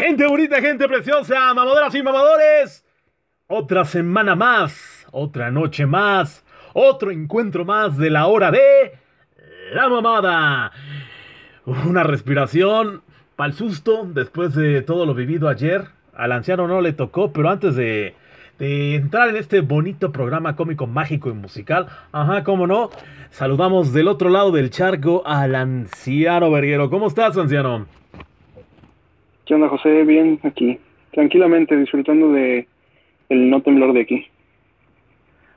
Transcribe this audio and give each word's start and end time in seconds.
Gente 0.00 0.26
bonita, 0.26 0.62
gente 0.62 0.88
preciosa, 0.88 1.38
mamadoras 1.52 1.94
y 1.94 2.02
mamadores. 2.02 2.86
Otra 3.48 3.84
semana 3.84 4.34
más, 4.34 5.06
otra 5.12 5.50
noche 5.50 5.84
más, 5.84 6.42
otro 6.72 7.10
encuentro 7.10 7.66
más 7.66 7.98
de 7.98 8.08
la 8.08 8.26
hora 8.26 8.50
de 8.50 8.94
la 9.74 9.90
mamada. 9.90 10.72
Una 11.66 12.02
respiración 12.02 13.02
para 13.36 13.50
el 13.50 13.54
susto 13.54 14.08
después 14.14 14.54
de 14.54 14.80
todo 14.80 15.04
lo 15.04 15.12
vivido 15.12 15.50
ayer. 15.50 15.88
Al 16.14 16.32
anciano 16.32 16.66
no 16.66 16.80
le 16.80 16.94
tocó, 16.94 17.34
pero 17.34 17.50
antes 17.50 17.76
de, 17.76 18.14
de 18.58 18.94
entrar 18.94 19.28
en 19.28 19.36
este 19.36 19.60
bonito 19.60 20.12
programa 20.12 20.56
cómico, 20.56 20.86
mágico 20.86 21.28
y 21.28 21.34
musical, 21.34 21.88
ajá, 22.10 22.42
cómo 22.42 22.66
no, 22.66 22.88
saludamos 23.28 23.92
del 23.92 24.08
otro 24.08 24.30
lado 24.30 24.50
del 24.50 24.70
charco 24.70 25.22
al 25.26 25.54
anciano 25.54 26.50
Verguero. 26.50 26.88
¿Cómo 26.88 27.08
estás, 27.08 27.36
anciano? 27.36 27.86
¿Qué 29.50 29.54
onda, 29.56 29.68
José? 29.68 30.04
Bien, 30.04 30.38
aquí. 30.44 30.78
Tranquilamente, 31.10 31.76
disfrutando 31.76 32.30
de 32.30 32.68
el 33.30 33.50
no 33.50 33.60
temblor 33.60 33.92
de 33.92 34.02
aquí. 34.02 34.26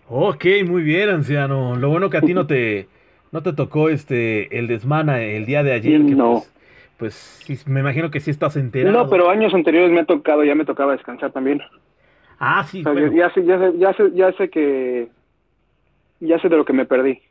Ok, 0.10 0.46
muy 0.66 0.82
bien, 0.82 1.10
anciano. 1.10 1.76
Lo 1.76 1.90
bueno 1.90 2.10
que 2.10 2.18
a 2.18 2.22
ti 2.22 2.34
no 2.34 2.48
te, 2.48 2.88
no 3.32 3.44
te 3.44 3.54
tocó 3.54 3.90
este 3.90 4.58
el 4.58 4.66
desmana 4.66 5.22
el 5.22 5.46
día 5.46 5.62
de 5.62 5.74
ayer. 5.74 6.04
Que 6.04 6.16
No. 6.16 6.42
Pues, 6.98 7.44
pues 7.46 7.68
me 7.68 7.82
imagino 7.82 8.10
que 8.10 8.20
sí 8.20 8.32
estás 8.32 8.56
enterado. 8.56 8.98
No, 8.98 9.08
pero 9.12 9.30
años 9.30 9.54
anteriores 9.54 9.92
me 9.92 10.00
ha 10.00 10.06
tocado, 10.06 10.44
ya 10.44 10.56
me 10.56 10.66
tocaba 10.66 10.94
descansar 10.94 11.32
también. 11.32 11.62
Ah, 12.40 12.64
sí, 12.64 12.80
O 12.80 12.84
sea, 12.86 12.94
bueno. 12.94 13.12
ya, 13.14 13.28
ya, 13.28 13.34
sé, 13.36 13.46
ya, 13.78 13.94
sé, 13.94 14.04
ya 14.16 14.32
sé 14.32 14.50
que... 14.50 15.08
Ya 16.20 16.40
sé 16.40 16.50
de 16.50 16.58
lo 16.58 16.66
que 16.66 16.74
me 16.74 16.88
perdí. 16.88 17.22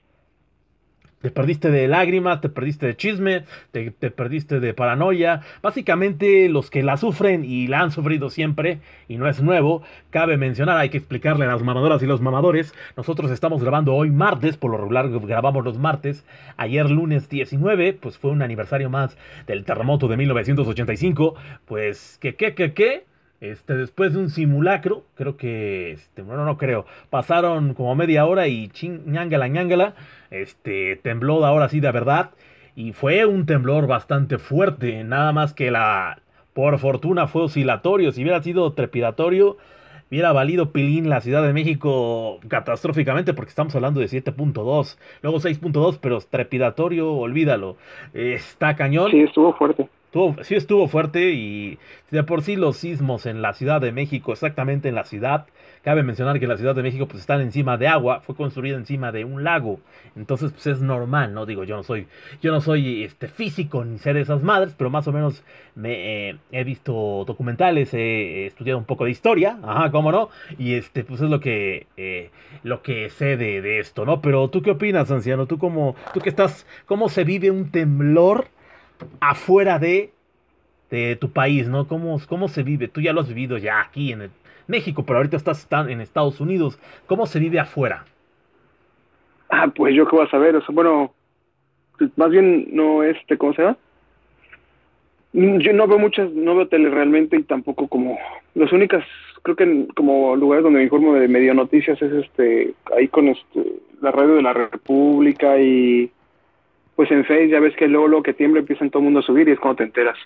Te 1.23 1.31
perdiste 1.31 1.71
de 1.71 1.89
lágrimas, 1.89 2.41
te 2.41 2.49
perdiste 2.49 2.87
de 2.87 2.97
chisme, 2.97 3.45
te, 3.71 3.93
te 3.93 4.11
perdiste 4.11 4.61
de 4.61 4.75
paranoia. 4.75 5.41
Básicamente 5.63 6.49
los 6.49 6.69
que 6.69 6.83
la 6.83 6.97
sufren 6.97 7.45
y 7.45 7.69
la 7.69 7.81
han 7.81 7.93
sufrido 7.93 8.29
siempre, 8.29 8.81
y 9.09 9.17
no 9.17 9.29
es 9.29 9.41
nuevo, 9.41 9.83
cabe 10.11 10.37
mencionar, 10.37 10.79
hay 10.79 10.89
que 10.89 10.99
explicarle 10.99 11.45
a 11.45 11.49
las 11.49 11.63
mamadoras 11.63 12.03
y 12.03 12.07
los 12.07 12.21
mamadores. 12.21 12.75
Nosotros 12.97 13.31
estamos 13.31 13.63
grabando 13.63 13.95
hoy 13.95 14.11
martes, 14.11 14.57
por 14.57 14.73
lo 14.73 14.79
regular 14.79 15.09
grabamos 15.09 15.65
los 15.65 15.79
martes. 15.79 16.25
Ayer 16.57 16.91
lunes 16.91 17.29
19, 17.29 17.93
pues 17.95 18.19
fue 18.19 18.33
un 18.33 18.43
aniversario 18.43 18.91
más 18.91 19.17
del 19.47 19.65
terremoto 19.65 20.09
de 20.09 20.17
1985. 20.17 21.35
Pues, 21.67 22.19
¿qué, 22.21 22.35
qué, 22.35 22.55
qué, 22.55 22.73
qué? 22.73 23.05
Este, 23.43 23.75
después 23.75 24.13
de 24.13 24.21
un 24.21 24.31
simulacro, 24.31 25.05
creo 25.17 25.37
que, 25.37 25.91
este, 25.91 26.23
bueno, 26.23 26.45
no 26.45 26.57
creo, 26.57 26.87
pasaron 27.11 27.75
como 27.75 27.93
media 27.97 28.25
hora 28.25 28.47
y 28.47 28.69
ching, 28.69 29.03
ñangala, 29.07 29.49
ñangala, 29.49 29.97
este, 30.33 30.97
tembló 30.97 31.45
ahora 31.45 31.69
sí 31.69 31.81
de 31.81 31.93
verdad, 31.93 32.31
y 32.75 32.93
fue 32.93 33.25
un 33.27 33.47
temblor 33.47 33.87
bastante 33.87 34.39
fuerte, 34.39 35.05
nada 35.05 35.33
más 35.33 35.53
que 35.55 35.71
la, 35.71 36.21
por 36.55 36.79
fortuna 36.79 37.29
fue 37.29 37.43
oscilatorio, 37.43 38.13
si 38.13 38.23
hubiera 38.23 38.43
sido 38.43 38.73
trepidatorio, 38.73 39.59
hubiera 40.11 40.33
valido 40.33 40.73
pilín 40.73 41.09
la 41.09 41.21
Ciudad 41.21 41.43
de 41.43 41.53
México 41.53 42.41
catastróficamente, 42.49 43.33
porque 43.35 43.51
estamos 43.51 43.75
hablando 43.75 44.01
de 44.01 44.09
7.2, 44.09 44.99
luego 45.23 45.39
6.2, 45.41 45.99
pero 46.01 46.19
trepidatorio, 46.21 47.13
olvídalo, 47.13 47.77
está 48.15 48.77
cañón. 48.77 49.11
Sí, 49.11 49.21
estuvo 49.21 49.53
fuerte. 49.55 49.89
Estuvo- 50.07 50.37
sí 50.45 50.55
estuvo 50.55 50.89
fuerte 50.89 51.31
y 51.33 51.79
de 52.11 52.23
por 52.23 52.43
sí 52.43 52.57
los 52.57 52.77
sismos 52.77 53.25
en 53.25 53.41
la 53.41 53.55
Ciudad 53.55 53.81
de 53.81 53.93
México, 53.93 54.33
exactamente 54.33 54.91
en 54.91 54.95
la 54.95 55.05
ciudad, 55.05 55.47
cabe 55.83 56.03
mencionar 56.03 56.39
que 56.39 56.47
la 56.47 56.57
Ciudad 56.57 56.75
de 56.75 56.83
México 56.83 57.07
pues 57.07 57.21
están 57.21 57.41
encima 57.41 57.77
de 57.77 57.89
agua, 57.89 58.21
fue 58.21 58.35
construida 58.35 58.77
encima 58.77 59.13
de 59.13 59.25
un 59.25 59.45
lago, 59.45 59.81
entonces 60.17 60.53
pues 60.53 60.67
es 60.67 60.81
normal, 60.81 61.35
no 61.35 61.45
digo 61.45 61.65
yo 61.65 61.77
no 61.77 61.83
soy 61.83 62.07
yo 62.41 62.53
no 62.53 62.61
soy 62.61 63.05
este 63.05 63.29
físico 63.29 63.85
ni 63.85 63.99
sé 63.99 64.13
de 64.15 64.21
esas 64.21 64.43
madres, 64.43 64.75
pero 64.77 64.91
más 64.91 65.07
o 65.09 65.13
menos 65.13 65.43
me 65.75 66.31
eh, 66.31 66.37
he 66.53 66.65
visto 66.65 67.25
documentales, 67.27 67.93
he, 67.95 68.47
estudiado 68.47 68.79
un 68.79 68.85
poco 68.85 69.05
de 69.05 69.11
historia, 69.11 69.59
ajá, 69.63 69.91
cómo 69.91 70.13
no, 70.13 70.29
y 70.59 70.75
este 70.75 71.05
pues 71.05 71.21
es 71.21 71.31
lo 71.31 71.41
que 71.41 71.87
eh, 71.97 72.31
lo 72.63 72.83
que 72.83 73.11
sé 73.11 73.37
de, 73.37 73.61
de 73.61 73.79
esto, 73.79 74.05
¿no? 74.05 74.21
Pero 74.21 74.49
tú 74.51 74.63
qué 74.63 74.71
opinas, 74.73 75.11
anciano, 75.11 75.47
tú 75.47 75.59
cómo 75.59 75.97
tú 76.15 76.21
que 76.21 76.29
estás 76.29 76.67
cómo 76.87 77.09
se 77.09 77.25
vive 77.25 77.51
un 77.51 77.71
temblor 77.71 78.49
afuera 79.21 79.79
de, 79.79 80.13
de 80.91 81.17
tu 81.17 81.31
país, 81.33 81.69
¿no? 81.69 81.89
¿Cómo, 81.89 82.21
¿Cómo 82.29 82.49
se 82.49 82.63
vive? 82.63 82.89
Tú 82.89 83.01
ya 83.01 83.13
lo 83.13 83.21
has 83.23 83.29
vivido 83.29 83.59
ya 83.59 83.81
aquí 83.81 84.13
en 84.13 84.23
el- 84.23 84.31
México, 84.73 85.05
pero 85.07 85.19
ahorita 85.19 85.37
estás 85.37 85.69
en 85.71 86.01
Estados 86.01 86.41
Unidos. 86.41 86.81
¿Cómo 87.07 87.27
se 87.27 87.39
vive 87.39 87.61
afuera? 87.61 88.05
Ah, 89.51 89.69
pues 89.69 89.95
yo 89.95 90.09
qué 90.09 90.17
voy 90.17 90.27
a 90.27 90.31
saber, 90.31 90.57
o 90.57 90.63
sea, 90.65 90.75
bueno, 90.75 91.13
más 92.17 92.31
bien 92.31 92.69
no 92.73 93.03
este, 93.03 93.37
¿cómo 93.37 93.53
se 93.53 93.63
llama? 93.63 93.77
Mm, 95.35 95.59
Yo 95.59 95.73
no 95.75 95.87
veo 95.87 95.99
muchas, 95.99 96.33
no 96.33 96.57
veo 96.57 96.69
tele 96.69 96.89
realmente 96.89 97.37
y 97.37 97.43
tampoco 97.43 97.87
como, 97.87 98.19
las 98.55 98.73
únicas, 98.73 99.05
creo 99.43 99.55
que 99.55 99.87
como 99.95 100.37
lugares 100.37 100.65
donde 100.65 100.79
me 100.79 100.85
informo 100.85 101.15
de 101.15 101.29
medio 101.29 101.53
noticias 101.53 102.01
es 102.01 102.13
este, 102.13 102.73
ahí 102.97 103.09
con 103.09 103.29
este, 103.29 103.63
la 104.01 104.11
radio 104.11 104.37
de 104.37 104.43
la 104.43 104.55
República 104.55 105.61
y 105.61 106.11
pues 106.97 107.11
en 107.11 107.25
Face 107.25 107.49
ya 107.49 107.61
ves 107.61 107.77
que 107.77 107.89
luego 107.89 108.09
lo 108.09 108.23
que 108.23 108.35
tiembla 108.35 108.61
empiezan 108.61 108.91
todo 108.91 109.01
el 109.01 109.05
mundo 109.05 109.21
a 109.21 109.23
subir 109.23 109.49
y 109.49 109.53
es 109.53 109.61
cuando 109.61 109.77
te 109.77 109.85
enteras. 109.85 110.17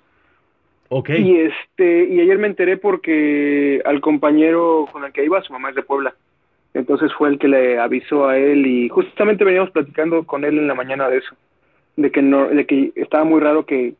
Y 1.19 1.37
este, 1.41 2.05
y 2.05 2.21
ayer 2.21 2.39
me 2.39 2.47
enteré 2.47 2.77
porque 2.77 3.83
al 3.85 4.01
compañero 4.01 4.89
con 4.93 5.05
el 5.05 5.13
que 5.13 5.25
iba, 5.25 5.43
su 5.43 5.53
mamá 5.53 5.71
es 5.71 5.77
de 5.77 5.83
Puebla. 5.83 6.15
Entonces 6.75 7.13
fue 7.15 7.31
el 7.31 7.39
que 7.39 7.49
le 7.49 7.79
avisó 7.79 8.29
a 8.29 8.37
él 8.37 8.67
y 8.67 8.89
justamente 8.89 9.45
veníamos 9.45 9.71
platicando 9.71 10.25
con 10.25 10.45
él 10.45 10.59
en 10.59 10.69
la 10.69 10.75
mañana 10.75 11.09
de 11.09 11.19
eso, 11.19 11.35
de 11.97 12.11
que 12.11 12.21
no, 12.23 12.49
de 12.49 12.67
que 12.67 12.93
estaba 12.97 13.25
muy 13.25 13.41
raro 13.41 13.65
que 13.65 13.95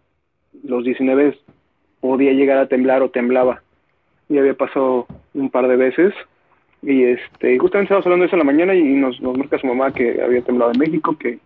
los 0.63 0.85
19 0.85 1.39
podía 2.01 2.33
llegar 2.33 2.59
a 2.59 2.69
temblar 2.69 3.03
o 3.03 3.11
temblaba. 3.11 3.63
Y 4.29 4.39
había 4.39 4.55
pasado 4.55 5.07
un 5.35 5.51
par 5.51 5.69
de 5.69 5.77
veces. 5.77 6.13
Y 6.83 7.05
este, 7.05 7.59
justamente 7.59 7.85
estábamos 7.85 8.07
hablando 8.07 8.23
de 8.25 8.27
eso 8.27 8.37
en 8.37 8.41
la 8.41 8.53
mañana 8.53 8.75
y 8.75 8.83
nos, 8.83 9.21
nos 9.21 9.37
marca 9.39 9.59
su 9.59 9.67
mamá 9.67 9.93
que 9.93 10.21
había 10.23 10.43
temblado 10.43 10.73
en 10.73 10.79
México, 10.79 11.17
que 11.19 11.39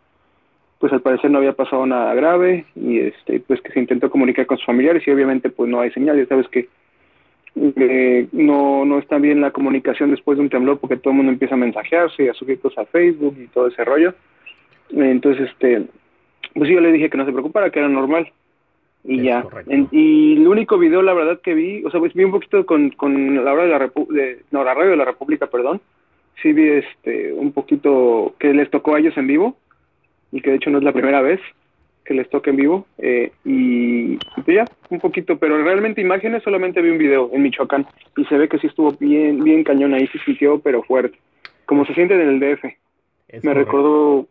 pues 0.81 0.93
al 0.95 1.03
parecer 1.03 1.31
no 1.31 1.39
había 1.39 1.53
pasado 1.53 1.85
nada 1.87 2.13
grave 2.15 2.65
y 2.75 2.99
este 2.99 3.39
pues 3.41 3.61
que 3.61 3.71
se 3.71 3.79
intentó 3.79 4.11
comunicar 4.11 4.47
con 4.47 4.57
sus 4.57 4.67
familiares 4.67 5.07
y 5.07 5.11
obviamente 5.11 5.51
pues 5.51 5.71
no 5.71 5.81
hay 5.81 5.91
señal, 5.93 6.17
ya 6.19 6.27
sabes 6.27 6.49
que 6.49 6.69
eh, 7.55 8.27
no 8.33 8.85
no 8.87 8.99
está 8.99 9.19
bien 9.19 9.43
la 9.43 9.51
comunicación 9.51 10.11
después 10.11 10.39
de 10.39 10.43
un 10.45 10.51
temblor 10.51 10.79
porque 10.81 10.97
todo 10.97 11.11
el 11.11 11.19
mundo 11.19 11.33
empieza 11.33 11.55
a 11.55 11.59
mensajearse 11.59 12.25
y 12.25 12.29
a 12.29 12.35
subir 12.35 12.59
cosas 12.61 12.87
a 12.87 12.91
Facebook 12.91 13.37
y 13.39 13.47
todo 13.49 13.67
ese 13.69 13.85
rollo. 13.85 14.15
Entonces 14.91 15.51
este 15.51 15.83
pues 16.55 16.71
yo 16.71 16.81
le 16.81 16.93
dije 16.93 17.11
que 17.11 17.19
no 17.19 17.27
se 17.27 17.33
preocupara, 17.33 17.71
que 17.71 17.79
era 17.79 17.89
normal. 17.89 18.33
Y 19.05 19.19
Es 19.21 19.25
ya. 19.25 19.45
En- 19.67 19.89
y 19.93 20.37
el 20.37 20.49
único 20.49 20.79
video, 20.79 21.01
la 21.03 21.15
verdad, 21.15 21.41
que 21.41 21.55
vi, 21.55 21.85
o 21.85 21.91
sea, 21.91 22.01
pues 22.01 22.13
vi 22.13 22.25
un 22.25 22.33
poquito 22.33 22.67
con, 22.67 22.91
con 22.91 23.45
la 23.45 23.53
hora 23.53 23.63
de 23.65 23.69
la 23.71 23.79
Repu 23.79 24.07
de, 24.13 24.41
no, 24.51 24.65
la 24.65 24.75
radio 24.75 24.91
de 24.91 24.97
la 24.97 25.05
República, 25.05 25.47
perdón. 25.47 25.81
Sí 26.43 26.53
vi 26.53 26.69
este 26.69 27.33
un 27.33 27.53
poquito 27.53 28.35
que 28.39 28.53
les 28.55 28.71
tocó 28.71 28.95
a 28.95 28.99
ellos 28.99 29.17
en 29.17 29.27
vivo 29.27 29.57
y 30.33 30.41
que 30.41 30.51
de 30.51 30.57
hecho 30.57 30.71
no 30.71 30.79
es 30.79 30.85
la 30.85 30.93
primera 30.93 31.21
vez 31.21 31.41
que 32.05 32.15
les 32.15 32.29
toca 32.31 32.51
en 32.51 32.57
vivo. 32.57 32.87
eh, 32.99 33.31
y, 33.45 34.15
y 34.15 34.55
ya, 34.55 34.65
un 34.89 35.01
poquito, 35.01 35.39
pero 35.39 35.63
realmente 35.63 36.01
imágenes 36.01 36.43
solamente 36.43 36.81
vi 36.83 36.91
un 36.91 36.99
video 36.99 37.31
en 37.33 37.43
Michoacán 37.43 37.87
y 38.17 38.25
se 38.25 38.37
ve 38.37 38.49
que 38.49 38.59
sí 38.59 38.67
estuvo 38.67 38.93
bien, 38.93 39.43
bien 39.45 39.63
cañón 39.65 39.95
ahí, 39.95 40.07
se 40.09 40.19
sintió, 40.21 40.59
pero 40.61 40.83
fuerte. 40.83 41.19
Como 41.67 41.85
se 41.85 41.95
siente 41.95 42.15
en 42.15 42.29
el 42.29 42.41
DF. 42.41 42.65
Es 43.29 43.45
Me 43.45 43.53
correcto. 43.53 43.59
recordó, 43.59 44.27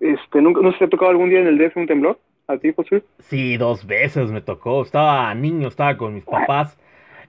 este, 0.00 0.40
¿nunca, 0.40 0.62
¿no 0.62 0.72
se 0.72 0.78
te 0.78 0.84
ha 0.86 0.88
tocado 0.88 1.10
algún 1.10 1.28
día 1.28 1.40
en 1.40 1.46
el 1.48 1.58
DF 1.58 1.76
un 1.76 1.86
temblor? 1.86 2.18
¿A 2.46 2.56
ti, 2.56 2.72
José? 2.74 3.02
Sí, 3.18 3.56
dos 3.58 3.86
veces 3.86 4.32
me 4.32 4.40
tocó. 4.40 4.82
Estaba 4.82 5.32
niño, 5.34 5.68
estaba 5.68 5.96
con 5.96 6.14
mis 6.14 6.24
papás 6.24 6.78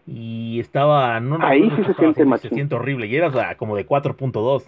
y 0.08 0.60
estaba. 0.60 1.20
No 1.20 1.38
Ahí 1.42 1.70
sí 1.76 1.84
se 1.86 1.94
siente 1.94 2.26
Se 2.38 2.50
siente 2.50 2.76
horrible. 2.76 3.06
Y 3.08 3.16
era 3.16 3.56
como 3.56 3.76
de 3.76 3.86
4.2. 3.86 4.64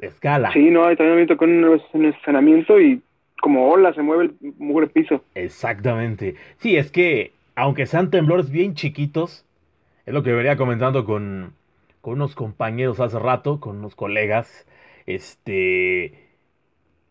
Escala. 0.00 0.52
Sí, 0.52 0.70
no, 0.70 0.84
también 0.96 1.16
me 1.16 1.26
tocó 1.26 1.44
en 1.44 1.64
un 1.64 2.04
estacionamiento 2.06 2.80
y 2.80 3.02
como 3.40 3.70
ola 3.70 3.92
se 3.94 4.02
mueve 4.02 4.24
el 4.24 4.52
mugre 4.58 4.86
piso. 4.86 5.24
Exactamente. 5.34 6.34
Sí, 6.58 6.76
es 6.76 6.90
que, 6.90 7.32
aunque 7.54 7.86
sean 7.86 8.10
temblores 8.10 8.50
bien 8.50 8.74
chiquitos, 8.74 9.44
es 10.06 10.14
lo 10.14 10.22
que 10.22 10.32
venía 10.32 10.56
comentando 10.56 11.04
con, 11.04 11.52
con 12.00 12.14
unos 12.14 12.34
compañeros 12.34 13.00
hace 13.00 13.18
rato, 13.18 13.60
con 13.60 13.78
unos 13.78 13.94
colegas, 13.94 14.66
este, 15.06 16.14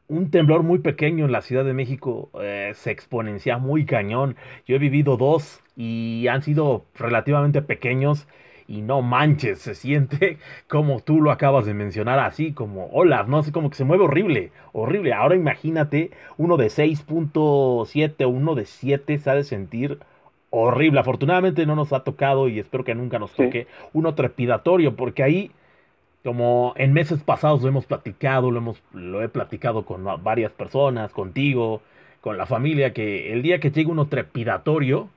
un 0.07 0.31
temblor 0.31 0.63
muy 0.63 0.79
pequeño 0.79 1.25
en 1.25 1.31
la 1.31 1.41
Ciudad 1.41 1.63
de 1.63 1.73
México 1.73 2.29
eh, 2.41 2.71
se 2.75 2.91
exponencia 2.91 3.57
muy 3.57 3.85
cañón. 3.85 4.35
Yo 4.67 4.75
he 4.75 4.79
vivido 4.79 5.17
dos 5.17 5.61
y 5.75 6.27
han 6.27 6.41
sido 6.41 6.85
relativamente 6.95 7.61
pequeños 7.61 8.27
y 8.69 8.81
no 8.81 9.01
manches, 9.01 9.59
se 9.59 9.75
siente 9.75 10.37
como 10.67 11.01
tú 11.01 11.21
lo 11.21 11.31
acabas 11.31 11.65
de 11.65 11.73
mencionar, 11.73 12.19
así 12.19 12.53
como 12.53 12.87
olas, 12.87 13.27
¿no? 13.27 13.39
Así 13.39 13.51
como 13.51 13.69
que 13.69 13.75
se 13.77 13.85
mueve 13.85 14.05
horrible, 14.05 14.51
horrible. 14.73 15.13
Ahora 15.13 15.35
imagínate 15.35 16.11
uno 16.37 16.57
de 16.57 16.69
6.7 16.69 18.25
o 18.25 18.29
uno 18.29 18.55
de 18.55 18.65
7 18.65 19.17
se 19.17 19.29
ha 19.29 19.35
de 19.35 19.43
sentir 19.43 19.99
horrible. 20.51 20.99
Afortunadamente 20.99 21.65
no 21.65 21.75
nos 21.75 21.93
ha 21.93 22.03
tocado 22.03 22.47
y 22.47 22.59
espero 22.59 22.83
que 22.83 22.95
nunca 22.95 23.19
nos 23.19 23.33
Sí. 23.37 23.43
toque 23.43 23.67
uno 23.93 24.15
trepidatorio, 24.15 24.95
porque 24.95 25.23
ahí, 25.23 25.51
como 26.23 26.73
en 26.77 26.93
meses 26.93 27.23
pasados 27.23 27.61
lo 27.61 27.69
hemos 27.69 27.85
platicado, 27.85 28.51
lo, 28.51 28.57
hemos, 28.59 28.83
lo 28.93 29.23
he 29.23 29.29
platicado 29.29 29.85
con 29.85 30.05
varias 30.23 30.51
personas, 30.51 31.13
contigo, 31.13 31.81
con 32.21 32.37
la 32.37 32.45
familia, 32.45 32.93
que 32.93 33.31
el 33.33 33.41
día 33.41 33.59
que 33.59 33.71
llegue 33.71 33.89
uno 33.91 34.07
trepidatorio, 34.07 35.09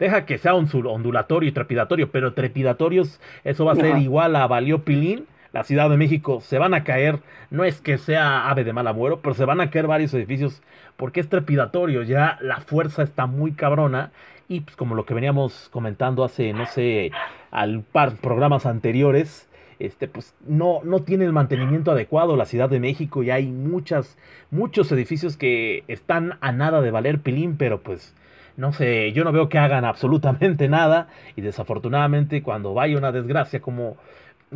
deja 0.00 0.24
que 0.24 0.38
sea 0.38 0.54
ondulatorio 0.54 1.48
y 1.48 1.52
trepidatorio, 1.52 2.10
pero 2.10 2.32
trepidatorios, 2.32 3.20
eso 3.44 3.66
va 3.66 3.72
a 3.72 3.76
ser 3.76 3.98
igual 3.98 4.34
a 4.34 4.48
Valió 4.48 4.82
Pilín. 4.82 5.26
La 5.52 5.64
Ciudad 5.64 5.90
de 5.90 5.96
México 5.96 6.40
se 6.40 6.58
van 6.58 6.74
a 6.74 6.84
caer, 6.84 7.18
no 7.50 7.64
es 7.64 7.80
que 7.80 7.98
sea 7.98 8.48
ave 8.48 8.64
de 8.64 8.72
mal 8.72 8.86
agüero, 8.86 9.20
pero 9.20 9.34
se 9.34 9.44
van 9.44 9.60
a 9.60 9.70
caer 9.70 9.88
varios 9.88 10.14
edificios 10.14 10.62
porque 10.96 11.20
es 11.20 11.28
trepidatorio, 11.28 12.02
ya 12.02 12.38
la 12.40 12.60
fuerza 12.60 13.02
está 13.02 13.26
muy 13.26 13.52
cabrona. 13.52 14.10
Y 14.48 14.60
pues 14.60 14.76
como 14.76 14.94
lo 14.94 15.06
que 15.06 15.14
veníamos 15.14 15.68
comentando 15.70 16.24
hace, 16.24 16.52
no 16.52 16.66
sé, 16.66 17.12
al 17.50 17.82
par 17.82 18.16
programas 18.16 18.66
anteriores, 18.66 19.48
este, 19.78 20.08
pues 20.08 20.34
no, 20.46 20.80
no 20.84 21.02
tiene 21.02 21.24
el 21.24 21.32
mantenimiento 21.32 21.90
adecuado 21.90 22.36
la 22.36 22.46
Ciudad 22.46 22.68
de 22.68 22.80
México. 22.80 23.22
Y 23.22 23.30
hay 23.30 23.46
muchas, 23.46 24.18
muchos 24.50 24.90
edificios 24.92 25.36
que 25.36 25.84
están 25.88 26.36
a 26.40 26.52
nada 26.52 26.80
de 26.80 26.90
valer 26.90 27.20
pilín, 27.20 27.56
pero 27.56 27.80
pues 27.80 28.14
no 28.60 28.74
sé, 28.74 29.12
yo 29.12 29.24
no 29.24 29.32
veo 29.32 29.48
que 29.48 29.58
hagan 29.58 29.86
absolutamente 29.86 30.68
nada 30.68 31.08
y 31.34 31.40
desafortunadamente 31.40 32.42
cuando 32.42 32.74
vaya 32.74 32.98
una 32.98 33.10
desgracia 33.10 33.60
como 33.60 33.96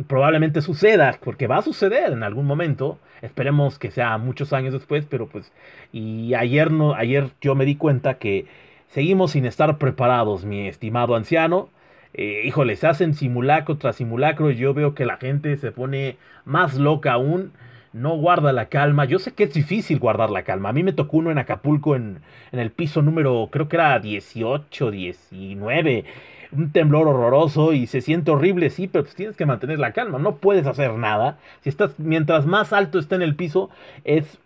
probablemente 0.07 0.61
suceda, 0.61 1.17
porque 1.23 1.47
va 1.47 1.57
a 1.57 1.61
suceder 1.63 2.13
en 2.13 2.21
algún 2.21 2.45
momento, 2.45 2.99
esperemos 3.23 3.79
que 3.79 3.89
sea 3.89 4.17
muchos 4.19 4.53
años 4.53 4.73
después, 4.73 5.07
pero 5.09 5.27
pues 5.27 5.51
y 5.91 6.35
ayer 6.35 6.69
no 6.69 6.93
ayer 6.93 7.31
yo 7.41 7.55
me 7.55 7.65
di 7.65 7.77
cuenta 7.77 8.19
que 8.19 8.45
seguimos 8.89 9.31
sin 9.31 9.45
estar 9.45 9.77
preparados, 9.79 10.45
mi 10.45 10.67
estimado 10.67 11.15
anciano. 11.15 11.69
Eh, 12.13 12.43
híjole, 12.45 12.75
se 12.75 12.87
hacen 12.87 13.13
simulacro 13.13 13.77
tras 13.77 13.97
simulacro 13.97 14.51
y 14.51 14.55
yo 14.55 14.73
veo 14.73 14.93
que 14.95 15.05
la 15.05 15.17
gente 15.17 15.57
se 15.57 15.71
pone 15.71 16.17
más 16.45 16.75
loca 16.75 17.13
aún 17.13 17.51
no 17.95 18.17
guarda 18.17 18.51
la 18.51 18.65
calma. 18.65 19.05
Yo 19.05 19.19
sé 19.19 19.33
que 19.33 19.45
es 19.45 19.53
difícil 19.53 19.99
guardar 19.99 20.29
la 20.29 20.43
calma. 20.43 20.69
A 20.69 20.73
mí 20.73 20.83
me 20.83 20.91
tocó 20.91 21.17
uno 21.17 21.31
en 21.31 21.37
Acapulco 21.37 21.95
en, 21.95 22.19
en, 22.51 22.59
el 22.59 22.69
piso 22.69 23.01
número, 23.01 23.47
creo 23.51 23.69
que 23.69 23.77
era 23.77 23.97
18, 23.99 24.91
19. 24.91 26.03
Un 26.51 26.71
temblor 26.71 27.07
horroroso 27.07 27.71
y 27.71 27.87
se 27.87 28.01
siente 28.01 28.31
horrible, 28.31 28.69
sí, 28.69 28.87
pero 28.87 29.05
pues 29.05 29.15
tienes 29.15 29.37
que 29.37 29.45
mantener 29.45 29.79
la 29.79 29.93
calma. 29.93 30.19
No 30.19 30.35
puedes 30.35 30.67
hacer 30.67 30.93
nada. 30.93 31.37
Si 31.61 31.69
estás, 31.69 31.97
mientras 31.97 32.45
más 32.45 32.73
alto 32.73 32.99
esté 32.99 33.15
en 33.15 33.21
el 33.21 33.35
piso, 33.35 33.69
es, 34.03 34.39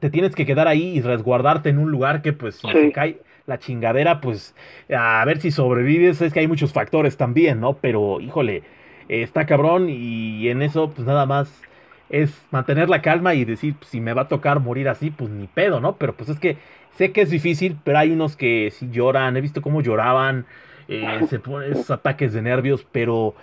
te 0.00 0.10
tienes 0.10 0.34
que 0.34 0.44
quedar 0.44 0.66
ahí 0.66 0.98
y 0.98 1.00
resguardarte 1.00 1.68
en 1.68 1.78
un 1.78 1.92
lugar 1.92 2.22
que 2.22 2.32
pues 2.32 2.56
si 2.56 2.68
se 2.68 2.90
cae 2.90 3.20
la 3.46 3.60
chingadera, 3.60 4.20
pues 4.20 4.56
a 4.92 5.24
ver 5.24 5.40
si 5.40 5.52
sobrevives. 5.52 6.20
Es 6.22 6.32
que 6.32 6.40
hay 6.40 6.48
muchos 6.48 6.72
factores 6.72 7.16
también, 7.16 7.60
¿no? 7.60 7.74
Pero 7.74 8.20
híjole, 8.20 8.64
está 9.08 9.46
cabrón 9.46 9.88
y 9.88 10.48
en 10.48 10.62
eso 10.62 10.90
pues 10.90 11.06
nada 11.06 11.24
más 11.24 11.62
es 12.08 12.46
mantener 12.50 12.88
la 12.88 13.02
calma 13.02 13.34
y 13.34 13.44
decir, 13.44 13.74
pues, 13.78 13.90
si 13.90 14.00
me 14.00 14.12
va 14.12 14.22
a 14.22 14.28
tocar 14.28 14.60
morir 14.60 14.88
así, 14.88 15.10
pues 15.10 15.30
ni 15.30 15.46
pedo, 15.46 15.80
¿no? 15.80 15.96
Pero 15.96 16.14
pues 16.14 16.28
es 16.28 16.38
que 16.38 16.58
sé 16.96 17.12
que 17.12 17.22
es 17.22 17.30
difícil, 17.30 17.76
pero 17.84 17.98
hay 17.98 18.12
unos 18.12 18.36
que 18.36 18.72
sí 18.72 18.88
lloran, 18.90 19.36
he 19.36 19.40
visto 19.40 19.62
cómo 19.62 19.82
lloraban, 19.82 20.46
eh, 20.88 21.20
se 21.28 21.38
ponen 21.38 21.72
esos 21.72 21.90
ataques 21.90 22.32
de 22.32 22.42
nervios, 22.42 22.86
pero 22.90 23.34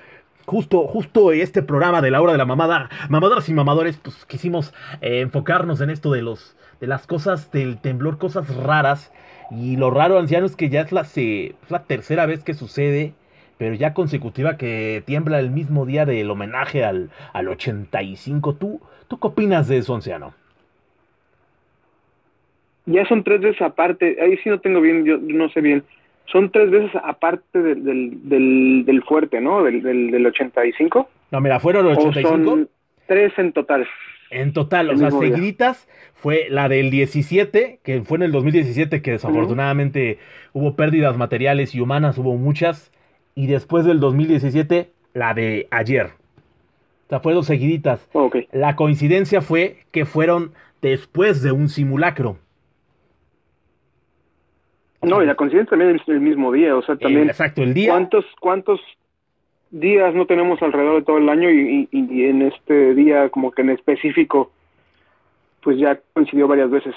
justo, 0.46 0.88
justo 0.88 1.32
este 1.32 1.62
programa 1.62 2.02
de 2.02 2.12
la 2.12 2.22
hora 2.22 2.32
de 2.32 2.38
la 2.38 2.46
mamada, 2.46 2.90
mamadoras 3.10 3.50
y 3.50 3.54
mamadores, 3.54 3.98
pues 3.98 4.26
quisimos 4.26 4.74
eh, 5.02 5.20
enfocarnos 5.22 5.82
en 5.82 5.90
esto 5.90 6.12
de 6.12 6.22
los, 6.22 6.56
de 6.80 6.88
las 6.88 7.08
cosas 7.08 7.52
del 7.52 7.80
temblor, 7.80 8.18
cosas 8.18 8.54
raras, 8.56 9.12
y 9.52 9.76
lo 9.78 9.92
raro, 9.92 10.18
anciano, 10.18 10.46
es 10.46 10.56
que 10.56 10.70
ya 10.70 10.82
es 10.82 10.92
la, 10.92 11.02
es 11.02 11.54
la 11.70 11.84
tercera 11.84 12.26
vez 12.26 12.44
que 12.44 12.54
sucede 12.54 13.14
pero 13.58 13.76
ya 13.76 13.94
consecutiva 13.94 14.58
que 14.58 15.04
tiembla 15.06 15.40
el 15.40 15.52
mismo 15.52 15.86
día 15.86 16.06
del 16.06 16.30
homenaje 16.30 16.84
al, 16.84 17.10
al 17.34 17.48
85. 17.48 18.56
¿Tú, 18.56 18.82
¿Tú 19.08 19.20
qué 19.20 19.28
opinas 19.28 19.68
de 19.68 19.78
eso, 19.78 19.96
anciano? 19.96 20.34
Ya 22.86 23.06
son 23.06 23.24
tres 23.24 23.42
veces 23.42 23.62
aparte, 23.62 24.18
ahí 24.22 24.38
sí 24.44 24.50
no 24.50 24.60
tengo 24.60 24.82
bien, 24.82 25.06
yo 25.06 25.18
no 25.18 25.50
sé 25.50 25.62
bien. 25.62 25.84
Son 26.26 26.52
tres 26.52 26.70
veces 26.70 26.92
aparte 27.04 27.62
del, 27.62 27.84
del, 28.28 28.84
del, 28.86 29.04
fuerte, 29.04 29.40
¿no? 29.40 29.64
Del, 29.64 29.82
del, 29.82 30.12
del, 30.12 30.26
85. 30.26 31.10
No, 31.32 31.42
mira, 31.42 31.60
fueron 31.60 31.86
los 31.86 31.98
85. 31.98 32.44
son 32.44 32.70
tres 33.08 33.34
en 33.38 33.54
total. 33.54 33.88
En 34.30 34.52
total, 34.52 34.90
o 34.90 34.98
sea, 34.98 35.12
seguiditas 35.12 35.88
fue 36.16 36.48
la 36.50 36.68
del 36.68 36.90
17, 36.90 37.80
que 37.84 38.02
fue 38.02 38.18
en 38.18 38.24
el 38.24 38.32
2017, 38.32 39.02
que 39.02 39.12
desafortunadamente 39.12 40.18
hubo 40.54 40.76
pérdidas 40.76 41.18
materiales 41.18 41.76
y 41.76 41.82
humanas, 41.82 42.18
hubo 42.18 42.36
muchas 42.36 42.92
y 43.36 43.48
después 43.48 43.86
del 43.86 44.00
2017 44.00 44.92
la 45.14 45.34
de 45.34 45.68
ayer. 45.72 46.12
O 47.06 47.10
sea, 47.10 47.20
fueron 47.20 47.44
seguiditas. 47.44 48.08
La 48.52 48.76
coincidencia 48.76 49.42
fue 49.42 49.78
que 49.92 50.06
fueron 50.06 50.54
después 50.82 51.42
de 51.44 51.52
un 51.52 51.70
simulacro. 51.70 52.38
No, 55.02 55.22
y 55.22 55.26
la 55.26 55.36
coincidencia 55.36 55.72
también 55.72 55.98
es 55.98 56.08
el 56.08 56.22
mismo 56.22 56.52
día, 56.52 56.76
o 56.78 56.82
sea, 56.82 56.96
también... 56.96 57.28
exacto, 57.28 57.62
el 57.62 57.74
día... 57.74 57.92
¿Cuántos, 57.92 58.26
cuántos 58.40 58.80
días 59.70 60.14
no 60.14 60.26
tenemos 60.26 60.62
alrededor 60.62 61.00
de 61.00 61.06
todo 61.06 61.18
el 61.18 61.28
año 61.28 61.50
y, 61.50 61.90
en 61.92 62.44
este 62.44 62.94
día 62.94 63.30
como 63.30 63.52
que 63.52 63.64
en 63.64 63.72
específico, 63.72 64.52
pues 65.62 65.78
ya 65.78 66.00
coincidió 66.14 66.48
varias 66.48 66.70
veces? 66.70 66.96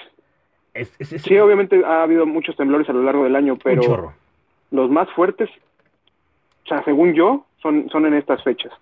sí, 1.01 1.39
obviamente 1.39 1.83
ha 1.85 2.03
habido 2.03 2.27
muchos 2.27 2.55
temblores 2.55 2.89
a 2.89 2.93
lo 2.93 3.03
largo 3.03 3.25
del 3.25 3.35
año, 3.35 3.57
pero 3.57 4.13
los 4.71 4.91
más 4.91 5.11
fuertes 5.13 5.49
o 6.67 6.69
sea, 6.69 6.83
según 6.85 7.15
yo, 7.15 7.47
son, 7.63 7.89
son 7.91 8.07
en 8.07 8.15
estas 8.15 8.43
fechas. 8.43 8.73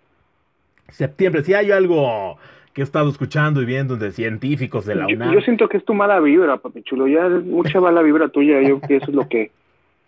Septiembre, 0.89 1.43
si 1.43 1.53
hay 1.53 1.71
algo 1.71 2.39
que 2.73 2.81
he 2.81 2.85
estado 2.85 3.11
escuchando 3.11 3.61
y 3.61 3.67
viendo 3.67 3.97
de 3.97 4.11
científicos 4.11 4.87
de 4.87 4.95
la 4.95 5.07
UNAM. 5.07 5.35
Yo, 5.35 5.41
siento 5.43 5.69
que 5.69 5.77
es 5.77 5.85
tu 5.85 5.93
mala 5.93 6.19
vibra, 6.19 6.57
papi 6.57 6.83
chulo. 6.83 7.07
Ya 7.07 7.27
es 7.27 7.45
mucha 7.45 7.81
mala 7.81 8.01
vibra 8.01 8.29
tuya. 8.29 8.63
Yo 8.63 8.81
que 8.81 8.97
eso 8.97 9.11
es 9.11 9.15
lo 9.15 9.29
que 9.29 9.53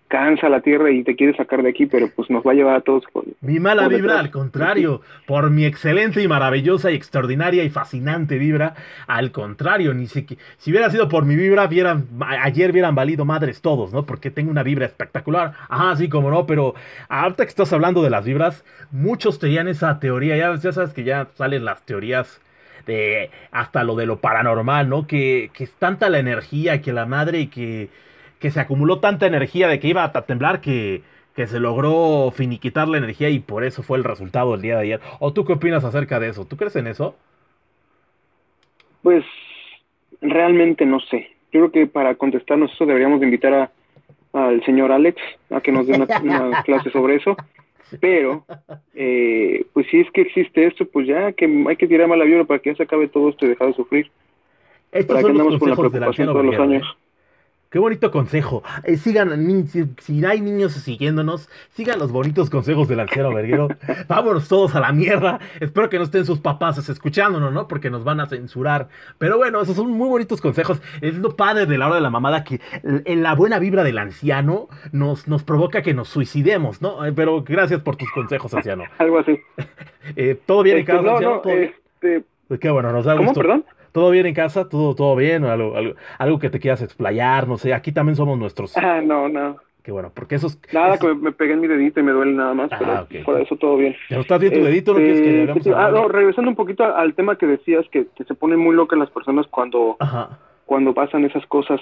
cansa 0.09 0.49
la 0.49 0.61
tierra 0.61 0.91
y 0.91 1.03
te 1.03 1.17
quiere 1.17 1.37
sacar 1.37 1.63
de 1.63 1.71
aquí, 1.71 1.87
pero 1.87 2.09
pues 2.15 2.31
nos 2.31 2.45
va 2.45 2.53
a 2.53 2.55
llevar 2.55 2.77
a 2.77 2.81
todos. 2.81 3.05
mi 3.41 3.59
mala 3.59 3.89
vibra, 3.89 4.19
al 4.19 4.31
contrario, 4.31 5.01
por 5.27 5.51
mi 5.51 5.65
excelente 5.65 6.23
y 6.23 6.29
maravillosa 6.29 6.91
y 6.91 6.95
extraordinaria 6.95 7.65
y 7.65 7.71
fascinante 7.71 8.39
vibra, 8.39 8.75
al 9.07 9.33
contrario, 9.33 9.95
ni 9.95 10.07
si, 10.07 10.27
si 10.59 10.71
hubiera 10.71 10.91
sido 10.91 11.09
por 11.09 11.25
mi 11.25 11.35
vibra, 11.35 11.67
vieran, 11.67 12.07
ayer 12.21 12.71
hubieran 12.71 12.95
valido 12.95 13.25
madres 13.25 13.61
todos, 13.61 13.93
¿no? 13.93 14.07
Porque 14.07 14.31
tengo 14.31 14.51
una 14.51 14.63
vibra 14.63 14.87
espectacular. 14.87 15.53
Ajá, 15.69 15.97
sí, 15.97 16.09
como 16.09 16.31
no, 16.31 16.47
pero 16.47 16.75
ahorita 17.09 17.45
que 17.45 17.51
estás 17.51 17.73
hablando 17.73 18.03
de 18.03 18.11
las 18.11 18.25
vibras, 18.25 18.65
muchos 18.93 19.39
tenían 19.39 19.69
esa 19.69 19.99
teoría, 19.99 20.37
ya, 20.37 20.55
ya 20.57 20.73
sabes 20.73 20.93
que 20.93 21.05
ya 21.05 21.29
salen 21.35 21.65
las 21.65 21.83
teorías 21.85 22.41
de 22.87 23.31
hasta 23.51 23.83
lo 23.83 23.97
de 23.97 24.07
lo 24.07 24.21
paranormal, 24.21 24.89
¿no? 24.89 25.07
Que, 25.07 25.51
que 25.53 25.65
es 25.65 25.73
tanta 25.73 26.09
la 26.09 26.21
energía 26.21 26.81
que 26.81 26.93
la 26.93 27.07
madre 27.07 27.41
y 27.41 27.47
que 27.49 27.89
que 28.39 28.51
se 28.51 28.61
acumuló 28.61 29.01
tanta 29.01 29.27
energía 29.27 29.69
de 29.69 29.81
que 29.81 29.89
iba 29.89 30.05
a 30.05 30.13
temblar 30.13 30.61
que, 30.61 31.03
que 31.37 31.47
se 31.47 31.61
logró 31.61 32.31
finiquitar 32.31 32.89
la 32.89 32.99
energía 32.99 33.29
y 33.29 33.41
por 33.41 33.63
eso 33.63 33.83
fue 33.83 33.99
el 33.99 34.05
resultado 34.05 34.53
del 34.53 34.63
día 34.63 34.77
de 34.77 34.83
ayer. 34.83 35.01
¿O 35.21 35.33
tú 35.33 35.45
qué 35.45 35.53
opinas 35.53 35.85
acerca 35.85 36.19
de 36.19 36.29
eso? 36.29 36.47
¿Tú 36.47 36.57
crees 36.57 36.77
en 36.77 36.87
eso? 36.87 37.15
Pues 39.03 39.25
realmente 40.23 40.87
no 40.87 40.99
sé. 41.01 41.31
Yo 41.53 41.61
creo 41.61 41.73
que 41.73 41.87
para 41.87 42.15
contestarnos 42.15 42.73
eso 42.73 42.87
deberíamos 42.87 43.23
invitar 43.23 43.53
a, 43.53 43.71
al 44.33 44.65
señor 44.65 44.93
Alex 44.93 45.21
a 45.51 45.61
que 45.61 45.73
nos 45.73 45.87
dé 45.87 45.95
una, 45.95 46.63
clase 46.65 46.91
sobre 46.91 47.17
eso. 47.17 47.37
Pero, 48.01 48.45
eh, 48.95 49.65
pues 49.73 49.87
si 49.91 50.01
es 50.01 50.11
que 50.11 50.23
existe 50.23 50.67
esto, 50.67 50.87
pues 50.87 51.07
ya 51.07 51.33
que 51.33 51.45
hay 51.69 51.77
que 51.77 51.87
tirar 51.87 52.09
mala 52.09 52.25
vibra 52.25 52.45
para 52.45 52.59
que 52.59 52.71
ya 52.71 52.77
se 52.77 52.83
acabe 52.83 53.09
todo 53.09 53.29
esto 53.29 53.45
y 53.45 53.51
dejar 53.51 53.69
de 53.69 53.75
sufrir. 53.75 54.11
Estos 54.91 55.15
para 55.15 55.23
que 55.23 55.31
andemos 55.31 55.59
con 55.59 55.71
la 55.71 55.77
preocupación 55.77 56.29
todos 56.29 56.45
los 56.45 56.59
años. 56.59 56.97
Qué 57.71 57.79
bonito 57.79 58.11
consejo. 58.11 58.63
Eh, 58.85 58.97
sigan, 58.97 59.67
si, 60.01 60.25
hay 60.25 60.41
niños 60.41 60.73
siguiéndonos, 60.73 61.49
sigan 61.71 61.99
los 61.99 62.13
bonitos 62.13 62.49
consejos 62.49 62.89
del 62.89 63.01
anciano 63.01 63.35
verguero. 63.35 63.69
Vámonos 64.09 64.49
todos 64.49 64.75
a 64.75 64.81
la 64.81 64.93
mierda. 64.93 65.41
Espero 65.61 65.91
que 65.91 65.99
no 65.99 66.05
estén 66.05 66.25
sus 66.25 66.39
papás 66.39 66.79
escuchándonos, 66.89 67.53
¿no? 67.53 67.67
Porque 67.67 67.91
nos 67.91 68.05
van 68.05 68.21
a 68.21 68.27
censurar. 68.27 68.89
Pero 69.19 69.37
bueno, 69.37 69.61
esos 69.61 69.77
son 69.77 69.91
muy 69.91 70.09
bonitos 70.09 70.41
consejos. 70.41 70.81
Es 71.01 71.15
lo 71.15 71.37
padre 71.37 71.67
de 71.67 71.77
la 71.77 71.87
hora 71.87 71.97
de 71.97 72.03
la 72.03 72.11
mamada 72.11 72.45
que 72.45 72.61
en 72.83 73.23
la 73.23 73.35
buena 73.35 73.59
vibra 73.59 73.83
del 73.83 73.99
anciano 73.99 74.69
nos, 74.93 75.27
nos 75.27 75.43
provoca 75.43 75.83
que 75.83 75.95
nos 75.95 76.09
suicidemos, 76.09 76.81
¿no? 76.81 77.05
Eh, 77.05 77.13
pero 77.13 77.43
gracias 77.43 77.81
por 77.81 77.97
tus 77.97 78.11
consejos, 78.13 78.55
anciano. 78.55 78.85
Algo 78.99 79.19
así. 79.19 79.39
Eh, 80.15 80.39
¿Todo 80.47 80.63
bien 80.63 80.77
en 80.77 80.81
este, 80.83 80.93
casa, 80.93 81.11
anciano? 81.11 81.43
Este, 81.45 82.23
pues 82.47 82.61
qué 82.61 82.71
bueno, 82.71 82.93
nos 82.93 83.05
da 83.07 83.17
¿Cómo, 83.17 83.35
perdón? 83.35 83.65
¿Todo 83.97 84.11
bien 84.11 84.27
en 84.27 84.35
casa? 84.35 84.69
¿Todo, 84.69 84.95
todo 84.95 85.17
bien? 85.17 85.47
¿Algo, 85.47 85.75
algo, 85.75 85.95
algo 86.19 86.39
que 86.39 86.51
te 86.51 86.61
quieras 86.61 86.83
explayar? 86.83 87.49
No 87.49 87.57
sé, 87.57 87.73
aquí 87.73 87.93
también 87.93 88.15
somos 88.15 88.39
nuestros... 88.39 88.77
Ah, 88.77 89.01
no, 89.01 89.27
no. 89.27 89.57
Qué 89.83 89.91
bueno, 89.91 90.13
porque 90.15 90.35
esos... 90.35 90.61
Nada, 90.71 90.99
que 90.99 91.15
me 91.15 91.33
pegué 91.33 91.55
en 91.55 91.63
mi 91.63 91.67
dedito 91.67 92.01
y 92.01 92.03
me 92.03 92.13
duele 92.13 92.33
nada 92.35 92.53
más, 92.53 92.71
ah, 92.75 93.07
pero 93.09 93.25
por 93.25 93.41
eso 93.41 93.57
todo 93.57 93.79
bien. 93.79 93.97
¿Ya 94.11 94.19
estás 94.19 94.39
bien 94.39 94.53
tu 94.53 94.63
dedito? 94.63 94.93
¿No 94.93 94.99
quieres 94.99 95.23
que 95.23 95.45
este, 95.51 95.73
Ah, 95.75 95.89
no, 95.91 96.09
regresando 96.09 96.51
un 96.51 96.57
poquito 96.57 96.85
al 96.85 97.15
tema 97.15 97.39
que 97.39 97.47
decías, 97.47 97.87
que, 97.91 98.07
se 98.23 98.35
ponen 98.35 98.59
muy 98.59 98.77
locas 98.77 98.99
las 98.99 99.09
personas 99.09 99.47
cuando, 99.47 99.97
cuando 100.67 100.93
pasan 100.93 101.25
esas 101.25 101.47
cosas. 101.47 101.81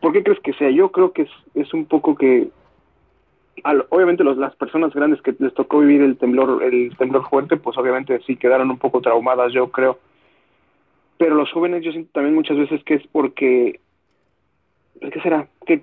¿Por 0.00 0.12
qué 0.12 0.24
crees 0.24 0.40
que 0.40 0.52
sea? 0.54 0.70
Yo 0.70 0.90
creo 0.90 1.12
que 1.12 1.22
es, 1.22 1.30
es 1.54 1.72
un 1.74 1.84
poco 1.84 2.16
que 2.16 2.48
obviamente 3.90 4.24
los, 4.24 4.36
las 4.36 4.56
personas 4.56 4.92
grandes 4.92 5.22
que 5.22 5.32
les 5.38 5.54
tocó 5.54 5.78
vivir 5.78 6.02
el 6.02 6.16
temblor 6.16 6.60
el 6.62 6.96
temblor 6.96 7.28
fuerte 7.28 7.56
pues 7.56 7.76
obviamente 7.76 8.20
sí 8.24 8.36
quedaron 8.36 8.70
un 8.70 8.78
poco 8.78 9.00
traumadas 9.00 9.52
yo 9.52 9.72
creo 9.72 9.98
pero 11.18 11.34
los 11.34 11.50
jóvenes 11.52 11.82
yo 11.82 11.92
siento 11.92 12.10
también 12.12 12.34
muchas 12.34 12.56
veces 12.56 12.82
que 12.84 12.94
es 12.94 13.06
porque, 13.08 13.80
¿qué 15.00 15.20
será? 15.20 15.48
Que 15.66 15.82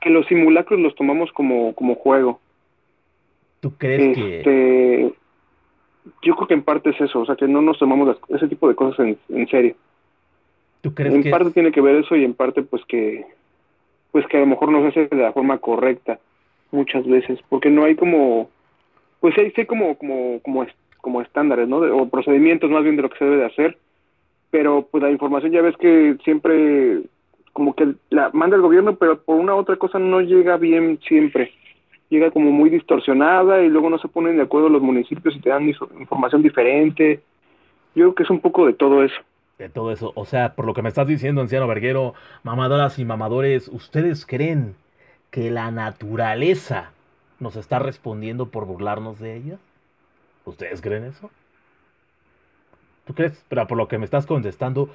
que 0.00 0.10
los 0.10 0.26
simulacros 0.26 0.78
los 0.78 0.94
tomamos 0.94 1.32
como, 1.32 1.74
como 1.74 1.96
juego. 1.96 2.40
¿Tú 3.60 3.72
crees 3.76 4.16
que...? 4.16 4.38
Este, 4.38 5.14
yo 6.22 6.34
creo 6.36 6.48
que 6.48 6.54
en 6.54 6.62
parte 6.62 6.90
es 6.90 7.00
eso, 7.00 7.20
o 7.20 7.26
sea, 7.26 7.36
que 7.36 7.48
no 7.48 7.60
nos 7.60 7.78
tomamos 7.78 8.16
ese 8.28 8.48
tipo 8.48 8.68
de 8.68 8.74
cosas 8.74 9.00
en, 9.00 9.18
en 9.28 9.48
serio. 9.48 9.74
¿Tú 10.80 10.94
crees 10.94 11.14
en 11.14 11.22
que 11.22 11.30
parte 11.30 11.50
tiene 11.50 11.72
que 11.72 11.80
ver 11.80 11.96
eso 11.96 12.16
y 12.16 12.24
en 12.24 12.34
parte 12.34 12.62
pues 12.62 12.84
que 12.86 13.26
pues 14.12 14.26
que 14.28 14.36
a 14.38 14.40
lo 14.40 14.46
mejor 14.46 14.70
no 14.70 14.80
se 14.82 14.88
hace 14.88 15.14
de 15.14 15.22
la 15.22 15.32
forma 15.32 15.58
correcta 15.58 16.18
muchas 16.70 17.06
veces, 17.06 17.40
porque 17.48 17.68
no 17.68 17.84
hay 17.84 17.94
como 17.94 18.48
pues 19.20 19.36
hay, 19.36 19.50
sí 19.50 19.62
hay 19.62 19.66
como 19.66 19.98
como 19.98 20.40
como 20.40 20.66
como 21.00 21.20
estándares, 21.20 21.68
¿no? 21.68 21.80
De- 21.80 21.90
o 21.90 22.08
procedimientos 22.08 22.70
más 22.70 22.84
bien 22.84 22.96
de 22.96 23.02
lo 23.02 23.10
que 23.10 23.18
se 23.18 23.24
debe 23.24 23.38
de 23.38 23.46
hacer, 23.46 23.76
pero 24.50 24.88
pues 24.90 25.02
la 25.02 25.10
información 25.10 25.52
ya 25.52 25.62
ves 25.62 25.76
que 25.76 26.16
siempre 26.24 27.02
como 27.52 27.74
que 27.74 27.94
la 28.10 28.30
manda 28.32 28.56
el 28.56 28.62
gobierno, 28.62 28.96
pero 28.96 29.20
por 29.20 29.36
una 29.36 29.54
otra 29.54 29.76
cosa 29.76 29.98
no 29.98 30.20
llega 30.20 30.56
bien 30.56 31.00
siempre. 31.06 31.52
Llega 32.08 32.30
como 32.30 32.52
muy 32.52 32.70
distorsionada 32.70 33.62
y 33.62 33.68
luego 33.68 33.90
no 33.90 33.98
se 33.98 34.08
ponen 34.08 34.36
de 34.36 34.44
acuerdo 34.44 34.68
los 34.68 34.80
municipios 34.80 35.34
y 35.34 35.40
te 35.40 35.50
dan 35.50 35.68
información 35.68 36.42
diferente. 36.42 37.20
Yo 37.94 38.04
creo 38.04 38.14
que 38.14 38.22
es 38.22 38.30
un 38.30 38.40
poco 38.40 38.66
de 38.66 38.74
todo 38.74 39.02
eso. 39.02 39.16
de 39.58 39.68
todo 39.68 39.90
eso? 39.90 40.12
O 40.14 40.24
sea, 40.24 40.54
por 40.54 40.66
lo 40.66 40.72
que 40.72 40.82
me 40.82 40.88
estás 40.88 41.08
diciendo, 41.08 41.40
anciano 41.40 41.66
Verguero, 41.66 42.14
mamadoras 42.44 42.98
y 42.98 43.04
mamadores, 43.04 43.68
¿ustedes 43.68 44.24
creen 44.24 44.76
que 45.30 45.50
la 45.50 45.70
naturaleza 45.70 46.92
nos 47.40 47.56
está 47.56 47.78
respondiendo 47.80 48.46
por 48.50 48.66
burlarnos 48.66 49.18
de 49.18 49.36
ella? 49.36 49.58
¿Ustedes 50.44 50.80
creen 50.80 51.04
eso? 51.04 51.30
¿Tú 53.08 53.14
crees? 53.14 53.42
Pero 53.48 53.66
por 53.66 53.78
lo 53.78 53.88
que 53.88 53.96
me 53.96 54.04
estás 54.04 54.26
contestando, 54.26 54.90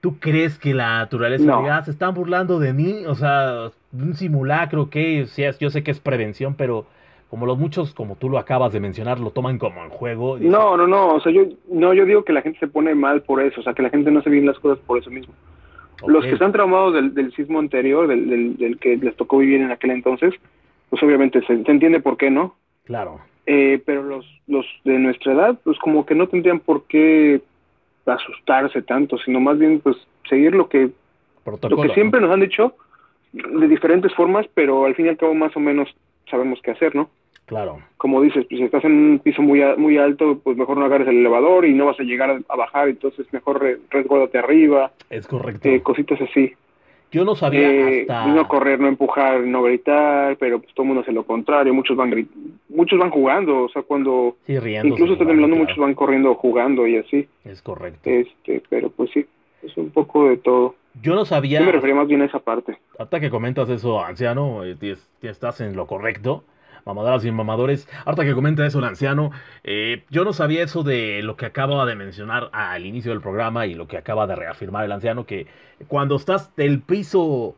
¿tú 0.00 0.18
crees 0.18 0.58
que 0.58 0.72
la 0.72 1.00
naturaleza 1.00 1.44
No. 1.44 1.70
"Ah, 1.70 1.84
se 1.84 1.90
están 1.90 2.14
burlando 2.14 2.58
de 2.58 2.72
mí? 2.72 3.04
O 3.06 3.14
sea, 3.14 3.70
un 3.92 4.14
simulacro, 4.14 4.88
que 4.88 5.26
yo 5.60 5.68
sé 5.70 5.82
que 5.82 5.90
es 5.90 6.00
prevención, 6.00 6.54
pero 6.54 6.86
como 7.28 7.44
los 7.44 7.58
muchos, 7.58 7.92
como 7.92 8.16
tú 8.16 8.30
lo 8.30 8.38
acabas 8.38 8.72
de 8.72 8.80
mencionar, 8.80 9.20
lo 9.20 9.32
toman 9.32 9.58
como 9.58 9.84
en 9.84 9.90
juego. 9.90 10.36
dicen, 10.36 10.50
No, 10.50 10.78
no, 10.78 10.86
no, 10.86 11.08
o 11.14 11.20
sea, 11.20 11.30
yo 11.30 11.42
no 11.70 11.92
yo 11.92 12.06
digo 12.06 12.24
que 12.24 12.32
la 12.32 12.40
gente 12.40 12.58
se 12.58 12.68
pone 12.68 12.94
mal 12.94 13.20
por 13.20 13.42
eso, 13.42 13.60
o 13.60 13.62
sea, 13.62 13.74
que 13.74 13.82
la 13.82 13.90
gente 13.90 14.10
no 14.10 14.20
hace 14.20 14.30
bien 14.30 14.46
las 14.46 14.58
cosas 14.58 14.78
por 14.86 14.96
eso 14.98 15.10
mismo. 15.10 15.34
Los 16.06 16.24
que 16.24 16.32
están 16.32 16.52
traumados 16.52 16.94
del, 16.94 17.12
del 17.12 17.30
sismo 17.34 17.58
anterior, 17.58 18.08
del, 18.08 18.30
del, 18.30 18.56
del 18.56 18.78
que 18.78 18.96
les 18.96 19.14
tocó 19.16 19.36
vivir 19.36 19.60
en 19.60 19.70
aquel 19.70 19.90
entonces, 19.90 20.32
pues 20.88 21.02
obviamente 21.02 21.42
se, 21.46 21.62
se 21.62 21.70
entiende 21.70 22.00
por 22.00 22.16
qué, 22.16 22.30
¿no? 22.30 22.56
Claro. 22.86 23.20
Eh, 23.46 23.80
pero 23.84 24.02
los, 24.02 24.26
los 24.46 24.66
de 24.84 24.98
nuestra 24.98 25.32
edad, 25.32 25.58
pues 25.64 25.78
como 25.78 26.04
que 26.06 26.14
no 26.14 26.28
tendrían 26.28 26.60
por 26.60 26.84
qué 26.84 27.40
asustarse 28.06 28.82
tanto, 28.82 29.18
sino 29.18 29.40
más 29.40 29.58
bien 29.58 29.80
pues 29.80 29.96
seguir 30.28 30.54
lo 30.54 30.68
que, 30.68 30.90
Protocolo. 31.44 31.76
lo 31.76 31.82
que 31.82 31.88
¿no? 31.88 31.94
siempre 31.94 32.20
nos 32.20 32.30
han 32.32 32.40
dicho 32.40 32.74
de 33.32 33.68
diferentes 33.68 34.12
formas, 34.14 34.46
pero 34.54 34.84
al 34.84 34.94
fin 34.94 35.06
y 35.06 35.08
al 35.10 35.16
cabo 35.16 35.34
más 35.34 35.56
o 35.56 35.60
menos 35.60 35.88
sabemos 36.28 36.60
qué 36.62 36.72
hacer, 36.72 36.94
¿no? 36.94 37.08
Claro. 37.46 37.80
Como 37.96 38.20
dices, 38.22 38.46
pues 38.48 38.58
si 38.60 38.64
estás 38.64 38.84
en 38.84 38.92
un 38.92 39.18
piso 39.18 39.42
muy, 39.42 39.60
a- 39.62 39.74
muy 39.76 39.98
alto, 39.98 40.38
pues 40.42 40.56
mejor 40.56 40.76
no 40.78 40.84
agarres 40.84 41.08
el 41.08 41.18
elevador 41.18 41.64
y 41.64 41.74
no 41.74 41.86
vas 41.86 41.98
a 41.98 42.04
llegar 42.04 42.30
a, 42.30 42.40
a 42.48 42.56
bajar, 42.56 42.88
entonces 42.88 43.26
mejor 43.32 43.60
re- 43.60 43.78
resguárdate 43.90 44.38
arriba, 44.38 44.92
Es 45.10 45.26
correcto. 45.26 45.68
eh, 45.68 45.80
cositas 45.82 46.20
así. 46.20 46.52
Yo 47.12 47.24
no 47.24 47.34
sabía 47.34 47.60
Eh, 47.70 48.00
hasta. 48.02 48.26
No 48.28 48.46
correr, 48.46 48.78
no 48.78 48.86
empujar, 48.88 49.40
no 49.40 49.62
gritar, 49.62 50.36
pero 50.38 50.60
pues 50.60 50.72
todo 50.74 50.84
el 50.84 50.88
mundo 50.88 51.02
hace 51.02 51.12
lo 51.12 51.24
contrario, 51.24 51.74
muchos 51.74 51.96
van 51.96 52.10
gri- 52.12 52.28
muchos 52.68 52.98
van 52.98 53.10
jugando, 53.10 53.64
o 53.64 53.68
sea, 53.68 53.82
cuando 53.82 54.36
Sí, 54.46 54.58
riéndose, 54.58 55.02
incluso 55.02 55.18
temblando, 55.18 55.56
muchos 55.56 55.76
van 55.76 55.94
corriendo 55.94 56.34
jugando 56.36 56.86
y 56.86 56.96
así, 56.98 57.28
Es 57.44 57.62
correcto. 57.62 58.08
este, 58.08 58.62
pero 58.68 58.90
pues 58.90 59.10
sí, 59.12 59.26
es 59.62 59.76
un 59.76 59.90
poco 59.90 60.28
de 60.28 60.36
todo. 60.36 60.76
Yo 61.02 61.14
no 61.14 61.24
sabía. 61.24 61.60
Yo 61.60 61.66
me 61.66 61.72
refería 61.72 61.94
más 61.96 62.08
bien 62.08 62.22
a 62.22 62.26
esa 62.26 62.38
parte. 62.40 62.78
Ahorita 62.98 63.20
que 63.20 63.30
comentas 63.30 63.68
eso, 63.70 64.04
anciano, 64.04 64.64
eh, 64.64 64.74
ti- 64.74 64.94
ti 65.20 65.28
estás 65.28 65.60
en 65.60 65.74
lo 65.76 65.86
correcto. 65.86 66.44
Mamadoras 66.84 67.24
y 67.24 67.30
mamadores. 67.30 67.88
Ahorita 68.04 68.24
que 68.24 68.34
comenta 68.34 68.66
eso 68.66 68.78
el 68.78 68.84
anciano, 68.84 69.30
eh, 69.64 70.04
yo 70.10 70.24
no 70.24 70.32
sabía 70.32 70.62
eso 70.62 70.82
de 70.82 71.22
lo 71.22 71.36
que 71.36 71.46
acaba 71.46 71.84
de 71.86 71.94
mencionar 71.96 72.50
al 72.52 72.86
inicio 72.86 73.12
del 73.12 73.20
programa 73.20 73.66
y 73.66 73.74
lo 73.74 73.86
que 73.88 73.96
acaba 73.98 74.26
de 74.26 74.36
reafirmar 74.36 74.84
el 74.84 74.92
anciano, 74.92 75.26
que 75.26 75.46
cuando 75.88 76.16
estás 76.16 76.54
del 76.56 76.80
piso, 76.82 77.56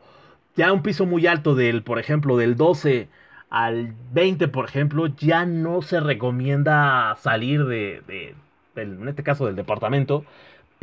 ya 0.55 0.71
un 0.71 0.81
piso 0.83 1.05
muy 1.05 1.27
alto 1.27 1.55
del, 1.55 1.83
por 1.83 1.99
ejemplo, 1.99 2.37
del 2.37 2.55
12 2.55 3.09
al 3.49 3.93
20, 4.11 4.47
por 4.47 4.65
ejemplo, 4.65 5.07
ya 5.07 5.45
no 5.45 5.81
se 5.81 5.99
recomienda 5.99 7.15
salir 7.19 7.65
de, 7.65 8.01
de- 8.07 8.35
en 8.75 9.07
este 9.07 9.21
caso 9.23 9.45
del 9.45 9.55
departamento, 9.55 10.25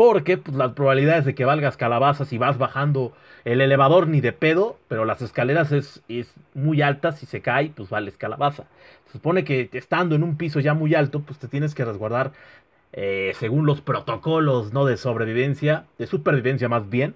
porque 0.00 0.38
pues, 0.38 0.57
las 0.57 0.73
probabilidades 0.73 1.26
de 1.26 1.35
que 1.35 1.45
valgas 1.45 1.76
calabazas 1.76 2.33
y 2.33 2.38
vas 2.38 2.57
bajando 2.57 3.12
el 3.45 3.61
elevador 3.61 4.09
ni 4.09 4.23
de 4.23 4.33
pedo, 4.33 4.78
pero 4.88 5.04
las 5.04 5.21
escaleras 5.21 5.73
es, 5.73 6.02
es 6.09 6.33
muy 6.54 6.80
altas 6.80 7.23
y 7.23 7.26
se 7.26 7.42
cae, 7.42 7.71
pues 7.76 7.90
vales 7.90 8.16
calabaza. 8.16 8.64
Se 9.09 9.12
supone 9.12 9.45
que 9.45 9.69
estando 9.75 10.14
en 10.14 10.23
un 10.23 10.38
piso 10.38 10.59
ya 10.59 10.73
muy 10.73 10.95
alto, 10.95 11.21
pues 11.21 11.38
te 11.38 11.49
tienes 11.49 11.75
que 11.75 11.85
resguardar 11.85 12.33
eh, 12.95 13.33
según 13.35 13.66
los 13.66 13.83
protocolos, 13.83 14.73
¿no? 14.73 14.87
De 14.87 14.97
sobrevivencia, 14.97 15.85
de 15.99 16.07
supervivencia 16.07 16.71
más 16.71 16.88
bien. 16.88 17.14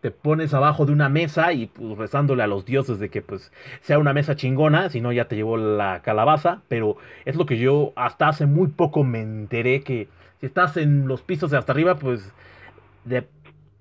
Te 0.00 0.10
pones 0.10 0.54
abajo 0.54 0.86
de 0.86 0.92
una 0.92 1.10
mesa 1.10 1.52
y 1.52 1.66
pues 1.66 1.98
rezándole 1.98 2.42
a 2.42 2.46
los 2.46 2.64
dioses 2.64 2.98
de 3.00 3.10
que 3.10 3.20
pues 3.20 3.52
sea 3.82 3.98
una 3.98 4.14
mesa 4.14 4.34
chingona, 4.34 4.88
si 4.88 5.02
no 5.02 5.12
ya 5.12 5.28
te 5.28 5.36
llevó 5.36 5.58
la 5.58 6.00
calabaza, 6.00 6.62
pero 6.68 6.96
es 7.26 7.36
lo 7.36 7.44
que 7.44 7.58
yo 7.58 7.92
hasta 7.96 8.28
hace 8.28 8.46
muy 8.46 8.68
poco 8.68 9.04
me 9.04 9.20
enteré 9.20 9.82
que 9.82 10.08
estás 10.44 10.76
en 10.76 11.06
los 11.08 11.22
pisos 11.22 11.50
de 11.50 11.58
hasta 11.58 11.72
arriba, 11.72 11.96
pues 11.96 12.32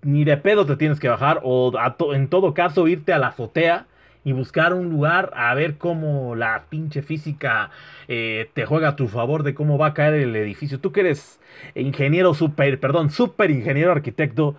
ni 0.02 0.24
de 0.24 0.38
pedo 0.38 0.66
te 0.66 0.76
tienes 0.76 1.00
que 1.00 1.10
bajar 1.10 1.42
o 1.44 1.72
en 2.14 2.28
todo 2.28 2.54
caso 2.54 2.88
irte 2.88 3.14
a 3.14 3.20
la 3.20 3.28
azotea 3.28 3.88
y 4.26 4.32
buscar 4.32 4.74
un 4.74 4.90
lugar 4.90 5.32
a 5.36 5.54
ver 5.54 5.78
cómo 5.78 6.36
la 6.36 6.66
pinche 6.70 7.02
física 7.02 7.72
eh, 8.08 8.50
te 8.54 8.66
juega 8.66 8.90
a 8.90 8.96
tu 8.96 9.08
favor 9.08 9.44
de 9.44 9.54
cómo 9.54 9.78
va 9.78 9.88
a 9.88 9.94
caer 9.94 10.14
el 10.16 10.36
edificio. 10.36 10.80
Tú 10.80 10.92
que 10.92 11.02
eres 11.02 11.40
ingeniero 11.76 12.34
super, 12.34 12.80
perdón, 12.80 13.10
super 13.10 13.52
ingeniero 13.52 13.92
arquitecto, 13.92 14.56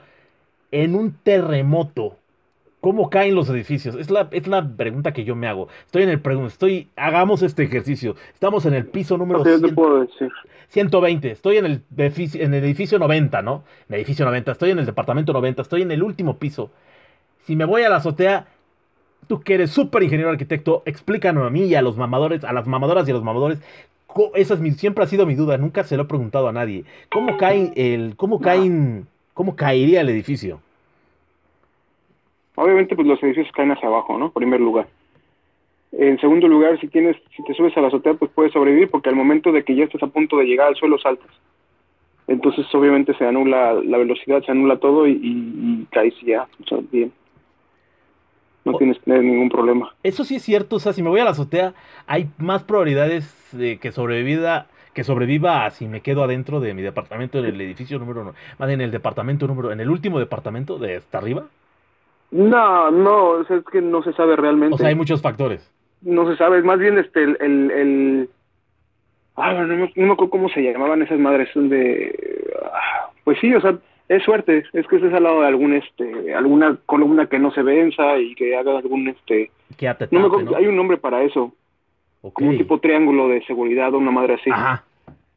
en 0.71 0.95
un 0.95 1.13
terremoto, 1.13 2.19
¿cómo 2.85 3.09
caen 3.09 3.35
los 3.35 3.49
edificios? 3.49 3.95
Es 3.95 4.11
la, 4.11 4.29
es 4.31 4.47
la 4.47 4.63
pregunta 4.77 5.15
que 5.15 5.25
yo 5.25 5.35
me 5.35 5.47
hago. 5.49 5.69
Estoy 5.87 6.03
en 6.03 6.11
el 6.11 6.23
pregun- 6.23 6.49
estoy, 6.49 6.91
hagamos 6.97 7.43
este 7.43 7.63
ejercicio. 7.63 8.15
Estamos 8.35 8.67
en 8.67 8.75
el 8.75 8.85
piso 8.85 9.17
número 9.17 9.41
O 9.41 9.43
sea, 9.43 9.53
yo 9.55 9.61
te 9.61 9.69
100 9.69 9.75
puedo 9.75 10.01
decir. 10.03 10.31
120, 10.69 11.31
estoy 11.31 11.57
en 11.57 11.65
el, 11.65 11.83
edificio, 11.97 12.43
en 12.43 12.53
el 12.53 12.63
edificio 12.63 12.99
90, 12.99 13.41
¿no? 13.41 13.65
En 13.89 13.95
el 13.95 14.01
edificio 14.01 14.27
90, 14.27 14.53
estoy 14.53 14.71
en 14.73 14.81
el 14.81 14.85
departamento 14.85 15.33
90, 15.33 15.63
estoy 15.63 15.81
en 15.81 15.93
el 15.93 16.03
último 16.03 16.37
piso. 16.37 16.73
Si 17.47 17.57
me 17.57 17.65
voy 17.65 17.85
a 17.85 17.89
la 17.89 17.97
azotea, 17.97 18.49
tú 19.29 19.41
que 19.41 19.55
eres 19.55 19.71
súper 19.71 20.03
ingeniero 20.03 20.31
arquitecto, 20.31 20.83
explícanos 20.85 21.47
a 21.47 21.51
mí 21.51 21.63
y 21.65 21.75
a 21.77 21.81
los 21.81 21.97
mamadores, 21.97 22.45
a 22.45 22.53
las 22.53 22.67
mamadoras 22.67 23.09
y 23.09 23.13
a 23.13 23.15
los 23.15 23.25
mamadores. 23.25 23.61
Esa 24.35 24.53
es 24.53 24.61
mi, 24.61 24.73
siempre 24.73 25.05
ha 25.05 25.07
sido 25.07 25.25
mi 25.25 25.37
duda, 25.37 25.57
nunca 25.57 25.85
se 25.85 25.97
lo 25.97 26.03
he 26.03 26.07
preguntado 26.07 26.49
a 26.49 26.53
nadie. 26.53 26.85
¿Cómo 27.11 27.39
cae 27.39 27.73
el, 27.77 28.15
cómo 28.17 28.43
caen, 28.43 29.09
cómo 29.33 29.57
caería 29.57 30.03
el 30.03 30.11
edificio? 30.11 30.61
Obviamente, 32.57 32.95
pues 32.95 33.07
los 33.07 33.23
edificios 33.23 33.53
caen 33.53 33.73
hacia 33.73 33.89
abajo, 33.89 34.17
¿no? 34.19 34.27
En 34.27 34.33
primer 34.33 34.61
lugar. 34.61 34.87
En 35.93 36.19
segundo 36.19 36.49
lugar, 36.49 36.79
si 36.81 36.89
tienes, 36.89 37.17
si 37.37 37.45
te 37.45 37.55
subes 37.55 37.77
a 37.77 37.81
la 37.81 37.89
azotea, 37.89 38.15
pues 38.15 38.31
puedes 38.35 38.53
sobrevivir, 38.53 38.91
porque 38.91 39.09
al 39.09 39.17
momento 39.17 39.53
de 39.53 39.65
que 39.65 39.75
ya 39.75 39.85
estés 39.85 40.03
a 40.03 40.09
punto 40.09 40.37
de 40.39 40.45
llegar 40.45 40.69
al 40.69 40.77
suelo 40.77 40.99
saltas. 40.99 41.31
Entonces, 42.27 42.67
obviamente, 42.75 43.15
se 43.15 43.27
anula 43.27 43.75
la 43.75 43.99
velocidad, 43.99 44.43
se 44.43 44.51
anula 44.51 44.79
todo 44.79 45.07
y, 45.07 45.13
y, 45.13 45.83
y 45.83 45.87
caes 45.91 46.15
ya, 46.23 46.49
o 46.63 46.67
sea, 46.67 46.79
bien. 46.91 47.13
No 48.65 48.79
tienes 48.79 48.99
que 48.99 49.05
tener 49.05 49.23
ningún 49.23 49.51
problema. 49.51 49.95
Eso 50.03 50.25
sí 50.25 50.37
es 50.37 50.43
cierto, 50.43 50.77
o 50.77 50.81
sea, 50.81 50.95
si 50.95 51.03
me 51.03 51.11
voy 51.11 51.21
a 51.21 51.25
la 51.25 51.31
azotea, 51.31 51.75
hay 52.07 52.29
más 52.39 52.63
probabilidades 52.65 53.49
de 53.53 53.79
que 53.79 53.93
sobreviva, 53.93 54.69
que 54.95 55.05
sobreviva 55.05 55.67
a 55.67 55.71
si 55.71 55.87
me 55.87 56.01
quedo 56.01 56.25
adentro 56.25 56.61
de 56.61 56.73
mi 56.73 56.81
departamento 56.81 57.39
en 57.39 57.45
el 57.45 57.61
edificio 57.61 57.99
número 57.99 58.23
uno, 58.23 58.35
más 58.59 58.71
en 58.71 58.81
el 58.81 58.91
departamento 58.91 59.47
número, 59.47 59.71
en 59.71 59.81
el 59.81 59.91
último 59.91 60.19
departamento 60.19 60.79
de 60.79 60.97
hasta 60.97 61.19
arriba. 61.19 61.45
No, 62.35 62.91
no, 62.91 63.27
o 63.29 63.45
sea, 63.45 63.59
es 63.59 63.65
que 63.71 63.81
no 63.81 64.03
se 64.03 64.13
sabe 64.15 64.35
realmente. 64.35 64.75
O 64.75 64.79
sea, 64.79 64.89
hay 64.89 64.97
muchos 64.97 65.23
factores. 65.23 65.71
no 66.03 66.29
se 66.29 66.37
sabe, 66.37 66.63
más 66.63 66.79
bien 66.81 66.99
este 66.99 67.23
el, 67.23 67.37
el, 67.41 67.71
el- 67.71 68.29
ah, 69.37 69.53
no, 69.53 69.67
me- 69.69 69.93
no 69.95 70.07
me 70.07 70.13
acuerdo 70.13 70.31
cómo 70.31 70.49
se 70.49 70.63
llamaban 70.63 71.01
esas 71.03 71.19
madres, 71.19 71.49
son 71.55 71.69
de 71.69 72.13
ah, 72.73 73.11
pues 73.25 73.39
sí, 73.41 73.55
o 73.55 73.61
sea, 73.61 73.79
es 74.09 74.23
suerte, 74.25 74.65
es 74.73 74.87
que 74.89 74.97
estés 74.97 75.15
al 75.15 75.23
lado 75.23 75.41
de 75.43 75.47
algún 75.47 75.75
este 75.75 76.35
alguna 76.35 76.77
columna 76.87 77.27
que 77.27 77.39
no 77.39 77.53
se 77.53 77.63
venza 77.63 78.19
y 78.19 78.35
que 78.35 78.57
haga 78.57 78.77
algún 78.79 79.09
este 79.09 79.51
Quédate 79.79 80.09
no 80.11 80.21
me 80.21 80.27
acuerdo, 80.27 80.51
¿no? 80.51 80.57
hay 80.57 80.67
un 80.67 80.77
nombre 80.77 80.97
para 80.99 81.23
eso, 81.23 81.53
Ok. 82.21 82.35
como 82.35 82.51
un 82.51 82.59
tipo 82.59 82.81
triángulo 82.81 83.29
de 83.29 83.43
seguridad 83.47 83.95
o 83.95 83.99
una 83.99 84.11
madre 84.11 84.35
así, 84.35 84.51
Ajá. 84.51 84.85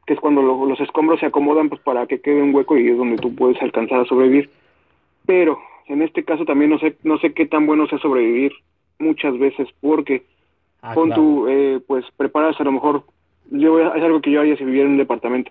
que 0.04 0.14
es 0.14 0.20
cuando 0.20 0.42
lo- 0.42 0.66
los 0.66 0.80
escombros 0.80 1.20
se 1.20 1.26
acomodan 1.26 1.68
pues 1.68 1.80
para 1.80 2.06
que 2.06 2.20
quede 2.20 2.42
un 2.42 2.54
hueco 2.54 2.76
y 2.76 2.88
es 2.88 2.96
donde 2.98 3.16
tú 3.18 3.34
puedes 3.34 3.60
alcanzar 3.62 4.00
a 4.00 4.04
sobrevivir. 4.04 4.50
Pero 5.28 5.60
en 5.88 6.00
este 6.00 6.24
caso 6.24 6.46
también 6.46 6.70
no 6.70 6.78
sé 6.78 6.96
no 7.02 7.18
sé 7.18 7.34
qué 7.34 7.44
tan 7.44 7.66
bueno 7.66 7.86
sea 7.86 7.98
sobrevivir 7.98 8.52
muchas 8.98 9.38
veces 9.38 9.68
porque 9.82 10.22
Ah, 10.80 10.94
pon 10.94 11.08
claro. 11.08 11.22
tú, 11.22 11.48
eh, 11.48 11.80
pues 11.86 12.04
preparas 12.16 12.58
a 12.60 12.64
lo 12.64 12.72
mejor, 12.72 13.02
yo 13.50 13.80
es 13.80 14.02
algo 14.02 14.20
que 14.22 14.30
yo 14.30 14.40
haría 14.40 14.56
si 14.56 14.64
viviera 14.64 14.86
en 14.86 14.92
un 14.92 14.98
departamento. 14.98 15.50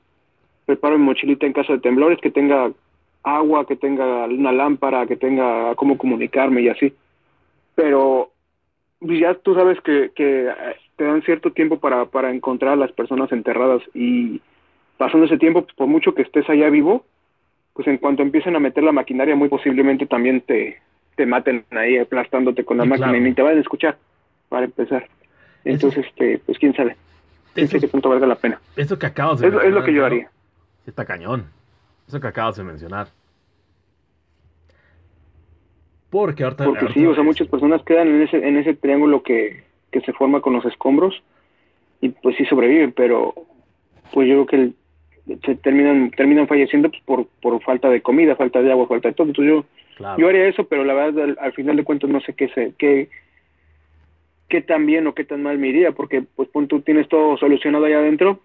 Preparo 0.66 0.98
mi 0.98 1.04
mochilita 1.04 1.46
en 1.46 1.54
caso 1.54 1.74
de 1.74 1.80
temblores, 1.80 2.20
que 2.22 2.32
tenga 2.32 2.72
agua, 3.24 3.68
que 3.68 3.76
tenga 3.76 4.26
una 4.26 4.52
lámpara, 4.52 5.06
que 5.06 5.18
tenga 5.18 5.76
cómo 5.76 5.98
comunicarme 5.98 6.62
y 6.62 6.70
así. 6.70 6.94
Pero 7.76 8.32
pues 9.00 9.20
ya 9.20 9.36
tú 9.36 9.54
sabes 9.54 9.80
que, 9.82 10.12
que 10.16 10.50
te 10.96 11.04
dan 11.04 11.22
cierto 11.24 11.52
tiempo 11.52 11.78
para, 11.78 12.06
para 12.06 12.32
encontrar 12.32 12.74
a 12.74 12.78
las 12.78 12.92
personas 12.94 13.32
enterradas 13.32 13.84
y 13.94 14.42
pasando 14.98 15.26
ese 15.28 15.38
tiempo, 15.38 15.62
pues 15.64 15.76
por 15.76 15.88
mucho 15.88 16.16
que 16.16 16.24
estés 16.24 16.50
allá 16.50 16.70
vivo, 16.70 17.04
pues 17.78 17.88
en 17.88 18.00
cuanto 18.00 18.24
empiecen 18.24 18.56
a 18.56 18.60
meter 18.60 18.84
la 18.84 18.92
maquinaria, 18.92 19.36
muy 19.36 19.50
posiblemente 19.50 20.08
también 20.08 20.42
te, 20.42 20.80
te 21.16 21.28
maten 21.28 21.64
ahí 21.70 22.00
aplastándote 22.00 22.66
con 22.66 22.78
la 22.78 22.86
máquina 22.86 23.16
y 23.16 23.22
ni 23.22 23.34
te 23.36 23.44
van 23.44 23.56
a 23.56 23.62
escuchar, 23.62 24.00
para 24.50 24.66
empezar. 24.66 25.08
Entonces, 25.64 26.08
este, 26.08 26.40
pues 26.40 26.58
quién 26.58 26.74
sabe. 26.74 26.98
Eso, 27.56 27.80
qué 27.80 27.88
punto 27.88 28.10
valga 28.10 28.26
la 28.26 28.34
pena. 28.34 28.60
Eso 28.76 28.98
que 28.98 29.06
acabas 29.06 29.40
de 29.40 29.52
mencionar. 29.52 29.68
Es 29.68 29.76
lo 29.76 29.84
que 29.84 29.94
yo 29.94 30.06
haría. 30.08 30.28
Está 30.88 31.06
cañón. 31.06 31.46
Eso 32.08 32.20
que 32.20 32.26
acabas 32.26 32.56
de 32.56 32.64
mencionar. 32.64 33.10
Porque 36.10 36.46
ahorita. 36.46 36.66
Porque 36.66 36.88
sí, 36.94 37.06
o 37.06 37.14
sea, 37.14 37.24
muchas 37.24 37.48
personas 37.48 37.84
quedan 37.84 38.08
en 38.08 38.24
ese, 38.24 38.38
en 38.38 38.58
ese 38.58 38.74
triángulo 38.74 39.22
que, 39.22 39.66
que 39.92 40.02
se 40.02 40.14
forma 40.14 40.42
con 40.42 40.54
los 40.54 40.66
escombros 40.66 41.22
y 42.02 42.10
pues 42.10 42.38
sí 42.38 42.46
sobreviven, 42.46 42.92
pero 42.92 43.36
pues 44.12 44.28
yo 44.28 44.46
creo 44.46 44.46
que 44.48 44.74
se 45.44 45.56
terminan 45.56 46.12
terminan 46.12 46.48
falleciendo 46.48 46.90
pues, 46.90 47.02
por, 47.04 47.28
por 47.42 47.62
falta 47.62 47.90
de 47.90 48.02
comida, 48.02 48.36
falta 48.36 48.62
de 48.62 48.72
agua, 48.72 48.88
falta 48.88 49.10
de 49.10 49.14
todo. 49.14 49.28
Entonces 49.28 49.54
yo, 49.54 50.16
yo 50.18 50.28
haría 50.28 50.48
eso, 50.48 50.66
pero 50.66 50.84
la 50.84 50.94
verdad 50.94 51.36
al, 51.40 51.54
final 51.54 51.76
de 51.76 51.84
cuentas 51.84 52.10
no 52.10 52.22
sé 52.22 52.34
qué 52.34 52.50
sé, 52.50 52.74
qué, 52.78 53.10
qué 54.48 54.62
tan 54.62 54.86
bien 54.86 55.08
o 55.08 55.14
qué 55.14 55.24
tan 55.24 55.44
mal 55.44 55.58
me 55.58 55.68
iría, 55.68 55.92
porque 55.92 56.24
pues 56.36 56.50
tú 56.68 56.82
tienes 56.82 57.08
todo 57.10 57.38
solucionado 57.38 57.86
allá 57.86 58.00
adentro, 58.00 58.40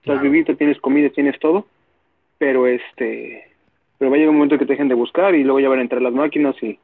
estás 0.00 0.20
vivido, 0.20 0.56
tienes 0.56 0.80
comida, 0.80 1.10
tienes 1.10 1.38
todo, 1.38 1.66
pero 2.38 2.66
este 2.66 3.44
pero 3.98 4.10
va 4.10 4.16
a 4.16 4.18
llegar 4.18 4.30
un 4.30 4.36
momento 4.36 4.58
que 4.58 4.66
te 4.66 4.72
dejen 4.74 4.88
de 4.88 4.94
buscar 4.94 5.34
y 5.34 5.42
luego 5.42 5.60
ya 5.60 5.68
van 5.68 5.78
a 5.78 5.82
entrar 5.82 6.02
las 6.02 6.12
máquinas 6.12 6.54
y 6.62 6.78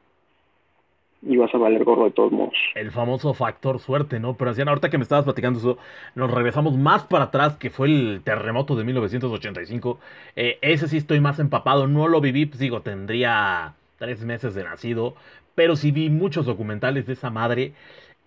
y 1.25 1.37
vas 1.37 1.53
a 1.53 1.57
valer 1.57 1.83
gorro 1.83 2.05
de 2.05 2.11
todos 2.11 2.31
modos. 2.31 2.53
El 2.75 2.91
famoso 2.91 3.33
factor 3.33 3.79
suerte, 3.79 4.19
¿no? 4.19 4.35
Pero 4.35 4.51
hacían 4.51 4.67
ahorita 4.67 4.89
que 4.89 4.97
me 4.97 5.03
estabas 5.03 5.25
platicando 5.25 5.59
eso, 5.59 5.77
nos 6.15 6.31
regresamos 6.31 6.77
más 6.77 7.03
para 7.03 7.25
atrás, 7.25 7.55
que 7.57 7.69
fue 7.69 7.87
el 7.87 8.21
terremoto 8.23 8.75
de 8.75 8.83
1985. 8.83 9.99
Eh, 10.35 10.57
ese 10.61 10.87
sí 10.87 10.97
estoy 10.97 11.21
más 11.21 11.39
empapado, 11.39 11.87
no 11.87 12.07
lo 12.07 12.19
viví, 12.19 12.45
pues 12.45 12.59
digo, 12.59 12.81
tendría 12.81 13.73
tres 13.97 14.23
meses 14.25 14.53
de 14.53 14.63
nacido, 14.63 15.15
pero 15.55 15.75
sí 15.75 15.91
vi 15.91 16.09
muchos 16.09 16.45
documentales 16.45 17.05
de 17.05 17.13
esa 17.13 17.29
madre 17.29 17.73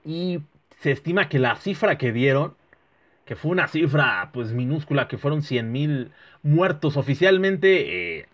y 0.05 0.41
se 0.81 0.93
estima 0.93 1.29
que 1.29 1.39
la 1.39 1.57
cifra 1.57 1.99
que 1.99 2.13
dieron, 2.13 2.55
que 3.27 3.37
fue 3.37 3.51
una 3.51 3.69
cifra 3.69 4.31
pues 4.33 4.53
minúscula, 4.53 5.09
que 5.09 5.19
fueron 5.19 5.43
100 5.43 5.73
mil 5.73 6.11
muertos 6.43 6.97
oficialmente, 6.97 8.21
eh, 8.21 8.27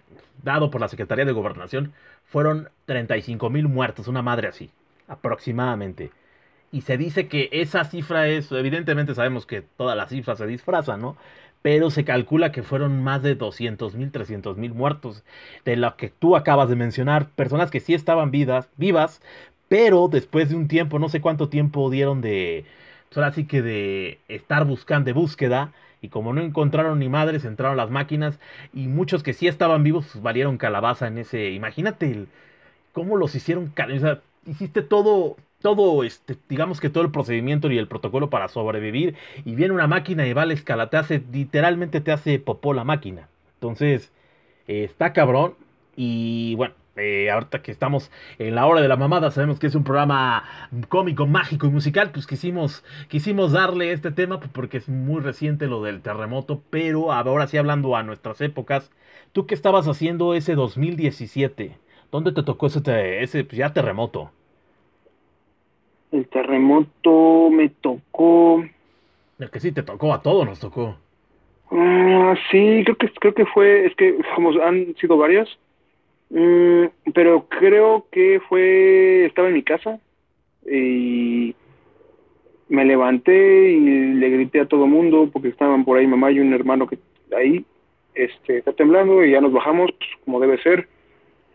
dado 0.43 0.71
por 0.71 0.81
la 0.81 0.89
Secretaría 0.89 1.25
de 1.25 1.33
Gobernación, 1.33 1.93
fueron 2.25 2.69
35 2.87 3.51
mil 3.51 3.69
muertos, 3.69 4.09
una 4.09 4.23
madre 4.23 4.49
así, 4.49 4.71
aproximadamente. 5.09 6.11
Y 6.73 6.83
se 6.83 6.97
dice 6.97 7.29
que 7.29 7.51
esa 7.53 7.85
cifra 7.85 8.29
es, 8.29 8.51
evidentemente 8.53 9.15
sabemos 9.15 9.47
que 9.47 9.63
todas 9.63 9.97
las 9.97 10.09
cifras 10.11 10.39
se 10.39 10.47
disfrazan, 10.47 11.01
¿no? 11.01 11.17
Pero 11.61 11.91
se 11.91 12.05
calcula 12.05 12.51
que 12.51 12.63
fueron 12.63 13.03
más 13.05 13.23
de 13.23 13.35
200 13.35 13.95
mil, 13.95 14.11
300 14.11 14.57
mil 14.57 14.75
muertos, 14.75 15.23
de 15.65 15.77
lo 15.77 15.97
que 15.97 16.09
tú 16.09 16.35
acabas 16.37 16.69
de 16.69 16.77
mencionar, 16.77 17.29
personas 17.31 17.71
que 17.71 17.81
sí 17.81 17.95
estaban 17.95 18.31
vivas, 18.31 18.69
vivas, 18.77 19.21
pero 19.69 20.09
después 20.09 20.49
de 20.51 20.57
un 20.57 20.69
tiempo, 20.69 20.99
no 20.99 21.09
sé 21.09 21.21
cuánto 21.21 21.49
tiempo 21.49 21.91
dieron 21.91 22.21
de, 22.21 22.65
pues 23.09 23.19
ahora 23.19 23.33
sí 23.33 23.47
que 23.47 23.63
de 23.63 24.19
estar 24.29 24.65
buscando, 24.65 25.07
de 25.07 25.13
búsqueda, 25.13 25.73
y 26.03 26.09
como 26.09 26.35
no 26.35 26.43
encontraron 26.43 26.99
ni 26.99 27.09
madres, 27.09 27.45
entraron 27.45 27.77
las 27.77 27.91
máquinas 27.91 28.39
y 28.75 28.89
muchos 28.89 29.23
que 29.23 29.33
sí 29.33 29.47
estaban 29.47 29.85
vivos 29.85 30.09
pues, 30.13 30.23
valieron 30.23 30.59
calabaza 30.59 31.07
en 31.07 31.17
ese. 31.19 31.53
Imagínate 31.53 32.27
cómo 32.93 33.17
los 33.17 33.35
hicieron. 33.35 33.73
O 33.77 34.51
hiciste 34.51 34.83
todo, 34.83 35.37
todo, 35.63 36.03
este, 36.03 36.37
digamos 36.49 36.81
que 36.81 36.91
todo 36.91 37.05
el 37.05 37.13
procedimiento 37.13 37.71
y 37.71 37.79
el 37.79 37.87
protocolo 37.87 38.31
para 38.31 38.49
sobrevivir 38.49 39.15
y 39.45 39.55
viene 39.55 39.73
una 39.73 39.87
máquina 39.87 40.27
y 40.27 40.33
va 40.33 40.43
a 40.43 40.47
la 40.47 40.55
escala, 40.55 40.91
te 40.91 40.97
hace, 40.97 41.23
literalmente 41.33 42.01
te 42.01 42.11
hace 42.11 42.41
popó 42.41 42.75
la 42.75 42.83
máquina. 42.85 43.29
Entonces, 43.55 44.11
eh, 44.67 44.85
está 44.85 45.13
cabrón 45.13 45.55
y 45.97 46.57
bueno, 46.57 46.75
eh, 46.97 47.31
ahorita 47.31 47.63
que 47.63 47.71
estamos 47.71 48.11
en 48.39 48.55
la 48.55 48.67
hora 48.67 48.81
de 48.81 48.89
la 48.89 48.97
mamada, 48.97 49.31
sabemos 49.31 49.59
que 49.59 49.67
es 49.67 49.75
un 49.75 49.85
programa 49.85 50.45
cómico, 50.89 51.27
mágico 51.27 51.67
y 51.67 51.71
musical, 51.71 52.11
pues 52.13 52.27
quisimos, 52.27 52.85
quisimos 53.09 53.53
darle 53.53 53.93
este 53.93 54.11
tema 54.11 54.39
pues, 54.39 54.51
porque 54.53 54.77
es 54.77 54.89
muy 54.89 55.21
reciente 55.21 55.67
lo 55.67 55.83
del 55.83 56.03
terremoto, 56.03 56.63
pero 56.71 57.13
ahora 57.13 57.47
sí 57.47 57.57
hablando 57.57 57.97
a 57.97 58.03
nuestras 58.03 58.41
épocas, 58.41 58.91
¿tú 59.33 59.47
qué 59.47 59.55
estabas 59.55 59.89
haciendo 59.89 60.35
ese 60.35 60.55
2017? 60.55 61.79
¿Dónde 62.11 62.33
te 62.33 62.43
tocó 62.43 62.67
ese, 62.67 63.23
ese 63.23 63.45
pues, 63.45 63.57
ya 63.57 63.73
terremoto? 63.73 64.31
El 66.13 66.29
terremoto 66.29 67.49
me 67.51 67.71
tocó... 67.71 68.63
El 69.39 69.51
que 69.51 69.61
sí 69.61 69.73
te 69.73 69.83
tocó, 69.83 70.13
a 70.13 70.21
todos 70.21 70.47
nos 70.47 70.61
tocó. 70.61 70.99
Ah, 71.71 72.35
sí, 72.51 72.83
creo 72.85 72.97
que, 72.97 73.09
creo 73.09 73.35
que 73.35 73.47
fue, 73.47 73.87
es 73.87 73.97
que 73.97 74.15
como 74.35 74.51
han 74.63 74.95
sido 74.97 75.17
varios, 75.17 75.59
Mm, 76.33 77.13
pero 77.13 77.47
creo 77.47 78.07
que 78.11 78.41
fue, 78.49 79.27
estaba 79.27 79.49
en 79.49 79.55
mi 79.55 79.63
casa 79.63 80.01
y 80.67 81.55
me 82.71 82.87
levanté 82.87 83.73
y 83.73 84.15
le 84.15 84.31
grité 84.31 84.61
a 84.61 84.67
todo 84.67 84.87
mundo 84.87 85.29
porque 85.31 85.49
estaban 85.49 85.85
por 85.85 85.99
ahí 85.99 86.07
mamá 86.07 86.31
y 86.31 86.41
un 86.41 86.55
hermano 86.55 86.87
que 86.87 86.99
ahí 87.37 87.67
este, 88.15 88.59
está 88.59 88.73
temblando 88.73 89.23
y 89.23 89.33
ya 89.33 89.43
nos 89.43 89.53
bajamos 89.53 89.91
como 90.25 90.41
debe 90.41 90.61
ser. 90.63 90.89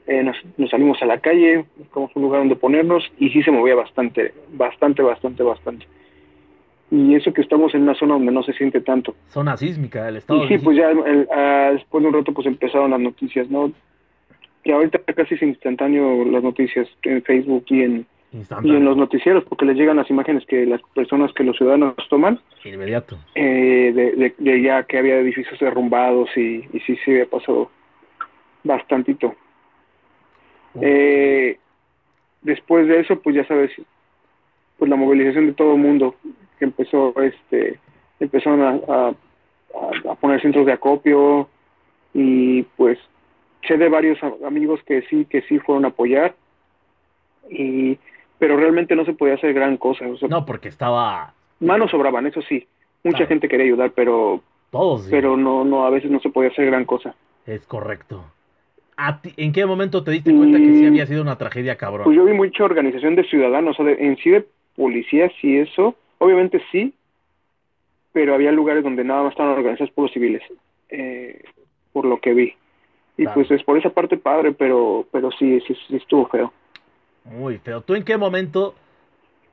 Eh, 0.06 0.24
nos, 0.24 0.38
nos, 0.58 0.70
salimos 0.70 1.02
a 1.02 1.08
la 1.08 1.20
calle, 1.22 1.66
buscamos 1.78 2.12
un 2.16 2.22
lugar 2.22 2.42
donde 2.42 2.56
ponernos 2.56 3.04
y 3.18 3.30
sí 3.32 3.42
se 3.42 3.52
movía 3.52 3.74
bastante, 3.74 4.32
bastante, 4.54 5.02
bastante, 5.02 5.42
bastante. 5.42 5.88
Y 6.92 7.16
eso 7.16 7.34
que 7.34 7.42
estamos 7.42 7.74
en 7.74 7.82
una 7.82 7.96
zona 7.96 8.14
donde 8.14 8.32
no 8.32 8.44
se 8.44 8.54
siente 8.54 8.80
tanto. 8.80 9.16
Zona 9.30 9.58
sísmica 9.58 10.06
del 10.06 10.18
estado. 10.18 10.46
Y 10.46 10.48
sí, 10.48 10.58
pues 10.60 10.78
ya 10.78 10.92
ah, 11.36 11.72
después 11.74 12.04
de 12.04 12.10
un 12.10 12.14
rato 12.14 12.32
pues 12.32 12.46
empezaron 12.46 12.92
las 12.92 13.00
noticias, 13.00 13.50
¿no? 13.50 13.74
Y 14.68 14.72
ahorita 14.72 15.00
casi 15.14 15.36
es 15.36 15.42
instantáneo 15.42 16.26
las 16.26 16.44
noticias 16.44 16.90
en 17.04 17.24
Facebook 17.24 17.64
y 17.70 17.84
en, 17.84 18.06
y 18.34 18.76
en 18.76 18.84
los 18.84 18.98
noticieros, 18.98 19.46
porque 19.46 19.64
les 19.64 19.78
llegan 19.78 19.96
las 19.96 20.10
imágenes 20.10 20.46
que 20.46 20.66
las 20.66 20.82
personas, 20.94 21.32
que 21.34 21.46
los 21.46 21.56
ciudadanos 21.56 21.96
toman. 22.10 22.42
Inmediato. 22.66 23.18
Eh, 23.34 24.34
de, 24.38 24.62
ya 24.62 24.84
que 24.84 24.98
había 24.98 25.20
edificios 25.20 25.58
derrumbados 25.60 26.30
y, 26.36 26.68
y 26.74 26.80
sí, 26.86 26.98
sí, 27.06 27.12
había 27.12 27.28
pasado 27.28 27.72
bastantito. 28.66 29.36
Eh, 30.82 31.58
después 32.42 32.90
de 32.90 33.00
eso, 33.00 33.22
pues 33.22 33.38
ya 33.38 33.48
sabes, 33.48 33.72
pues 34.78 34.90
la 34.90 34.98
movilización 34.98 35.48
de 35.48 35.54
todo 35.54 35.76
el 35.76 35.82
mundo, 35.82 36.16
que 36.60 36.66
empezó, 36.66 37.14
este, 37.22 37.80
empezaron 38.20 38.82
a, 38.90 39.14
a 40.12 40.16
poner 40.16 40.42
centros 40.42 40.66
de 40.66 40.74
acopio 40.74 41.48
y 42.14 42.64
pues 42.76 43.00
sé 43.68 43.78
de 43.78 43.90
varios 43.90 44.18
amigos 44.46 44.82
que 44.84 45.04
sí, 45.04 45.26
que 45.26 45.42
sí 45.44 45.60
fueron 45.60 45.86
a 45.86 45.90
apoyar, 45.90 46.36
y, 47.50 47.98
pero 48.40 48.58
realmente 48.58 48.96
no 48.96 49.06
se 49.06 49.14
podía 49.14 49.36
hacer 49.36 49.54
gran 49.54 49.78
cosa. 49.78 50.06
no, 50.30 50.46
porque 50.46 50.70
estaba... 50.70 51.34
Manos 51.60 51.92
sobraban, 51.92 52.28
eso 52.28 52.42
sí. 52.44 52.68
Mucha 53.04 53.26
gente 53.26 53.48
quería 53.48 53.66
ayudar, 53.66 53.92
pero... 53.92 54.42
Todos. 54.70 55.08
Pero 55.10 55.38
no, 55.38 55.64
no, 55.64 55.86
a 55.86 55.90
veces 55.90 56.12
no 56.12 56.20
se 56.20 56.30
podía 56.30 56.50
hacer 56.50 56.66
gran 56.66 56.86
cosa. 56.86 57.16
Es 57.46 57.66
correcto. 57.66 58.26
¿A 58.98 59.22
¿En 59.38 59.54
qué 59.54 59.66
momento 59.66 60.04
te 60.04 60.12
diste 60.12 60.36
cuenta 60.36 60.58
que 60.58 60.74
sí 60.74 60.86
había 60.86 61.06
sido 61.06 61.22
una 61.22 61.38
tragedia 61.38 61.78
cabrón? 61.78 62.04
Pues 62.04 62.18
yo 62.18 62.26
vi 62.26 62.34
mucha 62.34 62.66
organización 62.66 63.16
de 63.16 63.24
ciudadanos, 63.24 63.80
o 63.80 63.84
sea, 63.84 63.94
en 63.94 64.18
sí 64.18 64.32
de 64.32 64.46
policías 64.76 65.32
y 65.42 65.58
eso, 65.58 65.96
obviamente 66.18 66.62
sí, 66.72 66.94
pero 68.12 68.34
había 68.34 68.52
lugares 68.52 68.84
donde 68.84 69.04
nada 69.04 69.24
más 69.24 69.32
estaban 69.32 69.54
organizados 69.54 69.92
por 69.92 70.06
los 70.06 70.14
civiles, 70.14 70.42
eh, 70.90 71.44
por 71.94 72.06
lo 72.06 72.20
que 72.20 72.34
vi. 72.34 72.54
Y 73.18 73.28
pues 73.28 73.50
es 73.50 73.64
por 73.64 73.78
esa 73.78 73.90
parte 73.90 74.16
padre, 74.16 74.52
pero, 74.52 75.06
pero 75.12 75.32
sí, 75.32 75.60
sí, 75.62 75.76
estuvo 75.96 76.28
feo. 76.28 76.54
Muy 77.26 77.58
feo. 77.58 77.82
¿Tú 77.82 77.96
en 77.96 78.04
qué 78.04 78.16
momento 78.16 78.76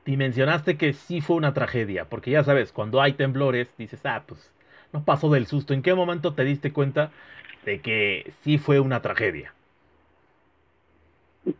dimensionaste 0.05 0.77
que 0.77 0.93
sí 0.93 1.19
fue 1.19 1.35
una 1.35 1.53
tragedia? 1.53 2.05
Porque 2.05 2.31
ya 2.31 2.43
sabes, 2.43 2.71
cuando 2.71 3.01
hay 3.01 3.13
temblores, 3.13 3.67
dices, 3.77 4.05
ah, 4.05 4.21
pues 4.25 4.51
no 4.93 5.03
pasó 5.03 5.29
del 5.29 5.47
susto. 5.47 5.73
¿En 5.73 5.81
qué 5.81 5.95
momento 5.95 6.33
te 6.33 6.43
diste 6.43 6.71
cuenta 6.71 7.11
de 7.65 7.81
que 7.81 8.31
sí 8.41 8.59
fue 8.59 8.79
una 8.79 9.01
tragedia? 9.01 9.51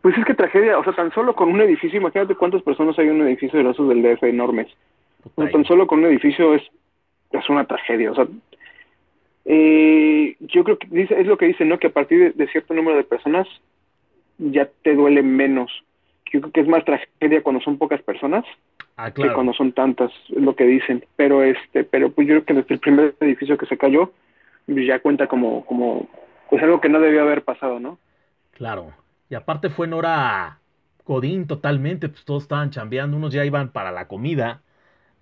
Pues 0.00 0.16
es 0.16 0.24
que 0.24 0.34
tragedia, 0.34 0.78
o 0.78 0.84
sea, 0.84 0.94
tan 0.94 1.12
solo 1.12 1.34
con 1.34 1.48
un 1.48 1.60
edificio, 1.60 1.98
imagínate 2.00 2.34
cuántas 2.34 2.62
personas 2.62 2.98
hay 2.98 3.08
en 3.08 3.20
un 3.20 3.26
edificio 3.28 3.62
de 3.62 3.70
esos 3.70 3.88
del 3.88 4.02
DF 4.02 4.22
enormes. 4.24 4.68
tan 5.34 5.64
solo 5.64 5.86
con 5.86 6.00
un 6.00 6.06
edificio 6.06 6.54
es, 6.54 6.62
es 7.30 7.48
una 7.48 7.64
tragedia, 7.66 8.10
o 8.12 8.14
sea, 8.14 8.26
eh, 9.46 10.36
yo 10.40 10.64
creo 10.64 10.78
que 10.78 10.88
dice, 10.90 11.18
es 11.20 11.26
lo 11.26 11.38
que 11.38 11.46
dicen, 11.46 11.68
¿no? 11.68 11.78
Que 11.78 11.86
a 11.86 11.92
partir 11.92 12.34
de, 12.34 12.48
cierto 12.48 12.74
número 12.74 12.96
de 12.96 13.04
personas 13.04 13.46
ya 14.38 14.68
te 14.82 14.94
duele 14.94 15.22
menos. 15.22 15.70
Yo 16.32 16.40
creo 16.40 16.52
que 16.52 16.60
es 16.60 16.68
más 16.68 16.84
tragedia 16.84 17.42
cuando 17.42 17.62
son 17.62 17.78
pocas 17.78 18.02
personas 18.02 18.44
ah, 18.96 19.12
que 19.12 19.32
cuando 19.32 19.52
son 19.52 19.72
tantas, 19.72 20.12
es 20.28 20.42
lo 20.42 20.56
que 20.56 20.64
dicen. 20.64 21.04
Pero 21.14 21.42
este, 21.42 21.84
pero 21.84 22.10
pues 22.10 22.26
yo 22.26 22.34
creo 22.34 22.44
que 22.44 22.54
desde 22.54 22.74
el 22.74 22.80
primer 22.80 23.14
edificio 23.20 23.56
que 23.56 23.66
se 23.66 23.78
cayó 23.78 24.12
pues 24.66 24.86
ya 24.86 24.98
cuenta 25.00 25.28
como, 25.28 25.64
como, 25.64 26.08
pues 26.50 26.62
algo 26.62 26.80
que 26.80 26.88
no 26.88 27.00
debió 27.00 27.22
haber 27.22 27.44
pasado, 27.44 27.78
¿no? 27.80 27.98
Claro. 28.52 28.92
Y 29.30 29.34
aparte 29.34 29.70
fue 29.70 29.86
en 29.86 29.94
hora 29.94 30.58
Godín 31.04 31.46
totalmente, 31.46 32.08
pues 32.08 32.24
todos 32.24 32.42
estaban 32.44 32.70
chambeando, 32.70 33.16
unos 33.16 33.32
ya 33.32 33.44
iban 33.44 33.70
para 33.70 33.92
la 33.92 34.08
comida, 34.08 34.62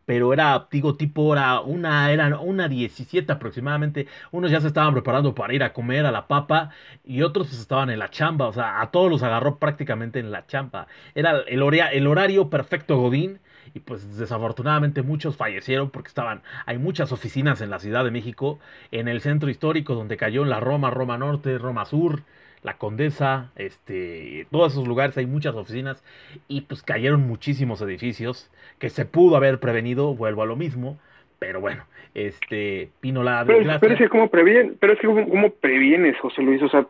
pero 0.06 0.32
era, 0.32 0.68
digo, 0.70 0.96
tipo 0.96 1.22
hora, 1.24 1.60
una, 1.60 2.12
era 2.12 2.38
una 2.38 2.68
17 2.68 3.32
aproximadamente, 3.32 4.06
unos 4.32 4.50
ya 4.50 4.60
se 4.60 4.68
estaban 4.68 4.92
preparando 4.92 5.34
para 5.34 5.54
ir 5.54 5.62
a 5.62 5.72
comer 5.72 6.06
a 6.06 6.12
la 6.12 6.26
papa 6.28 6.70
y 7.04 7.22
otros 7.22 7.48
pues 7.48 7.60
estaban 7.60 7.90
en 7.90 7.98
la 7.98 8.10
chamba, 8.10 8.48
o 8.48 8.52
sea, 8.52 8.80
a 8.80 8.90
todos 8.90 9.10
los 9.10 9.22
agarró 9.22 9.58
prácticamente 9.58 10.18
en 10.18 10.30
la 10.30 10.46
chamba. 10.46 10.86
Era 11.14 11.42
el, 11.46 11.62
el 11.62 12.06
horario 12.06 12.50
perfecto 12.50 12.96
Godín. 12.98 13.40
Y 13.72 13.80
pues 13.80 14.16
desafortunadamente 14.18 15.02
muchos 15.02 15.36
fallecieron 15.36 15.90
porque 15.90 16.08
estaban, 16.08 16.42
hay 16.66 16.78
muchas 16.78 17.10
oficinas 17.12 17.60
en 17.60 17.70
la 17.70 17.80
Ciudad 17.80 18.04
de 18.04 18.10
México, 18.10 18.60
en 18.92 19.08
el 19.08 19.20
centro 19.20 19.50
histórico 19.50 19.94
donde 19.94 20.16
cayó 20.16 20.44
la 20.44 20.60
Roma, 20.60 20.90
Roma 20.90 21.18
Norte, 21.18 21.58
Roma 21.58 21.84
Sur, 21.84 22.22
la 22.64 22.78
Condesa, 22.78 23.52
este, 23.56 24.46
todos 24.50 24.72
esos 24.72 24.88
lugares 24.88 25.16
hay 25.18 25.26
muchas 25.26 25.54
oficinas 25.54 26.02
y 26.48 26.62
pues 26.62 26.82
cayeron 26.82 27.28
muchísimos 27.28 27.82
edificios 27.82 28.50
que 28.78 28.88
se 28.88 29.04
pudo 29.04 29.36
haber 29.36 29.60
prevenido, 29.60 30.14
vuelvo 30.14 30.42
a 30.42 30.46
lo 30.46 30.56
mismo, 30.56 30.98
pero 31.38 31.60
bueno, 31.60 31.84
este, 32.14 32.88
Pino 33.00 33.22
la 33.22 33.44
pero, 33.46 33.58
pero 33.78 33.92
es 33.92 33.98
que 33.98 34.08
cómo 34.08 34.30
previen, 34.30 34.78
pero 34.80 34.94
es 34.94 34.98
que 34.98 35.06
cómo, 35.06 35.50
previenes, 35.50 36.18
José 36.18 36.40
Luis, 36.40 36.62
o 36.62 36.70
sea, 36.70 36.86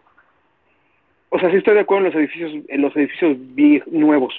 o 1.31 1.41
sea, 1.41 1.51
sí 1.51 1.57
estoy 1.57 1.75
de 1.75 1.81
acuerdo 1.81 2.07
en 2.07 2.13
los 2.13 2.21
edificios, 2.21 2.53
en 2.69 2.81
los 2.81 2.97
edificios 2.97 3.37
nuevos, 3.89 4.33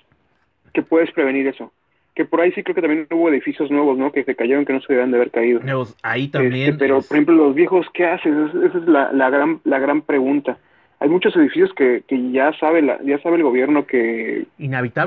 que 0.74 0.84
puedes 0.84 1.12
prevenir 1.12 1.48
eso. 1.48 1.74
Que 2.16 2.24
por 2.24 2.40
ahí 2.40 2.54
sí 2.54 2.64
creo 2.64 2.76
que 2.76 2.82
también 2.82 3.08
hubo 3.12 3.28
edificios 3.28 3.70
nuevos, 3.70 3.98
¿no? 3.98 4.14
Que 4.14 4.24
se 4.24 4.36
cayeron 4.36 4.64
que 4.64 4.72
no 4.72 4.80
se 4.80 4.88
debían 4.88 5.12
de 5.12 5.18
haber 5.18 5.32
caído. 5.32 5.60
Nuevos, 5.60 5.98
ahí 6.02 6.30
también. 6.30 6.70
Este, 6.70 6.80
pero, 6.80 7.02
por 7.02 7.18
ejemplo, 7.18 7.36
los 7.36 7.56
viejos, 7.56 7.86
¿qué 7.94 8.06
haces? 8.06 8.34
Esa 8.64 8.78
es 8.78 8.86
la, 8.86 9.12
la, 9.12 9.30
gran, 9.30 9.60
la 9.66 9.80
gran 9.80 10.02
pregunta 10.02 10.58
hay 11.06 11.12
muchos 11.12 11.36
edificios 11.36 11.72
que, 11.76 12.04
que 12.08 12.32
ya 12.32 12.52
sabe 12.60 12.82
la, 12.82 13.00
ya 13.04 13.20
sabe 13.20 13.38
el 13.38 13.44
gobierno 13.44 13.86
que 13.86 14.48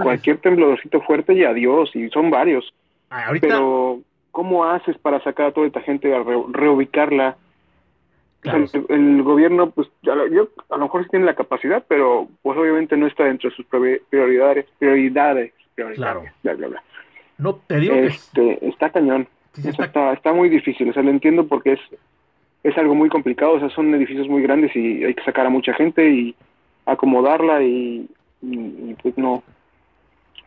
cualquier 0.00 0.38
temblorcito 0.38 1.00
fuerte 1.00 1.34
y 1.34 1.42
adiós 1.42 1.90
y 1.96 2.08
son 2.10 2.30
varios. 2.30 2.72
Ah, 3.10 3.32
pero 3.40 4.00
cómo 4.30 4.64
haces 4.64 4.96
para 4.98 5.20
sacar 5.24 5.46
a 5.46 5.52
toda 5.52 5.66
esta 5.66 5.80
gente 5.80 6.14
a 6.14 6.22
reubicarla 6.52 7.36
el, 8.44 9.22
gobierno 9.24 9.70
pues 9.70 9.88
yo 10.02 10.12
a 10.12 10.76
lo 10.76 10.84
mejor 10.84 11.02
sí 11.02 11.10
tiene 11.10 11.26
la 11.26 11.34
capacidad 11.34 11.84
pero 11.88 12.28
pues 12.42 12.56
obviamente 12.56 12.96
no 12.96 13.08
está 13.08 13.24
dentro 13.24 13.50
de 13.50 13.56
sus 13.56 13.66
prioridades 13.66 14.66
prioridades 14.78 15.52
claro. 15.96 16.22
No 17.38 17.56
te 17.66 17.80
digo 17.80 17.94
este, 17.94 18.64
está 18.68 18.90
cañón. 18.90 19.26
Está... 19.64 20.12
está 20.12 20.32
muy 20.32 20.48
difícil. 20.48 20.90
O 20.90 20.92
sea 20.92 21.02
lo 21.02 21.10
entiendo 21.10 21.48
porque 21.48 21.72
es 21.72 21.80
es 22.68 22.78
algo 22.78 22.94
muy 22.94 23.08
complicado, 23.08 23.52
o 23.52 23.60
sea, 23.60 23.70
son 23.70 23.94
edificios 23.94 24.28
muy 24.28 24.42
grandes 24.42 24.74
y 24.74 25.04
hay 25.04 25.14
que 25.14 25.24
sacar 25.24 25.46
a 25.46 25.50
mucha 25.50 25.72
gente 25.74 26.10
y 26.10 26.34
acomodarla 26.86 27.62
y, 27.62 28.08
pues 29.02 29.16
no, 29.18 29.42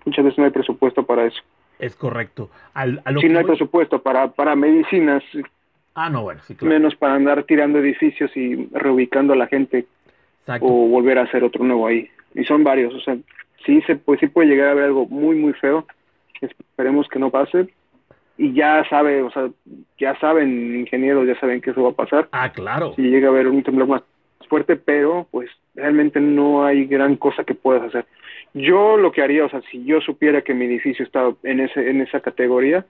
muchas 0.05 0.25
veces 0.25 0.37
no 0.37 0.45
hay 0.45 0.51
presupuesto 0.51 1.05
para 1.05 1.25
eso. 1.25 1.41
Es 1.79 1.95
correcto. 1.95 2.49
Al, 2.73 3.01
si 3.19 3.29
no 3.29 3.39
hay 3.39 3.45
presupuesto 3.45 4.01
para, 4.01 4.31
para 4.31 4.55
medicinas, 4.55 5.23
ah, 5.95 6.09
no, 6.09 6.23
bueno, 6.23 6.41
sí, 6.45 6.55
menos 6.61 6.95
para 6.95 7.15
andar 7.15 7.43
tirando 7.43 7.79
edificios 7.79 8.35
y 8.35 8.67
reubicando 8.71 9.33
a 9.33 9.35
la 9.35 9.47
gente 9.47 9.87
o 10.59 10.87
volver 10.87 11.17
a 11.17 11.23
hacer 11.23 11.43
otro 11.43 11.63
nuevo 11.63 11.87
ahí. 11.87 12.09
Y 12.35 12.43
son 12.45 12.63
varios, 12.63 12.93
o 12.93 12.99
sea, 13.01 13.17
sí, 13.65 13.81
se, 13.87 13.95
pues, 13.95 14.19
sí 14.19 14.27
puede 14.27 14.49
llegar 14.49 14.69
a 14.69 14.71
haber 14.71 14.85
algo 14.85 15.07
muy, 15.07 15.35
muy 15.35 15.53
feo. 15.53 15.85
Esperemos 16.39 17.07
que 17.07 17.19
no 17.19 17.29
pase, 17.29 17.67
y 18.41 18.53
ya 18.53 18.83
sabe, 18.89 19.21
o 19.21 19.29
sea, 19.29 19.51
ya 19.99 20.19
saben 20.19 20.75
ingenieros, 20.79 21.27
ya 21.27 21.39
saben 21.39 21.61
que 21.61 21.69
eso 21.69 21.83
va 21.83 21.91
a 21.91 21.93
pasar. 21.93 22.27
Ah, 22.31 22.51
claro. 22.51 22.91
Si 22.95 23.03
llega 23.03 23.27
a 23.27 23.29
haber 23.29 23.47
un 23.47 23.61
temblor 23.61 23.87
más 23.87 24.01
fuerte, 24.49 24.77
pero 24.77 25.27
pues 25.29 25.47
realmente 25.75 26.19
no 26.19 26.65
hay 26.65 26.85
gran 26.85 27.17
cosa 27.17 27.43
que 27.43 27.53
puedas 27.53 27.83
hacer. 27.83 28.07
Yo 28.55 28.97
lo 28.97 29.11
que 29.11 29.21
haría, 29.21 29.45
o 29.45 29.49
sea, 29.49 29.61
si 29.69 29.85
yo 29.85 30.01
supiera 30.01 30.41
que 30.41 30.55
mi 30.55 30.65
edificio 30.65 31.05
está 31.05 31.31
en 31.43 31.59
ese 31.59 31.87
en 31.87 32.01
esa 32.01 32.19
categoría, 32.19 32.83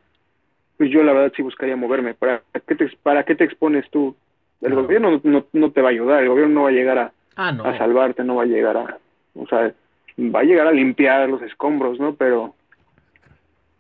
pues 0.77 0.89
yo 0.89 1.03
la 1.03 1.11
verdad 1.11 1.33
sí 1.35 1.41
buscaría 1.41 1.75
moverme. 1.75 2.13
¿Para 2.13 2.41
qué 2.65 2.75
te, 2.75 2.89
para 3.03 3.25
qué 3.25 3.35
te 3.35 3.43
expones 3.43 3.89
tú? 3.89 4.15
El 4.61 4.73
gobierno 4.73 5.19
no, 5.21 5.45
no, 5.51 5.71
te 5.71 5.81
va 5.81 5.89
a 5.89 5.91
ayudar, 5.91 6.23
el 6.23 6.29
gobierno 6.29 6.53
no 6.53 6.63
va 6.63 6.69
a 6.69 6.79
llegar 6.79 6.97
a, 6.97 7.11
ah, 7.35 7.51
no. 7.51 7.65
a 7.65 7.77
salvarte, 7.77 8.23
no 8.23 8.35
va 8.35 8.43
a 8.43 8.45
llegar 8.45 8.77
a, 8.77 8.97
o 9.35 9.45
sea, 9.47 9.73
va 10.17 10.39
a 10.39 10.45
llegar 10.45 10.67
a 10.67 10.71
limpiar 10.71 11.27
los 11.27 11.41
escombros, 11.41 11.99
¿no? 11.99 12.15
Pero 12.15 12.55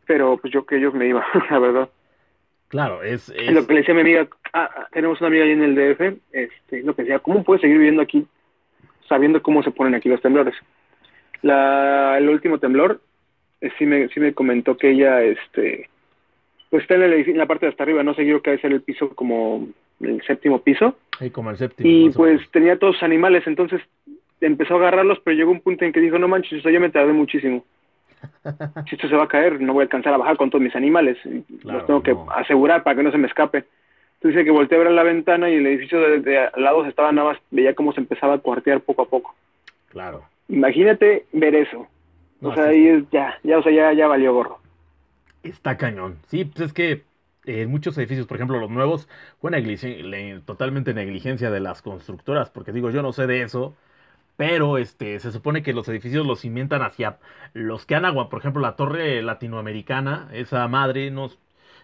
pero 0.05 0.37
pues 0.37 0.53
yo 0.53 0.65
que 0.65 0.77
ellos 0.77 0.93
me 0.93 1.07
iba, 1.07 1.25
la 1.49 1.59
verdad. 1.59 1.89
Claro, 2.67 3.03
es, 3.03 3.27
Lo 3.51 3.67
que 3.67 3.73
le 3.73 3.79
decía 3.81 3.93
a 3.93 3.95
mi 3.95 4.01
amiga, 4.01 4.27
ah, 4.53 4.69
ah, 4.73 4.87
tenemos 4.93 5.19
una 5.19 5.27
amiga 5.27 5.43
ahí 5.43 5.51
en 5.51 5.63
el 5.63 5.75
DF, 5.75 6.17
este, 6.31 6.83
lo 6.83 6.95
que 6.95 7.01
decía, 7.01 7.19
¿cómo 7.19 7.43
puedes 7.43 7.61
seguir 7.61 7.77
viviendo 7.77 8.01
aquí 8.01 8.25
sabiendo 9.09 9.41
cómo 9.41 9.61
se 9.61 9.71
ponen 9.71 9.93
aquí 9.93 10.07
los 10.07 10.21
temblores? 10.21 10.55
La, 11.41 12.17
el 12.17 12.29
último 12.29 12.59
temblor, 12.59 13.01
eh, 13.59 13.71
sí, 13.77 13.85
me, 13.85 14.07
sí 14.09 14.21
me 14.21 14.33
comentó 14.33 14.77
que 14.77 14.91
ella, 14.91 15.21
este, 15.21 15.89
pues 16.69 16.83
está 16.83 16.95
en, 16.95 17.37
la 17.37 17.45
parte 17.45 17.65
de 17.65 17.71
hasta 17.71 17.83
arriba, 17.83 18.03
no 18.03 18.13
sé, 18.13 18.25
yo 18.25 18.41
que 18.41 18.57
ser 18.59 18.71
el 18.71 18.81
piso 18.81 19.09
como 19.15 19.67
el 19.99 20.21
séptimo 20.23 20.61
piso. 20.61 20.95
Sí, 21.19 21.29
como 21.29 21.49
el 21.51 21.57
séptimo. 21.57 21.89
Y 21.89 22.09
pues 22.11 22.41
tenía 22.51 22.79
todos 22.79 23.03
animales, 23.03 23.45
entonces 23.47 23.81
empezó 24.39 24.75
a 24.75 24.77
agarrarlos, 24.77 25.19
pero 25.25 25.35
llegó 25.35 25.51
un 25.51 25.59
punto 25.59 25.83
en 25.83 25.91
que 25.91 25.99
dijo, 25.99 26.17
no 26.17 26.29
manches, 26.29 26.63
yo 26.63 26.79
me 26.79 26.89
tardé 26.89 27.11
muchísimo. 27.11 27.65
si 28.87 28.95
esto 28.95 29.07
se 29.07 29.15
va 29.15 29.23
a 29.23 29.27
caer, 29.27 29.61
no 29.61 29.73
voy 29.73 29.81
a 29.81 29.83
alcanzar 29.83 30.13
a 30.13 30.17
bajar 30.17 30.37
con 30.37 30.49
todos 30.49 30.63
mis 30.63 30.75
animales. 30.75 31.17
los 31.63 31.85
tengo 31.85 32.03
que 32.03 32.15
asegurar 32.35 32.83
para 32.83 32.95
que 32.95 33.03
no 33.03 33.11
se 33.11 33.17
me 33.17 33.27
escape. 33.27 33.65
Entonces 34.15 34.37
dice 34.37 34.45
que 34.45 34.51
volteé 34.51 34.77
a 34.77 34.83
ver 34.83 34.91
la 34.91 35.03
ventana 35.03 35.49
y 35.49 35.55
el 35.55 35.65
edificio 35.65 35.99
de, 35.99 36.37
al 36.37 36.63
lado 36.63 36.85
estaba 36.85 37.11
nada 37.11 37.29
más, 37.29 37.39
veía 37.49 37.73
cómo 37.73 37.91
se 37.91 38.01
empezaba 38.01 38.35
a 38.35 38.39
cuartear 38.39 38.81
poco 38.81 39.01
a 39.01 39.09
poco. 39.09 39.35
Claro. 39.89 40.23
Imagínate 40.47 41.25
ver 41.33 41.55
eso. 41.55 41.87
o 42.41 42.53
sea, 42.53 42.65
ahí 42.65 42.87
es 42.87 43.03
ya, 43.11 43.39
ya, 43.43 43.57
o 43.57 43.63
sea, 43.63 43.71
ya, 43.71 43.93
ya 43.93 44.07
valió 44.07 44.33
gorro. 44.33 44.59
Está 45.43 45.75
cañón. 45.77 46.17
Sí, 46.27 46.45
pues 46.45 46.61
es 46.67 46.73
que 46.73 47.03
en 47.45 47.71
muchos 47.71 47.97
edificios, 47.97 48.27
por 48.27 48.37
ejemplo, 48.37 48.59
los 48.59 48.69
nuevos, 48.69 49.07
fue 49.39 49.51
totalmente 50.45 50.93
negligencia 50.93 51.49
de 51.49 51.59
las 51.59 51.81
constructoras, 51.81 52.49
porque 52.49 52.71
digo, 52.71 52.91
yo 52.91 53.01
no 53.01 53.13
sé 53.13 53.25
de 53.27 53.41
eso, 53.41 53.75
pero 54.37 54.77
este, 54.77 55.19
se 55.19 55.31
supone 55.31 55.63
que 55.63 55.73
los 55.73 55.87
edificios 55.87 56.25
los 56.25 56.41
cimientan 56.41 56.81
hacia 56.81 57.19
los 57.53 57.85
que 57.85 57.95
han 57.95 58.05
agua. 58.05 58.29
Por 58.29 58.39
ejemplo, 58.39 58.61
la 58.61 58.75
torre 58.75 59.21
latinoamericana, 59.21 60.29
esa 60.33 60.67
madre, 60.67 61.11
no, 61.11 61.29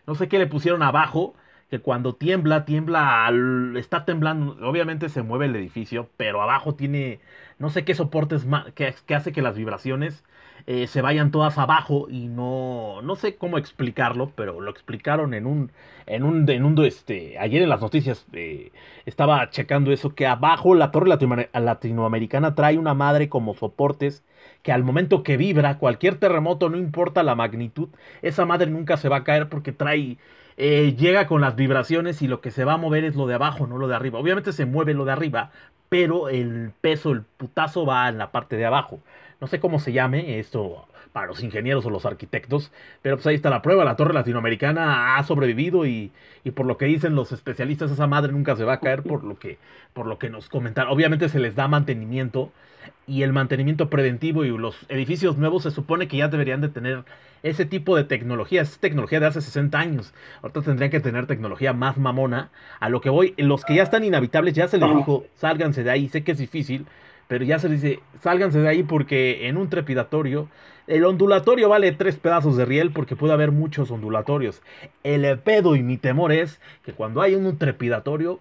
no 0.08 0.16
sé 0.16 0.28
qué 0.28 0.40
le 0.40 0.48
pusieron 0.48 0.84
abajo, 0.84 1.36
que 1.70 1.80
cuando 1.80 2.16
tiembla, 2.16 2.66
tiembla, 2.66 3.30
está 3.76 4.06
temblando, 4.06 4.58
obviamente 4.68 5.10
se 5.10 5.22
mueve 5.24 5.46
el 5.48 5.56
edificio, 5.56 6.10
pero 6.18 6.42
abajo 6.42 6.76
tiene, 6.76 7.20
no 7.60 7.70
sé 7.70 7.84
qué 7.86 7.94
soportes 7.96 8.46
que, 8.76 8.94
que 9.06 9.16
hace 9.16 9.32
que 9.34 9.42
las 9.42 9.56
vibraciones 9.58 10.24
eh, 10.66 10.88
se 10.88 11.02
vayan 11.02 11.32
todas 11.32 11.58
abajo 11.58 12.08
y 12.10 12.28
no, 12.28 13.02
no 13.02 13.16
sé 13.16 13.36
cómo 13.36 13.58
explicarlo, 13.58 14.32
pero 14.36 14.60
lo 14.62 14.72
explicaron 14.72 15.34
en 15.34 15.46
un, 15.46 15.72
en 16.06 16.24
un, 16.24 16.50
en 16.50 16.78
este, 16.86 17.38
ayer 17.40 17.62
en 17.62 17.70
las 17.70 17.82
noticias 17.82 18.26
eh, 18.34 18.72
estaba 19.06 19.50
checando 19.50 19.92
eso, 19.92 20.16
que 20.16 20.28
abajo 20.28 20.76
la 20.76 20.92
torre 20.92 21.10
latinoamericana 21.54 22.56
trae 22.56 22.78
una 22.78 22.94
madre 22.94 23.30
como 23.30 23.54
soportes 23.56 24.24
que 24.64 24.72
al 24.72 24.84
momento 24.84 25.24
que 25.24 25.38
vibra 25.38 25.78
cualquier 25.78 26.16
terremoto, 26.20 26.70
no 26.70 26.78
importa 26.78 27.24
la 27.24 27.36
magnitud, 27.36 27.90
esa 28.22 28.46
madre 28.46 28.70
nunca 28.70 28.98
se 28.98 29.10
va 29.10 29.18
a 29.18 29.24
caer 29.24 29.50
porque 29.50 29.72
trae 29.72 30.18
eh, 30.58 30.96
llega 30.98 31.28
con 31.28 31.42
las 31.42 31.56
vibraciones 31.56 32.22
y 32.22 32.28
lo 32.28 32.42
que 32.42 32.52
se 32.52 32.66
va 32.66 32.74
a 32.74 32.78
mover 32.78 33.04
es 33.04 33.16
lo 33.16 33.28
de 33.28 33.36
abajo, 33.36 33.68
no 33.68 33.78
lo 33.78 33.88
de 33.88 33.96
arriba. 33.96 34.20
Obviamente 34.20 34.52
se 34.54 34.66
mueve 34.66 34.94
lo 34.94 35.06
de 35.06 35.12
arriba, 35.12 35.52
pero 35.90 36.30
el 36.30 36.72
peso, 36.82 37.12
el 37.12 37.22
putazo 37.22 37.86
va 37.86 38.10
en 38.10 38.18
la 38.18 38.32
parte 38.32 38.58
de 38.58 38.66
abajo. 38.66 39.00
No 39.40 39.48
sé 39.48 39.60
cómo 39.60 39.80
se 39.80 39.94
llame 39.94 40.40
esto 40.40 40.88
para 41.14 41.28
los 41.28 41.44
ingenieros 41.44 41.86
o 41.86 41.90
los 41.90 42.06
arquitectos, 42.06 42.72
pero 43.02 43.18
pues 43.18 43.28
ahí 43.28 43.36
está 43.36 43.50
la 43.50 43.62
prueba, 43.62 43.86
la 43.86 43.96
torre 43.96 44.14
latinoamericana 44.14 45.18
ha 45.18 45.24
sobrevivido 45.24 45.86
y, 45.86 46.12
y, 46.44 46.52
por 46.52 46.66
lo 46.66 46.78
que 46.78 46.86
dicen 46.86 47.16
los 47.16 47.32
especialistas, 47.32 47.92
esa 47.92 48.08
madre 48.08 48.32
nunca 48.32 48.56
se 48.56 48.64
va 48.64 48.74
a 48.74 48.80
caer 48.80 49.04
por 49.04 49.24
lo 49.24 49.38
que, 49.38 49.58
por 49.94 50.06
lo 50.06 50.20
que 50.20 50.30
nos 50.30 50.50
comentaron. 50.50 50.92
Obviamente 50.92 51.30
se 51.30 51.40
les 51.40 51.56
da 51.56 51.68
mantenimiento 51.68 52.52
y 53.08 53.24
el 53.24 53.34
mantenimiento 53.34 53.90
preventivo 53.90 54.44
y 54.46 54.56
los 54.58 54.76
edificios 54.90 55.38
nuevos 55.38 55.64
se 55.64 55.72
supone 55.72 56.08
que 56.08 56.18
ya 56.18 56.28
deberían 56.28 56.62
de 56.62 56.70
tener 56.70 57.04
ese 57.44 57.66
tipo 57.66 57.96
de 57.96 58.04
tecnología, 58.04 58.62
es 58.62 58.80
tecnología 58.80 59.20
de 59.20 59.28
hace 59.28 59.42
60 59.42 59.78
años. 59.78 60.14
Ahorita 60.42 60.62
tendrían 60.62 60.92
que 60.92 61.00
tener 61.00 61.28
tecnología 61.28 61.74
más 61.74 61.98
mamona. 61.98 62.52
A 62.80 62.90
lo 62.90 63.02
que 63.02 63.10
voy, 63.10 63.34
los 63.38 63.66
que 63.66 63.76
ya 63.76 63.84
están 63.84 64.04
inhabitables 64.04 64.54
ya 64.54 64.68
se 64.68 64.78
les 64.78 64.96
dijo, 64.96 65.26
sálganse 65.36 65.84
de 65.84 65.92
ahí, 65.92 66.10
sé 66.10 66.24
que 66.24 66.32
es 66.34 66.38
difícil, 66.38 66.86
pero 67.28 67.44
ya 67.44 67.60
se 67.60 67.70
les 67.70 67.82
dice, 67.82 68.00
sálganse 68.22 68.60
de 68.60 68.70
ahí 68.70 68.84
porque 68.84 69.48
en 69.48 69.58
un 69.58 69.70
trepidatorio, 69.70 70.50
el 70.88 71.04
ondulatorio 71.04 71.68
vale 71.68 71.92
tres 71.92 72.16
pedazos 72.16 72.56
de 72.56 72.66
riel 72.66 72.92
porque 72.92 73.16
puede 73.16 73.34
haber 73.34 73.52
muchos 73.52 73.92
ondulatorios. 73.92 74.62
El 75.04 75.38
pedo 75.40 75.76
y 75.76 75.84
mi 75.84 75.98
temor 75.98 76.32
es 76.32 76.62
que 76.84 76.94
cuando 76.94 77.22
hay 77.22 77.36
un 77.36 77.58
trepidatorio, 77.58 78.40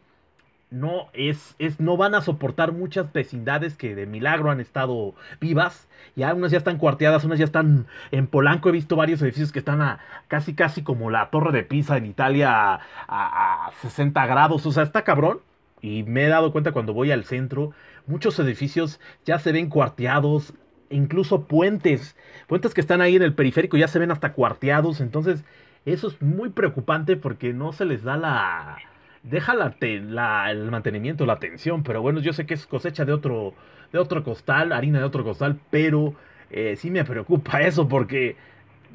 no 0.70 1.08
es, 1.12 1.54
es, 1.58 1.80
no 1.80 1.96
van 1.96 2.14
a 2.14 2.20
soportar 2.20 2.72
muchas 2.72 3.12
vecindades 3.12 3.76
que 3.76 3.94
de 3.94 4.06
milagro 4.06 4.50
han 4.50 4.60
estado 4.60 5.14
vivas. 5.40 5.88
Ya 6.16 6.34
unas 6.34 6.50
ya 6.50 6.58
están 6.58 6.78
cuarteadas, 6.78 7.24
unas 7.24 7.38
ya 7.38 7.44
están 7.44 7.86
en 8.10 8.26
Polanco. 8.26 8.68
He 8.68 8.72
visto 8.72 8.96
varios 8.96 9.22
edificios 9.22 9.52
que 9.52 9.58
están 9.58 9.82
a 9.82 10.00
casi 10.28 10.54
casi 10.54 10.82
como 10.82 11.10
la 11.10 11.30
Torre 11.30 11.52
de 11.52 11.62
Pisa 11.62 11.96
en 11.96 12.06
Italia 12.06 12.80
a, 13.08 13.66
a 13.66 13.72
60 13.82 14.26
grados. 14.26 14.66
O 14.66 14.72
sea, 14.72 14.82
está 14.82 15.02
cabrón. 15.04 15.40
Y 15.82 16.02
me 16.04 16.24
he 16.24 16.28
dado 16.28 16.52
cuenta 16.52 16.72
cuando 16.72 16.94
voy 16.94 17.12
al 17.12 17.24
centro, 17.24 17.72
muchos 18.06 18.38
edificios 18.38 19.00
ya 19.24 19.38
se 19.38 19.52
ven 19.52 19.68
cuarteados. 19.68 20.54
incluso 20.90 21.44
puentes, 21.46 22.16
puentes 22.46 22.74
que 22.74 22.80
están 22.80 23.00
ahí 23.00 23.16
en 23.16 23.22
el 23.22 23.34
periférico 23.34 23.76
ya 23.76 23.88
se 23.88 23.98
ven 23.98 24.10
hasta 24.10 24.32
cuarteados, 24.32 25.00
entonces 25.00 25.44
eso 25.84 26.08
es 26.08 26.20
muy 26.22 26.50
preocupante 26.50 27.16
porque 27.16 27.52
no 27.52 27.72
se 27.72 27.84
les 27.84 28.02
da 28.04 28.16
la... 28.16 28.78
Deja 29.26 29.54
la, 29.54 30.50
el 30.50 30.70
mantenimiento, 30.70 31.26
la 31.26 31.34
atención, 31.34 31.82
pero 31.82 32.00
bueno, 32.00 32.20
yo 32.20 32.32
sé 32.32 32.46
que 32.46 32.54
es 32.54 32.66
cosecha 32.66 33.04
de 33.04 33.12
otro, 33.12 33.54
de 33.92 33.98
otro 33.98 34.22
costal, 34.22 34.72
harina 34.72 34.98
de 35.00 35.04
otro 35.04 35.24
costal, 35.24 35.58
pero 35.70 36.14
eh, 36.50 36.76
sí 36.76 36.90
me 36.90 37.04
preocupa 37.04 37.60
eso 37.62 37.88
porque 37.88 38.36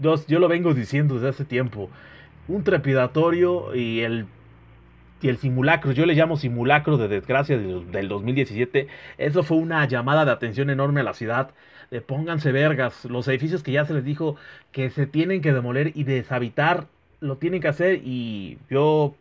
yo, 0.02 0.15
yo 0.28 0.39
lo 0.39 0.48
vengo 0.48 0.74
diciendo 0.74 1.15
desde 1.15 1.30
hace 1.30 1.46
tiempo. 1.46 1.89
Un 2.48 2.63
trepidatorio 2.63 3.76
y 3.76 4.02
el 4.02 4.26
y 5.22 5.30
el 5.30 5.38
simulacro, 5.38 5.91
yo 5.91 6.06
le 6.06 6.15
llamo 6.15 6.36
simulacro 6.38 6.98
de 6.98 7.08
desgracia 7.08 7.58
del, 7.58 8.08
2017, 8.08 8.88
eso 9.17 9.44
fue 9.44 9.58
una 9.58 9.88
llamada 9.88 10.26
de 10.26 10.32
atención 10.32 10.70
enorme 10.70 11.02
a 11.02 11.04
la 11.04 11.13
ciudad, 11.13 11.52
de 11.91 12.02
pónganse 12.02 12.52
vergas, 12.52 13.06
los 13.06 13.28
edificios 13.28 13.63
que 13.63 13.72
ya 13.72 13.86
se 13.86 13.94
les 13.94 14.04
dijo 14.04 14.36
que 14.72 14.89
se 14.89 15.06
tienen 15.06 15.41
que 15.41 15.54
demoler 15.54 15.91
y 15.96 16.06
deshabitar, 16.06 16.88
lo 17.20 17.38
tienen 17.38 17.62
que 17.62 17.67
hacer 17.67 18.02
y 18.04 18.58
yo 18.70 19.15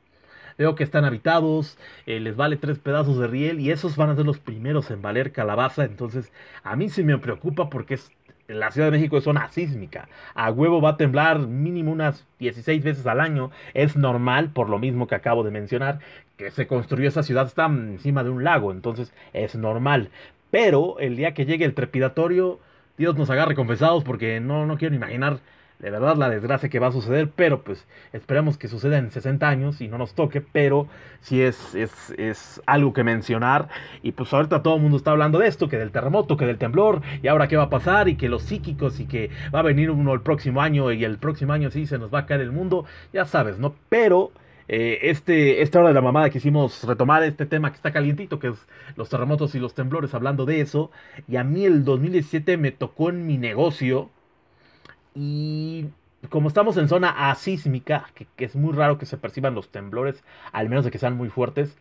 veo 0.60 0.74
que 0.74 0.84
están 0.84 1.06
habitados, 1.06 1.78
eh, 2.04 2.20
les 2.20 2.36
vale 2.36 2.56
tres 2.56 2.78
pedazos 2.78 3.18
de 3.18 3.26
riel 3.26 3.60
y 3.60 3.70
esos 3.70 3.96
van 3.96 4.10
a 4.10 4.14
ser 4.14 4.26
los 4.26 4.38
primeros 4.38 4.90
en 4.90 5.00
valer 5.00 5.32
calabaza, 5.32 5.84
entonces 5.84 6.30
a 6.62 6.76
mí 6.76 6.90
sí 6.90 7.02
me 7.02 7.16
preocupa 7.16 7.70
porque 7.70 7.94
es 7.94 8.12
la 8.46 8.70
Ciudad 8.70 8.88
de 8.88 8.98
México 8.98 9.16
es 9.16 9.24
zona 9.24 9.48
sísmica. 9.48 10.08
A 10.34 10.50
huevo 10.50 10.82
va 10.82 10.90
a 10.90 10.96
temblar 10.98 11.38
mínimo 11.38 11.92
unas 11.92 12.26
16 12.40 12.82
veces 12.82 13.06
al 13.06 13.20
año. 13.20 13.52
Es 13.74 13.96
normal, 13.96 14.50
por 14.50 14.68
lo 14.68 14.80
mismo 14.80 15.06
que 15.06 15.14
acabo 15.14 15.44
de 15.44 15.52
mencionar, 15.52 16.00
que 16.36 16.50
se 16.50 16.66
construyó 16.66 17.08
esa 17.08 17.22
ciudad, 17.22 17.46
está 17.46 17.66
encima 17.66 18.24
de 18.24 18.30
un 18.30 18.42
lago, 18.42 18.72
entonces 18.72 19.14
es 19.32 19.54
normal. 19.54 20.10
Pero 20.50 20.98
el 20.98 21.16
día 21.16 21.32
que 21.32 21.46
llegue 21.46 21.64
el 21.64 21.74
trepidatorio, 21.74 22.58
Dios 22.98 23.16
nos 23.16 23.30
agarre 23.30 23.54
confesados 23.54 24.02
porque 24.02 24.40
no, 24.40 24.66
no 24.66 24.76
quiero 24.76 24.96
imaginar 24.96 25.38
de 25.80 25.90
verdad 25.90 26.16
la 26.16 26.28
desgracia 26.28 26.68
que 26.68 26.78
va 26.78 26.88
a 26.88 26.92
suceder, 26.92 27.30
pero 27.34 27.62
pues 27.62 27.86
esperemos 28.12 28.58
que 28.58 28.68
suceda 28.68 28.98
en 28.98 29.10
60 29.10 29.48
años 29.48 29.80
y 29.80 29.88
no 29.88 29.98
nos 29.98 30.14
toque, 30.14 30.40
pero 30.40 30.86
sí 31.20 31.40
es, 31.40 31.74
es, 31.74 32.10
es, 32.18 32.60
algo 32.66 32.92
que 32.92 33.02
mencionar 33.02 33.68
y 34.02 34.12
pues 34.12 34.32
ahorita 34.32 34.62
todo 34.62 34.76
el 34.76 34.82
mundo 34.82 34.98
está 34.98 35.10
hablando 35.10 35.38
de 35.38 35.48
esto, 35.48 35.68
que 35.68 35.78
del 35.78 35.90
terremoto, 35.90 36.36
que 36.36 36.46
del 36.46 36.58
temblor 36.58 37.00
y 37.22 37.28
ahora 37.28 37.48
qué 37.48 37.56
va 37.56 37.64
a 37.64 37.70
pasar 37.70 38.08
y 38.08 38.16
que 38.16 38.28
los 38.28 38.42
psíquicos 38.42 39.00
y 39.00 39.06
que 39.06 39.30
va 39.54 39.60
a 39.60 39.62
venir 39.62 39.90
uno 39.90 40.12
el 40.12 40.20
próximo 40.20 40.60
año 40.60 40.92
y 40.92 41.04
el 41.04 41.18
próximo 41.18 41.52
año 41.52 41.70
sí 41.70 41.86
se 41.86 41.98
nos 41.98 42.12
va 42.12 42.20
a 42.20 42.26
caer 42.26 42.42
el 42.42 42.52
mundo, 42.52 42.84
ya 43.12 43.24
sabes, 43.24 43.58
¿no? 43.58 43.74
Pero... 43.88 44.32
Eh, 44.72 45.10
este, 45.10 45.62
esta 45.62 45.80
hora 45.80 45.88
de 45.88 45.94
la 45.94 46.00
mamada 46.00 46.30
quisimos 46.30 46.84
retomar 46.84 47.24
este 47.24 47.44
tema 47.44 47.70
que 47.72 47.76
está 47.76 47.90
calientito, 47.90 48.38
que 48.38 48.48
es 48.50 48.68
los 48.94 49.08
terremotos 49.08 49.56
y 49.56 49.58
los 49.58 49.74
temblores, 49.74 50.14
hablando 50.14 50.44
de 50.44 50.60
eso. 50.60 50.92
Y 51.26 51.38
a 51.38 51.42
mí 51.42 51.64
el 51.64 51.84
2017 51.84 52.56
me 52.56 52.70
tocó 52.70 53.10
en 53.10 53.26
mi 53.26 53.36
negocio 53.36 54.10
y 55.22 55.90
como 56.30 56.48
estamos 56.48 56.78
en 56.78 56.88
zona 56.88 57.30
asísmica, 57.30 58.06
que, 58.14 58.26
es 58.44 58.56
muy 58.56 58.72
raro 58.72 58.96
que 58.96 59.04
se 59.04 59.18
perciban 59.18 59.54
los 59.54 59.68
temblores, 59.68 60.24
al 60.50 60.70
menos 60.70 60.84
de 60.86 60.90
que 60.90 60.98
sean 60.98 61.14
muy 61.16 61.28
fuertes, 61.28 61.76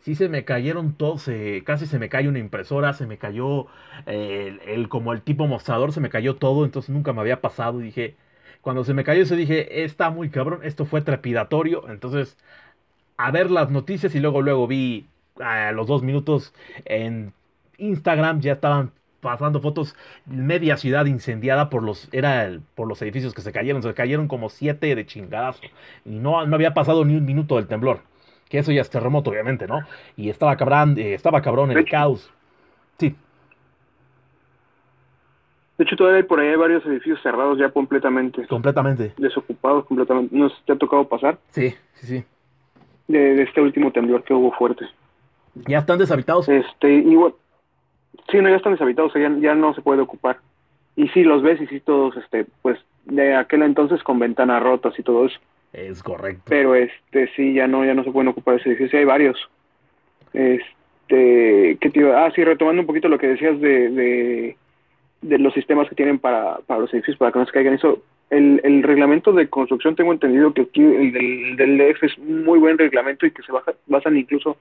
sí 0.00 0.14
se 0.14 0.28
me 0.28 0.44
cayeron 0.44 0.92
todos, 0.94 1.28
casi 1.64 1.86
se 1.86 1.98
me 1.98 2.08
cayó 2.08 2.30
una 2.30 2.38
impresora, 2.38 2.92
se 2.92 3.06
me 3.06 3.18
cayó 3.18 3.66
eh, 4.06 4.58
el, 4.66 4.88
como 4.88 5.12
el 5.12 5.22
tipo 5.22 5.48
mostrador, 5.48 5.92
se 5.92 6.00
me 6.00 6.08
cayó 6.08 6.36
todo, 6.36 6.64
entonces 6.64 6.90
nunca 6.90 7.12
me 7.12 7.20
había 7.20 7.40
pasado 7.40 7.80
y 7.80 7.84
dije, 7.84 8.14
cuando 8.60 8.84
se 8.84 8.94
me 8.94 9.04
cayó 9.04 9.22
eso 9.22 9.34
dije, 9.34 9.82
está 9.84 10.10
muy 10.10 10.30
cabrón, 10.30 10.60
esto 10.62 10.86
fue 10.86 11.02
trepidatorio, 11.02 11.88
entonces 11.88 12.36
a 13.16 13.32
ver 13.32 13.50
las 13.50 13.70
noticias 13.70 14.14
y 14.14 14.20
luego 14.20 14.40
luego 14.42 14.68
vi 14.68 15.08
a 15.40 15.72
los 15.72 15.88
dos 15.88 16.02
minutos 16.02 16.54
en 16.84 17.32
Instagram 17.78 18.40
ya 18.40 18.52
estaban 18.52 18.92
pasando 19.22 19.60
fotos, 19.60 19.96
media 20.26 20.76
ciudad 20.76 21.06
incendiada 21.06 21.70
por 21.70 21.82
los, 21.82 22.08
era 22.12 22.58
por 22.74 22.88
los 22.88 23.00
edificios 23.02 23.32
que 23.32 23.40
se 23.40 23.52
cayeron, 23.52 23.80
se 23.80 23.94
cayeron 23.94 24.26
como 24.26 24.50
siete 24.50 24.94
de 24.94 25.06
chingadazo, 25.06 25.62
y 26.04 26.18
no, 26.18 26.44
no 26.44 26.54
había 26.56 26.74
pasado 26.74 27.04
ni 27.04 27.16
un 27.16 27.24
minuto 27.24 27.54
del 27.54 27.68
temblor, 27.68 28.00
que 28.50 28.58
eso 28.58 28.72
ya 28.72 28.80
es 28.80 28.90
terremoto, 28.90 29.30
obviamente, 29.30 29.68
¿no? 29.68 29.80
Y 30.16 30.28
estaba 30.28 30.56
cabrón, 30.56 30.98
eh, 30.98 31.14
estaba 31.14 31.40
cabrón 31.40 31.70
el 31.70 31.84
caos. 31.84 32.30
Sí. 32.98 33.14
De 35.78 35.84
hecho, 35.84 35.96
todavía 35.96 36.18
hay 36.18 36.24
por 36.24 36.40
ahí 36.40 36.54
varios 36.56 36.84
edificios 36.84 37.20
cerrados 37.22 37.58
ya 37.58 37.70
completamente. 37.70 38.46
Completamente. 38.48 39.14
Desocupados 39.16 39.86
completamente. 39.86 40.36
¿No 40.36 40.50
te 40.66 40.72
ha 40.72 40.76
tocado 40.76 41.08
pasar? 41.08 41.38
Sí, 41.50 41.70
sí, 41.94 42.06
sí. 42.06 42.24
De, 43.06 43.18
de 43.36 43.42
este 43.44 43.60
último 43.60 43.92
temblor 43.92 44.24
que 44.24 44.34
hubo 44.34 44.52
fuerte. 44.52 44.84
¿Ya 45.54 45.78
están 45.78 45.98
deshabitados? 45.98 46.48
Este, 46.48 46.92
igual, 46.92 47.34
Sí, 48.30 48.38
no, 48.38 48.48
ya 48.48 48.56
están 48.56 48.72
deshabitados, 48.72 49.12
ya, 49.14 49.30
ya 49.40 49.54
no 49.54 49.74
se 49.74 49.82
puede 49.82 50.02
ocupar. 50.02 50.38
Y 50.96 51.08
sí, 51.08 51.22
los 51.22 51.42
ves 51.42 51.60
y 51.60 51.66
sí, 51.66 51.80
todos, 51.80 52.16
este, 52.16 52.46
pues, 52.60 52.78
de 53.04 53.34
aquel 53.34 53.62
entonces 53.62 54.02
con 54.02 54.18
ventanas 54.18 54.62
rotas 54.62 54.98
y 54.98 55.02
todo 55.02 55.26
eso. 55.26 55.38
Es 55.72 56.02
correcto. 56.02 56.42
Pero, 56.48 56.74
este, 56.74 57.28
sí, 57.34 57.54
ya 57.54 57.66
no, 57.66 57.84
ya 57.84 57.94
no 57.94 58.04
se 58.04 58.10
pueden 58.10 58.28
ocupar 58.28 58.56
ese 58.56 58.70
edificio, 58.70 58.98
hay 58.98 59.04
varios. 59.04 59.38
Este, 60.32 61.78
¿qué 61.80 61.90
te 61.90 62.00
iba? 62.00 62.24
Ah, 62.24 62.30
sí, 62.34 62.44
retomando 62.44 62.82
un 62.82 62.86
poquito 62.86 63.08
lo 63.08 63.18
que 63.18 63.28
decías 63.28 63.58
de, 63.60 63.90
de, 63.90 64.56
de 65.22 65.38
los 65.38 65.54
sistemas 65.54 65.88
que 65.88 65.94
tienen 65.94 66.18
para, 66.18 66.58
para 66.66 66.80
los 66.80 66.92
edificios, 66.92 67.16
para 67.16 67.32
que 67.32 67.38
no 67.38 67.46
se 67.46 67.52
caigan 67.52 67.74
eso. 67.74 68.02
El, 68.28 68.60
el 68.64 68.82
reglamento 68.82 69.32
de 69.32 69.48
construcción, 69.48 69.94
tengo 69.94 70.12
entendido 70.12 70.54
que 70.54 70.62
aquí 70.62 70.82
el 70.82 71.12
del, 71.12 71.56
del 71.56 71.78
DF 71.78 72.02
es 72.04 72.18
muy 72.18 72.58
buen 72.58 72.78
reglamento 72.78 73.26
y 73.26 73.30
que 73.30 73.42
se 73.42 73.52
baja, 73.52 73.72
basan 73.86 74.16
incluso, 74.16 74.56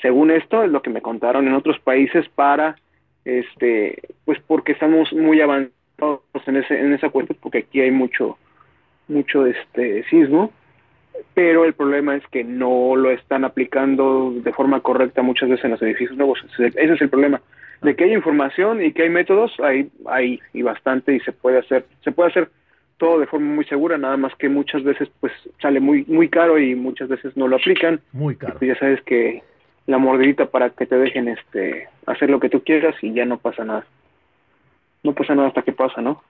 según 0.00 0.30
esto, 0.30 0.62
es 0.62 0.70
lo 0.70 0.82
que 0.82 0.90
me 0.90 1.02
contaron 1.02 1.46
en 1.46 1.54
otros 1.54 1.78
países 1.80 2.28
para 2.34 2.76
este 3.24 4.02
pues 4.24 4.38
porque 4.46 4.72
estamos 4.72 5.12
muy 5.12 5.40
avanzados 5.40 6.20
en 6.46 6.56
ese 6.56 6.78
en 6.78 6.92
esa 6.92 7.08
cuestión 7.08 7.38
porque 7.40 7.58
aquí 7.58 7.80
hay 7.80 7.90
mucho 7.90 8.38
mucho 9.08 9.46
este 9.46 10.04
sismo. 10.04 10.52
Pero 11.32 11.64
el 11.64 11.74
problema 11.74 12.16
es 12.16 12.26
que 12.28 12.42
no 12.42 12.96
lo 12.96 13.10
están 13.10 13.44
aplicando 13.44 14.32
de 14.34 14.52
forma 14.52 14.80
correcta 14.80 15.22
muchas 15.22 15.48
veces 15.48 15.64
en 15.64 15.70
los 15.72 15.82
edificios 15.82 16.16
nuevos. 16.16 16.44
Ese 16.58 16.72
es 16.74 17.00
el 17.00 17.08
problema. 17.08 17.40
De 17.82 17.94
que 17.94 18.04
hay 18.04 18.14
información 18.14 18.82
y 18.82 18.92
que 18.92 19.02
hay 19.02 19.10
métodos 19.10 19.52
hay 19.60 19.90
hay 20.06 20.40
y 20.52 20.62
bastante 20.62 21.14
y 21.14 21.20
se 21.20 21.32
puede 21.32 21.58
hacer 21.58 21.86
se 22.02 22.12
puede 22.12 22.30
hacer 22.30 22.48
todo 22.98 23.18
de 23.20 23.26
forma 23.26 23.54
muy 23.54 23.64
segura 23.66 23.98
nada 23.98 24.16
más 24.16 24.34
que 24.36 24.48
muchas 24.48 24.82
veces 24.84 25.08
pues 25.20 25.32
sale 25.60 25.80
muy 25.80 26.04
muy 26.08 26.28
caro 26.28 26.58
y 26.58 26.74
muchas 26.74 27.08
veces 27.08 27.36
no 27.36 27.46
lo 27.48 27.56
aplican. 27.56 28.00
Muy 28.12 28.36
caro. 28.36 28.58
Ya 28.60 28.78
sabes 28.78 29.00
que 29.02 29.42
la 29.86 29.98
mordidita 29.98 30.46
para 30.46 30.70
que 30.70 30.86
te 30.86 30.96
dejen 30.96 31.28
este 31.28 31.88
hacer 32.06 32.30
lo 32.30 32.40
que 32.40 32.48
tú 32.48 32.62
quieras 32.62 32.94
y 33.02 33.12
ya 33.12 33.24
no 33.24 33.38
pasa 33.38 33.64
nada. 33.64 33.86
No 35.02 35.12
pasa 35.12 35.34
nada 35.34 35.48
hasta 35.48 35.62
que 35.62 35.72
pasa, 35.72 36.00
¿no? 36.00 36.22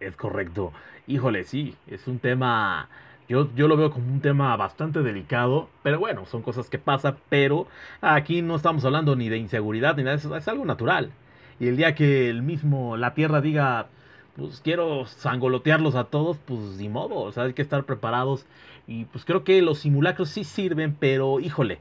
Es 0.00 0.16
correcto. 0.16 0.72
Híjole, 1.06 1.44
sí, 1.44 1.74
es 1.86 2.06
un 2.06 2.18
tema 2.18 2.88
yo, 3.28 3.54
yo 3.54 3.68
lo 3.68 3.76
veo 3.76 3.90
como 3.90 4.10
un 4.10 4.20
tema 4.20 4.56
bastante 4.56 5.02
delicado, 5.02 5.68
pero 5.82 5.98
bueno, 5.98 6.24
son 6.24 6.40
cosas 6.40 6.70
que 6.70 6.78
pasan, 6.78 7.18
pero 7.28 7.66
aquí 8.00 8.40
no 8.40 8.56
estamos 8.56 8.84
hablando 8.86 9.16
ni 9.16 9.28
de 9.28 9.36
inseguridad 9.36 9.96
ni 9.96 10.02
nada 10.02 10.16
eso, 10.16 10.34
es 10.34 10.48
algo 10.48 10.64
natural. 10.64 11.12
Y 11.60 11.68
el 11.68 11.76
día 11.76 11.94
que 11.94 12.30
el 12.30 12.42
mismo, 12.42 12.96
la 12.96 13.12
Tierra 13.12 13.42
diga, 13.42 13.88
pues 14.36 14.60
quiero 14.62 15.04
sangolotearlos 15.04 15.94
a 15.94 16.04
todos, 16.04 16.38
pues 16.38 16.60
ni 16.78 16.88
modo, 16.88 17.16
o 17.16 17.32
sea, 17.32 17.42
hay 17.44 17.52
que 17.52 17.62
estar 17.62 17.84
preparados. 17.84 18.46
Y 18.86 19.04
pues 19.06 19.26
creo 19.26 19.44
que 19.44 19.60
los 19.60 19.80
simulacros 19.80 20.30
sí 20.30 20.44
sirven, 20.44 20.96
pero 20.98 21.38
híjole, 21.38 21.80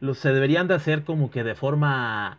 los, 0.00 0.18
se 0.18 0.32
deberían 0.32 0.68
de 0.68 0.74
hacer 0.74 1.04
como 1.04 1.30
que 1.30 1.44
de 1.44 1.54
forma 1.54 2.38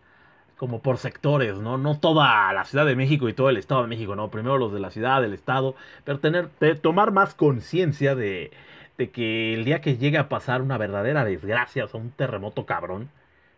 como 0.58 0.82
por 0.82 0.98
sectores, 0.98 1.58
¿no? 1.60 1.78
No 1.78 2.00
toda 2.00 2.52
la 2.54 2.66
Ciudad 2.66 2.86
de 2.86 2.96
México 2.96 3.30
y 3.30 3.34
todo 3.34 3.50
el 3.50 3.58
Estado 3.58 3.84
de 3.84 3.88
México, 3.88 4.16
¿no? 4.16 4.30
Primero 4.32 4.58
los 4.58 4.74
de 4.74 4.80
la 4.80 4.90
ciudad, 4.92 5.22
del 5.22 5.34
Estado, 5.34 5.76
pero 6.04 6.20
tener, 6.20 6.50
tomar 6.82 7.12
más 7.12 7.36
conciencia 7.36 8.16
de, 8.16 8.52
de 8.98 9.12
que 9.12 9.54
el 9.54 9.66
día 9.66 9.82
que 9.82 9.98
llegue 9.98 10.18
a 10.18 10.30
pasar 10.30 10.62
una 10.62 10.78
verdadera 10.78 11.24
desgracia, 11.26 11.86
o 11.86 11.88
sea, 11.88 12.00
un 12.00 12.12
terremoto 12.12 12.66
cabrón, 12.66 13.10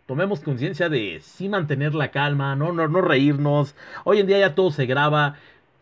tomemos 0.05 0.41
conciencia 0.41 0.89
de 0.89 1.19
sí 1.21 1.49
mantener 1.49 1.95
la 1.95 2.11
calma, 2.11 2.55
no, 2.55 2.73
no, 2.73 2.87
no 2.87 3.01
reírnos. 3.01 3.75
Hoy 4.03 4.19
en 4.19 4.27
día 4.27 4.39
ya 4.39 4.55
todo 4.55 4.71
se 4.71 4.85
graba 4.85 5.35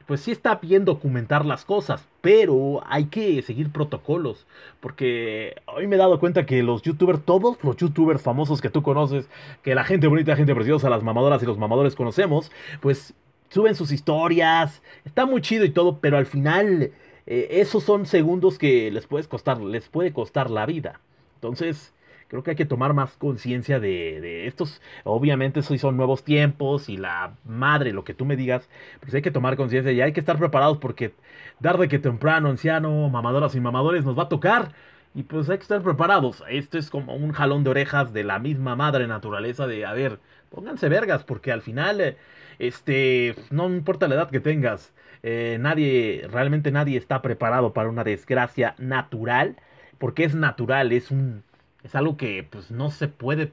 pues 0.08 0.22
sí 0.22 0.32
está 0.32 0.56
bien 0.56 0.86
documentar 0.86 1.46
las 1.46 1.66
cosas, 1.66 2.08
pero 2.22 2.82
hay 2.88 3.06
que 3.06 3.42
seguir 3.42 3.72
protocolos, 3.72 4.48
porque 4.80 5.56
hoy 5.66 5.86
me 5.86 5.98
he 5.98 6.00
dado 6.00 6.20
cuenta 6.20 6.46
que 6.46 6.64
los 6.64 6.82
youtubers, 6.82 7.24
todos 7.24 7.58
los 7.62 7.76
youtubers 7.76 8.22
famosos 8.22 8.62
que 8.62 8.70
tú 8.70 8.82
conoces, 8.82 9.30
que 9.64 9.76
la 9.76 9.84
gente 9.84 10.08
bonita, 10.08 10.32
la 10.32 10.38
gente 10.38 10.56
preciosa, 10.56 10.90
las 10.90 11.04
mamadoras 11.04 11.44
y 11.44 11.46
los 11.46 11.58
mamadores 11.58 11.94
conocemos, 11.94 12.52
pues 12.80 13.14
suben 13.50 13.76
sus 13.76 13.92
historias, 13.92 14.82
está 15.04 15.26
muy 15.26 15.42
chido 15.42 15.66
y 15.66 15.72
todo, 15.72 16.00
pero 16.00 16.18
al 16.18 16.26
final 16.26 16.92
eh, 17.26 17.48
esos 17.52 17.84
son 17.84 18.06
segundos 18.06 18.58
que 18.58 18.90
les 18.92 19.08
puedes 19.08 19.28
costar, 19.28 19.62
les 19.62 19.90
puede 19.90 20.14
costar 20.14 20.50
la 20.50 20.66
vida. 20.66 21.02
Entonces, 21.36 21.94
creo 22.28 22.44
que 22.44 22.52
hay 22.52 22.56
que 22.56 22.66
tomar 22.66 22.94
más 22.94 23.12
conciencia 23.18 23.80
de, 23.80 24.48
estos. 24.48 24.82
Obviamente, 25.04 25.62
eso 25.62 25.78
son 25.78 25.98
nuevos 25.98 26.24
tiempos 26.24 26.90
y 26.90 26.98
la 26.98 27.34
madre, 27.46 27.94
lo 27.94 28.04
que 28.04 28.14
tú 28.14 28.26
me 28.26 28.36
digas, 28.36 28.70
pues 29.00 29.14
hay 29.14 29.22
que 29.22 29.32
tomar 29.32 29.56
conciencia 29.58 29.92
y 29.92 30.02
hay 30.02 30.14
que 30.14 30.20
estar 30.20 30.38
preparados 30.38 30.78
porque 30.78 31.14
tarde 31.62 31.88
que 31.88 32.00
temprano, 32.00 32.50
anciano, 32.50 33.10
mamadoras 33.10 33.56
y 33.56 33.60
mamadores, 33.60 34.06
nos 34.06 34.18
va 34.18 34.24
a 34.24 34.30
tocar. 34.30 34.72
Y 35.16 35.24
pues 35.24 35.50
hay 35.50 35.58
que 35.58 35.64
estar 35.64 35.82
preparados. 35.82 36.44
Esto 36.50 36.78
es 36.78 36.90
como 36.90 37.16
un 37.16 37.32
jalón 37.32 37.64
de 37.64 37.72
orejas 37.72 38.14
de 38.14 38.24
la 38.24 38.40
misma 38.40 38.76
madre 38.76 39.08
naturaleza 39.08 39.66
de, 39.66 39.86
a 39.86 39.94
ver, 39.94 40.20
pónganse 40.50 40.90
vergas, 40.90 41.24
porque 41.24 41.52
al 41.52 41.62
final, 41.62 42.18
este, 42.60 43.36
no 43.50 43.68
importa 43.68 44.08
la 44.08 44.16
edad 44.16 44.30
que 44.30 44.40
tengas, 44.40 44.94
eh, 45.24 45.58
nadie, 45.60 46.28
realmente 46.32 46.72
nadie 46.72 46.98
está 46.98 47.22
preparado 47.22 47.74
para 47.74 47.90
una 47.90 48.04
desgracia 48.04 48.76
natural, 48.78 49.56
porque 49.98 50.24
es 50.24 50.36
natural, 50.36 50.92
es 50.92 51.10
un, 51.10 51.44
es 51.88 51.96
algo 51.96 52.18
que 52.18 52.44
pues 52.44 52.72
no 52.72 52.92
se 52.92 53.08
puede, 53.08 53.50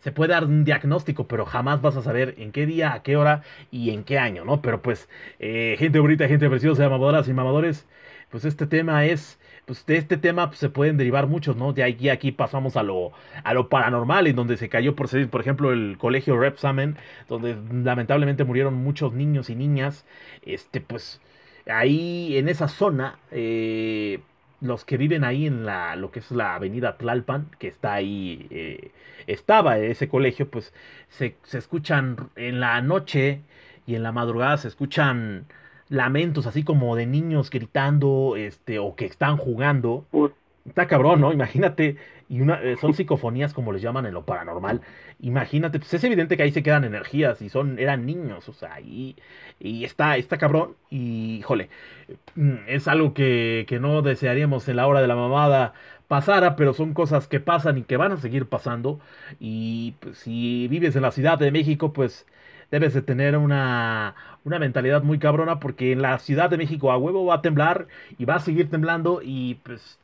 se 0.00 0.12
puede 0.12 0.32
dar 0.32 0.44
un 0.44 0.64
diagnóstico, 0.64 1.26
pero 1.28 1.46
jamás 1.46 1.80
vas 1.82 1.96
a 1.96 2.02
saber 2.02 2.34
en 2.38 2.52
qué 2.52 2.66
día, 2.66 2.92
a 2.92 3.02
qué 3.02 3.16
hora 3.16 3.42
y 3.70 3.90
en 3.90 4.04
qué 4.04 4.18
año, 4.18 4.44
¿no? 4.44 4.60
Pero 4.62 4.82
pues, 4.82 5.08
eh, 5.38 5.76
gente 5.78 5.98
bonita, 6.00 6.28
gente 6.28 6.48
preciosa, 6.50 6.88
mamadoras 6.88 7.28
y 7.28 7.32
mamadores, 7.32 7.86
pues 8.30 8.44
este 8.44 8.66
tema 8.66 9.04
es, 9.06 9.38
pues 9.66 9.86
de 9.86 9.96
este 9.96 10.16
tema 10.16 10.48
pues, 10.48 10.58
se 10.58 10.68
pueden 10.68 10.96
derivar 10.96 11.26
muchos, 11.28 11.56
¿no? 11.56 11.72
De 11.72 11.84
aquí 11.84 12.08
aquí 12.08 12.32
pasamos 12.32 12.76
a 12.76 12.82
lo, 12.82 13.12
a 13.44 13.54
lo 13.54 13.68
paranormal, 13.68 14.26
en 14.26 14.36
donde 14.36 14.56
se 14.56 14.68
cayó 14.68 14.96
por, 14.96 15.08
por 15.30 15.40
ejemplo, 15.40 15.72
el 15.72 15.96
colegio 15.98 16.38
Repsamen, 16.38 16.96
donde 17.28 17.56
lamentablemente 17.84 18.44
murieron 18.44 18.74
muchos 18.74 19.12
niños 19.12 19.48
y 19.50 19.54
niñas, 19.54 20.06
este, 20.42 20.80
pues, 20.80 21.20
ahí 21.66 22.36
en 22.36 22.48
esa 22.48 22.68
zona, 22.68 23.18
eh, 23.30 24.20
los 24.60 24.84
que 24.84 24.96
viven 24.96 25.24
ahí 25.24 25.46
en 25.46 25.66
la, 25.66 25.96
lo 25.96 26.10
que 26.10 26.20
es 26.20 26.30
la 26.30 26.54
avenida 26.54 26.96
Tlalpan, 26.96 27.48
que 27.58 27.68
está 27.68 27.94
ahí, 27.94 28.46
eh, 28.50 28.90
estaba 29.26 29.78
ese 29.78 30.08
colegio, 30.08 30.48
pues 30.48 30.72
se, 31.08 31.36
se, 31.42 31.58
escuchan 31.58 32.30
en 32.36 32.60
la 32.60 32.80
noche 32.80 33.40
y 33.86 33.94
en 33.94 34.02
la 34.02 34.12
madrugada 34.12 34.56
se 34.56 34.68
escuchan 34.68 35.46
lamentos 35.88 36.46
así 36.46 36.64
como 36.64 36.96
de 36.96 37.06
niños 37.06 37.50
gritando, 37.50 38.34
este, 38.36 38.78
o 38.78 38.94
que 38.96 39.06
están 39.06 39.36
jugando. 39.36 40.04
Está 40.66 40.86
cabrón, 40.88 41.20
¿no? 41.20 41.32
Imagínate, 41.32 41.96
y 42.28 42.40
una, 42.40 42.60
eh, 42.60 42.76
son 42.76 42.92
psicofonías 42.92 43.54
como 43.54 43.72
les 43.72 43.82
llaman 43.82 44.04
en 44.06 44.14
lo 44.14 44.24
paranormal. 44.24 44.80
Imagínate, 45.20 45.78
pues 45.78 45.94
es 45.94 46.02
evidente 46.02 46.36
que 46.36 46.42
ahí 46.42 46.50
se 46.50 46.62
quedan 46.64 46.82
energías 46.84 47.40
y 47.40 47.48
son, 47.48 47.78
eran 47.78 48.04
niños, 48.04 48.48
o 48.48 48.52
sea, 48.52 48.80
y, 48.80 49.16
y 49.60 49.84
está, 49.84 50.16
está 50.16 50.38
cabrón, 50.38 50.74
y 50.90 51.40
jole, 51.42 51.70
mm, 52.36 52.54
es 52.68 52.88
algo 52.88 53.14
que, 53.14 53.64
que 53.68 53.80
no 53.80 54.02
desearíamos 54.02 54.68
en 54.68 54.76
la 54.76 54.86
hora 54.88 55.00
de 55.00 55.08
la 55.08 55.16
mamada 55.16 55.74
pasara, 56.08 56.56
pero 56.56 56.74
son 56.74 56.94
cosas 56.94 57.28
que 57.28 57.40
pasan 57.40 57.78
y 57.78 57.82
que 57.84 57.96
van 57.96 58.12
a 58.12 58.16
seguir 58.18 58.48
pasando. 58.48 59.00
Y 59.40 59.92
pues, 60.00 60.18
si 60.18 60.68
vives 60.68 60.96
en 60.96 61.02
la 61.02 61.12
Ciudad 61.12 61.38
de 61.38 61.50
México, 61.52 61.92
pues 61.92 62.26
debes 62.70 62.94
de 62.94 63.02
tener 63.02 63.36
una, 63.36 64.14
una 64.44 64.58
mentalidad 64.58 65.02
muy 65.02 65.18
cabrona 65.18 65.60
porque 65.60 65.92
en 65.92 66.02
la 66.02 66.18
Ciudad 66.18 66.50
de 66.50 66.56
México 66.58 66.90
a 66.92 66.98
huevo 66.98 67.24
va 67.26 67.36
a 67.36 67.42
temblar 67.42 67.86
y 68.18 68.24
va 68.24 68.36
a 68.36 68.40
seguir 68.40 68.70
temblando 68.70 69.20
y 69.22 69.56
pues 69.56 69.98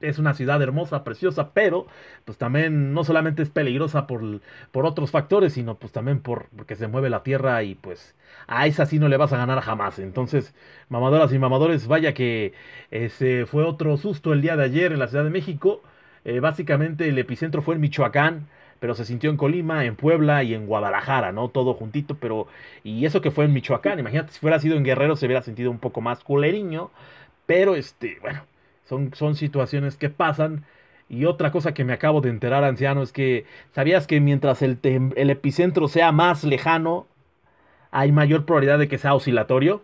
es 0.00 0.18
una 0.18 0.34
ciudad 0.34 0.60
hermosa, 0.62 1.04
preciosa, 1.04 1.50
pero 1.52 1.86
pues 2.24 2.38
también 2.38 2.92
no 2.94 3.04
solamente 3.04 3.42
es 3.42 3.50
peligrosa 3.50 4.06
por, 4.06 4.40
por 4.72 4.86
otros 4.86 5.10
factores, 5.10 5.52
sino 5.54 5.76
pues 5.76 5.92
también 5.92 6.20
por, 6.20 6.46
porque 6.56 6.76
se 6.76 6.88
mueve 6.88 7.10
la 7.10 7.22
tierra 7.22 7.62
y 7.62 7.74
pues 7.74 8.14
a 8.46 8.66
esa 8.66 8.86
sí 8.86 8.98
no 8.98 9.08
le 9.08 9.16
vas 9.16 9.32
a 9.32 9.36
ganar 9.38 9.60
jamás. 9.60 9.98
Entonces, 9.98 10.54
mamadoras 10.88 11.32
y 11.32 11.38
mamadores, 11.38 11.86
vaya 11.86 12.14
que 12.14 12.52
ese 12.90 13.46
fue 13.46 13.64
otro 13.64 13.96
susto 13.96 14.32
el 14.32 14.42
día 14.42 14.56
de 14.56 14.64
ayer 14.64 14.92
en 14.92 14.98
la 14.98 15.08
Ciudad 15.08 15.24
de 15.24 15.30
México. 15.30 15.82
Eh, 16.24 16.40
básicamente 16.40 17.08
el 17.08 17.18
epicentro 17.18 17.62
fue 17.62 17.74
en 17.74 17.80
Michoacán, 17.80 18.48
pero 18.78 18.94
se 18.94 19.04
sintió 19.04 19.30
en 19.30 19.36
Colima, 19.36 19.84
en 19.84 19.96
Puebla 19.96 20.42
y 20.42 20.54
en 20.54 20.66
Guadalajara, 20.66 21.32
¿no? 21.32 21.48
Todo 21.48 21.74
juntito, 21.74 22.16
pero... 22.18 22.46
Y 22.82 23.04
eso 23.06 23.20
que 23.20 23.30
fue 23.30 23.44
en 23.44 23.52
Michoacán, 23.52 23.98
imagínate, 23.98 24.32
si 24.32 24.40
fuera 24.40 24.58
sido 24.58 24.76
en 24.76 24.84
Guerrero 24.84 25.16
se 25.16 25.26
hubiera 25.26 25.42
sentido 25.42 25.70
un 25.70 25.78
poco 25.78 26.00
más 26.00 26.24
culeriño, 26.24 26.90
pero 27.46 27.74
este, 27.74 28.18
bueno, 28.22 28.42
son, 28.90 29.14
son 29.14 29.36
situaciones 29.36 29.96
que 29.96 30.10
pasan. 30.10 30.64
Y 31.08 31.24
otra 31.24 31.52
cosa 31.52 31.72
que 31.74 31.84
me 31.84 31.92
acabo 31.92 32.20
de 32.20 32.28
enterar, 32.28 32.64
anciano, 32.64 33.02
es 33.02 33.12
que 33.12 33.46
¿sabías 33.72 34.06
que 34.06 34.20
mientras 34.20 34.62
el, 34.62 34.78
el 34.82 35.30
epicentro 35.30 35.88
sea 35.88 36.12
más 36.12 36.44
lejano, 36.44 37.06
hay 37.92 38.10
mayor 38.12 38.44
probabilidad 38.44 38.80
de 38.80 38.88
que 38.88 38.98
sea 38.98 39.14
oscilatorio? 39.14 39.82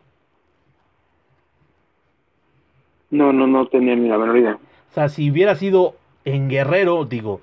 No, 3.10 3.32
no, 3.32 3.46
no 3.46 3.68
tenía 3.68 3.94
ni 3.94 4.08
la 4.08 4.18
menor 4.18 4.38
idea. 4.38 4.58
O 4.90 4.94
sea, 4.94 5.08
si 5.08 5.30
hubiera 5.30 5.54
sido 5.54 5.94
en 6.24 6.48
Guerrero, 6.48 7.04
digo, 7.04 7.40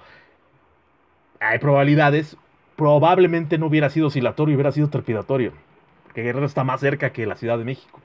hay 1.40 1.60
probabilidades, 1.60 2.36
probablemente 2.76 3.58
no 3.58 3.68
hubiera 3.68 3.90
sido 3.90 4.08
oscilatorio, 4.08 4.56
hubiera 4.56 4.72
sido 4.74 4.90
trepidatorio. 4.90 5.54
Porque 6.04 6.24
Guerrero 6.24 6.46
está 6.46 6.66
más 6.66 6.82
cerca 6.82 7.14
que 7.14 7.26
la 7.26 7.36
Ciudad 7.36 7.58
de 7.58 7.64
México. 7.66 8.02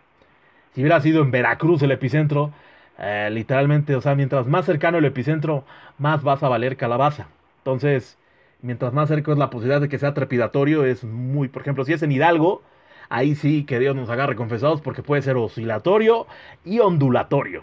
Si 0.75 0.81
hubiera 0.81 1.01
sido 1.01 1.23
en 1.23 1.33
Veracruz 1.33 1.83
el 1.83 1.91
epicentro, 1.91 2.53
eh, 2.99 3.29
literalmente, 3.31 3.95
o 3.95 4.01
sea, 4.01 4.15
mientras 4.15 4.47
más 4.47 4.67
cercano 4.67 4.99
el 4.99 5.05
epicentro, 5.05 5.65
más 5.99 6.23
vas 6.23 6.43
a 6.43 6.49
valer 6.49 6.77
calabaza. 6.77 7.29
Entonces, 7.59 8.19
mientras 8.61 8.93
más 8.93 9.09
cerca 9.09 9.33
es 9.33 9.39
la 9.39 9.51
posibilidad 9.51 9.81
de 9.81 9.89
que 9.89 9.99
sea 9.99 10.15
trepidatorio, 10.15 10.85
es 10.85 11.05
muy, 11.05 11.49
por 11.49 11.63
ejemplo, 11.63 11.85
si 11.85 11.93
es 11.93 12.03
en 12.03 12.13
Hidalgo, 12.13 12.63
ahí 13.09 13.35
sí 13.35 13.65
que 13.65 13.79
Dios 13.79 13.95
nos 13.95 14.11
agarre 14.11 14.35
confesados 14.35 14.81
porque 14.81 15.03
puede 15.03 15.23
ser 15.23 15.37
oscilatorio 15.37 16.27
y 16.65 16.81
ondulatorio. 16.81 17.63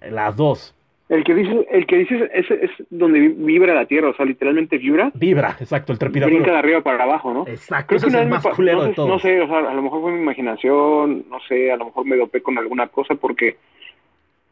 Las 0.00 0.36
dos. 0.36 0.74
El 1.08 1.24
que 1.24 1.34
dices, 1.34 1.66
el 1.70 1.86
que 1.86 1.96
dices 1.96 2.30
es, 2.34 2.50
es 2.50 2.70
donde 2.90 3.18
vibra 3.30 3.74
la 3.74 3.86
tierra, 3.86 4.10
o 4.10 4.14
sea, 4.14 4.26
literalmente 4.26 4.76
vibra. 4.76 5.10
Vibra, 5.14 5.56
exacto, 5.58 5.92
el 5.92 5.98
trepidatorio. 5.98 6.38
Brinca 6.38 6.52
de 6.52 6.58
arriba 6.58 6.82
para 6.82 7.04
abajo, 7.04 7.32
¿no? 7.32 7.46
Exacto, 7.48 7.96
es 7.96 8.04
el 8.04 8.28
más 8.28 8.46
culero 8.48 8.82
no, 8.82 8.84
de 8.84 8.92
todos. 8.92 9.08
No 9.08 9.18
sé, 9.18 9.40
o 9.40 9.48
sea, 9.48 9.58
a 9.58 9.74
lo 9.74 9.82
mejor 9.82 10.02
fue 10.02 10.12
mi 10.12 10.20
imaginación, 10.20 11.24
no 11.30 11.40
sé, 11.48 11.72
a 11.72 11.76
lo 11.76 11.86
mejor 11.86 12.04
me 12.04 12.16
dopé 12.16 12.42
con 12.42 12.58
alguna 12.58 12.88
cosa 12.88 13.14
porque 13.14 13.56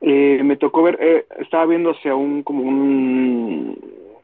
eh, 0.01 0.41
me 0.45 0.57
tocó 0.57 0.83
ver, 0.83 0.99
eh, 1.01 1.27
estaba 1.39 1.67
viendo 1.67 1.91
hacia 1.91 2.15
un, 2.15 2.43
como 2.43 2.63
un, 2.63 3.79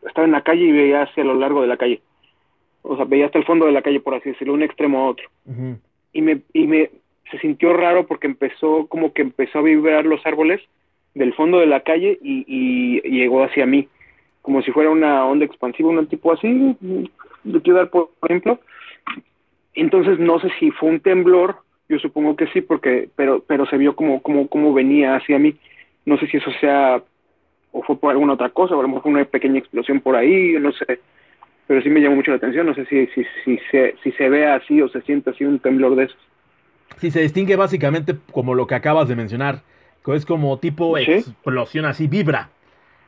estaba 0.07 0.27
en 0.27 0.33
la 0.33 0.43
calle 0.43 0.65
y 0.65 0.73
veía 0.73 1.03
hacia 1.03 1.25
lo 1.25 1.35
largo 1.35 1.63
de 1.63 1.69
la 1.69 1.77
calle. 1.77 2.01
O 2.83 2.97
sea, 2.97 3.05
veía 3.05 3.27
hasta 3.27 3.39
el 3.39 3.45
fondo 3.45 3.67
de 3.67 3.73
la 3.73 3.83
calle, 3.83 4.01
por 4.01 4.15
así 4.15 4.31
decirlo, 4.31 4.55
un 4.55 4.63
extremo 4.63 5.01
a 5.01 5.09
otro. 5.09 5.29
Y 6.13 6.21
me, 6.21 6.41
y 6.53 6.67
me, 6.67 6.91
se 7.31 7.39
sintió 7.39 7.73
raro 7.73 8.07
porque 8.07 8.27
empezó, 8.27 8.87
como 8.89 9.13
que 9.13 9.23
empezó 9.23 9.61
a 9.61 9.63
vibrar 9.63 10.05
los 10.05 10.25
árboles 10.27 10.61
del 11.15 11.33
fondo 11.35 11.59
de 11.59 11.67
la 11.67 11.81
calle 11.81 12.19
y, 12.23 12.45
y, 12.47 13.01
llegó 13.11 13.43
hacia 13.43 13.67
mí, 13.67 13.89
como 14.41 14.63
si 14.63 14.73
fuera 14.73 14.91
una 14.91 15.25
onda 15.27 15.45
expansiva, 15.45 15.91
un 15.91 16.07
tipo 16.07 16.33
así, 16.33 16.77
de 17.45 17.61
quiero 17.63 17.79
dar 17.79 17.91
por 17.91 18.11
ejemplo. 18.25 18.59
Entonces 19.75 20.19
no 20.19 20.39
sé 20.41 20.51
si 20.59 20.71
fue 20.71 20.91
un 20.91 21.01
temblor 21.01 21.57
yo 21.88 21.99
supongo 21.99 22.37
que 22.37 22.47
sí, 22.49 22.61
porque, 22.61 23.09
pero, 23.16 23.45
pero 23.47 23.66
se 23.66 23.77
vio 23.77 23.95
como, 23.95 24.23
como, 24.23 24.49
como 24.49 24.73
venía 24.73 25.16
hacia 25.16 25.38
mí. 25.38 25.57
No 26.05 26.18
sé 26.18 26.27
si 26.27 26.38
eso 26.38 26.51
sea, 26.61 27.03
o 27.71 27.83
fue 27.83 27.97
por 27.99 28.11
alguna 28.11 28.35
otra 28.35 28.51
cosa, 28.51 28.75
o 28.75 28.79
a 28.81 28.83
lo 28.83 28.88
mejor 28.88 29.03
fue 29.03 29.12
una 29.12 29.25
pequeña 29.25 29.59
explosión 29.59 30.01
por 30.01 30.16
ahí, 30.16 30.55
no 30.59 30.73
sé. 30.73 31.01
Pero 31.66 31.83
sí 31.83 31.88
me 31.88 32.01
llamó 32.01 32.16
mucho 32.16 32.31
la 32.31 32.38
atención, 32.38 32.66
no 32.66 32.75
sé 32.75 32.87
si, 32.87 33.07
si, 33.09 33.25
si, 33.45 33.59
se, 33.71 33.95
si 34.03 34.12
se 34.12 34.29
ve 34.29 34.47
así 34.47 34.81
o 34.81 34.88
se 34.88 35.01
siente 35.03 35.31
así 35.31 35.45
un 35.45 35.59
temblor 35.59 35.97
de 35.97 36.05
esos. 36.05 36.18
Sí, 36.99 37.11
se 37.11 37.21
distingue 37.21 37.57
básicamente 37.57 38.16
como 38.33 38.55
lo 38.55 38.66
que 38.66 38.75
acabas 38.75 39.09
de 39.09 39.16
mencionar, 39.16 39.62
que 40.05 40.14
es 40.14 40.27
como 40.27 40.59
tipo 40.59 40.99
explosión 40.99 41.85
así, 41.85 42.09
vibra. 42.09 42.51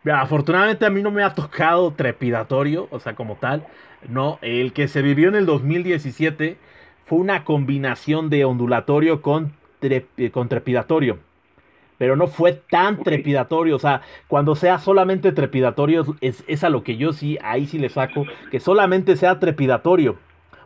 Afortunadamente 0.05 0.85
a 0.85 0.91
mí 0.91 1.03
no 1.03 1.11
me 1.11 1.23
ha 1.23 1.35
tocado 1.35 1.93
trepidatorio, 1.93 2.89
o 2.91 3.01
sea, 3.01 3.15
como 3.15 3.37
tal. 3.37 3.67
No, 4.09 4.39
el 4.43 4.73
que 4.73 4.87
se 4.89 5.01
vivió 5.03 5.29
en 5.29 5.35
el 5.35 5.47
2017 5.47 6.59
fue 7.07 7.19
una 7.19 7.45
combinación 7.45 8.31
de 8.31 8.45
ondulatorio 8.45 9.23
con, 9.23 9.53
eh, 9.83 10.31
con 10.33 10.49
trepidatorio. 10.49 11.19
Pero 11.99 12.17
no 12.17 12.27
fue 12.27 12.53
tan 12.53 13.03
trepidatorio. 13.03 13.77
O 13.77 13.79
sea, 13.79 14.03
cuando 14.27 14.57
sea 14.57 14.79
solamente 14.79 15.33
trepidatorio, 15.33 16.17
es, 16.21 16.43
es 16.47 16.65
a 16.65 16.69
lo 16.69 16.83
que 16.83 16.97
yo 16.97 17.13
sí, 17.13 17.39
ahí 17.43 17.67
sí 17.67 17.79
le 17.79 17.89
saco, 17.89 18.25
que 18.51 18.61
solamente 18.61 19.17
sea 19.17 19.39
trepidatorio. 19.39 20.17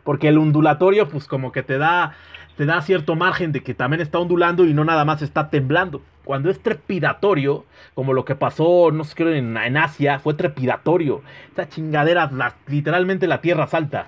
Porque 0.03 0.29
el 0.29 0.37
ondulatorio, 0.37 1.07
pues 1.07 1.27
como 1.27 1.51
que 1.51 1.61
te 1.61 1.77
da, 1.77 2.15
te 2.57 2.65
da 2.65 2.81
cierto 2.81 3.15
margen 3.15 3.51
de 3.51 3.61
que 3.61 3.73
también 3.73 4.01
está 4.01 4.17
ondulando 4.17 4.65
y 4.65 4.73
no 4.73 4.83
nada 4.85 5.05
más 5.05 5.21
está 5.21 5.49
temblando. 5.49 6.01
Cuando 6.23 6.49
es 6.49 6.61
trepidatorio, 6.61 7.65
como 7.93 8.13
lo 8.13 8.25
que 8.25 8.35
pasó, 8.35 8.91
no 8.91 9.03
sé, 9.03 9.15
creo 9.15 9.33
en, 9.33 9.55
en 9.57 9.77
Asia, 9.77 10.19
fue 10.19 10.33
trepidatorio. 10.33 11.21
Esta 11.49 11.69
chingadera, 11.69 12.31
literalmente 12.67 13.27
la 13.27 13.41
tierra 13.41 13.67
salta. 13.67 14.07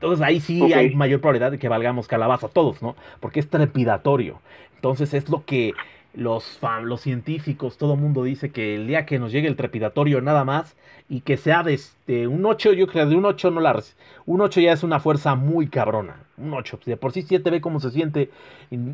Entonces 0.00 0.24
ahí 0.24 0.40
sí 0.40 0.72
hay 0.72 0.94
mayor 0.94 1.20
probabilidad 1.20 1.50
de 1.50 1.58
que 1.58 1.68
valgamos 1.68 2.06
calabaza 2.06 2.48
todos, 2.48 2.82
¿no? 2.82 2.94
Porque 3.18 3.40
es 3.40 3.50
trepidatorio. 3.50 4.40
Entonces 4.76 5.12
es 5.12 5.28
lo 5.28 5.44
que 5.44 5.74
los, 6.14 6.60
los 6.82 7.00
científicos, 7.00 7.78
todo 7.78 7.94
el 7.94 8.00
mundo 8.00 8.22
dice 8.22 8.50
que 8.50 8.76
el 8.76 8.86
día 8.86 9.06
que 9.06 9.18
nos 9.18 9.32
llegue 9.32 9.48
el 9.48 9.56
trepidatorio 9.56 10.20
nada 10.20 10.44
más 10.44 10.76
y 11.08 11.20
que 11.22 11.36
sea 11.36 11.62
de 11.62 11.74
este, 11.74 12.28
un 12.28 12.44
8, 12.44 12.74
yo 12.74 12.86
creo 12.86 13.08
de 13.08 13.16
un 13.16 13.24
8 13.24 13.50
no 13.50 13.60
la... 13.60 13.82
Un 14.26 14.40
8 14.40 14.60
ya 14.60 14.72
es 14.72 14.82
una 14.82 15.00
fuerza 15.00 15.34
muy 15.34 15.68
cabrona. 15.68 16.16
Un 16.36 16.54
8, 16.54 16.80
de 16.84 16.96
por 16.96 17.12
sí 17.12 17.22
7 17.22 17.50
ve 17.50 17.60
cómo 17.60 17.80
se 17.80 17.90
siente, 17.90 18.30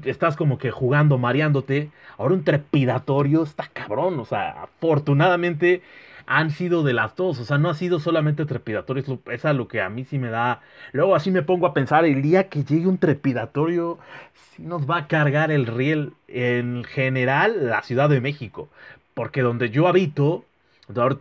estás 0.04 0.36
como 0.36 0.58
que 0.58 0.70
jugando, 0.70 1.18
mareándote. 1.18 1.90
Ahora 2.16 2.34
un 2.34 2.44
trepidatorio 2.44 3.42
está 3.42 3.68
cabrón, 3.72 4.18
o 4.20 4.24
sea, 4.24 4.62
afortunadamente 4.62 5.82
han 6.26 6.50
sido 6.50 6.82
de 6.82 6.92
las 6.92 7.16
dos, 7.16 7.38
o 7.38 7.44
sea, 7.44 7.58
no 7.58 7.70
ha 7.70 7.74
sido 7.74 8.00
solamente 8.00 8.44
trepidatorio, 8.44 9.20
es, 9.30 9.44
a 9.44 9.52
lo 9.52 9.68
que 9.68 9.80
a 9.80 9.88
mí 9.88 10.04
sí 10.04 10.18
me 10.18 10.30
da. 10.30 10.60
Luego 10.92 11.14
así 11.14 11.30
me 11.30 11.42
pongo 11.42 11.66
a 11.66 11.74
pensar, 11.74 12.04
el 12.04 12.22
día 12.22 12.48
que 12.48 12.64
llegue 12.64 12.86
un 12.86 12.98
trepidatorio, 12.98 13.98
sí 14.34 14.62
nos 14.62 14.88
va 14.88 14.98
a 14.98 15.06
cargar 15.06 15.50
el 15.50 15.66
riel 15.66 16.12
en 16.28 16.84
general 16.84 17.68
la 17.68 17.82
Ciudad 17.82 18.08
de 18.08 18.20
México, 18.20 18.68
porque 19.14 19.42
donde 19.42 19.70
yo 19.70 19.88
habito, 19.88 20.44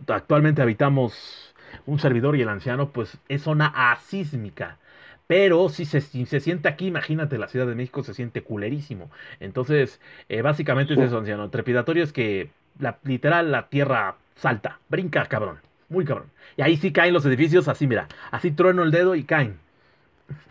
actualmente 0.08 0.62
habitamos 0.62 1.54
un 1.86 1.98
servidor 1.98 2.36
y 2.36 2.42
el 2.42 2.48
anciano, 2.48 2.90
pues 2.90 3.18
es 3.28 3.42
zona 3.42 3.72
asísmica. 3.92 4.78
Pero 5.26 5.68
si 5.70 5.86
se, 5.86 6.00
se 6.02 6.40
siente 6.40 6.68
aquí, 6.68 6.86
imagínate, 6.86 7.38
la 7.38 7.48
Ciudad 7.48 7.66
de 7.66 7.74
México 7.74 8.02
se 8.02 8.12
siente 8.12 8.42
culerísimo. 8.42 9.10
Entonces, 9.40 10.00
eh, 10.28 10.42
básicamente 10.42 10.94
es 10.94 11.00
eso, 11.00 11.18
anciano. 11.18 11.48
Trepidatorio 11.48 12.04
es 12.04 12.12
que 12.12 12.50
la, 12.78 12.98
literal 13.04 13.50
la 13.50 13.68
tierra 13.68 14.16
salta, 14.36 14.80
brinca, 14.88 15.26
cabrón. 15.26 15.58
Muy 15.88 16.04
cabrón. 16.04 16.30
Y 16.56 16.62
ahí 16.62 16.76
sí 16.76 16.92
caen 16.92 17.14
los 17.14 17.26
edificios, 17.26 17.68
así 17.68 17.86
mira, 17.86 18.08
así 18.30 18.50
trueno 18.50 18.82
el 18.82 18.90
dedo 18.90 19.14
y 19.14 19.24
caen. 19.24 19.58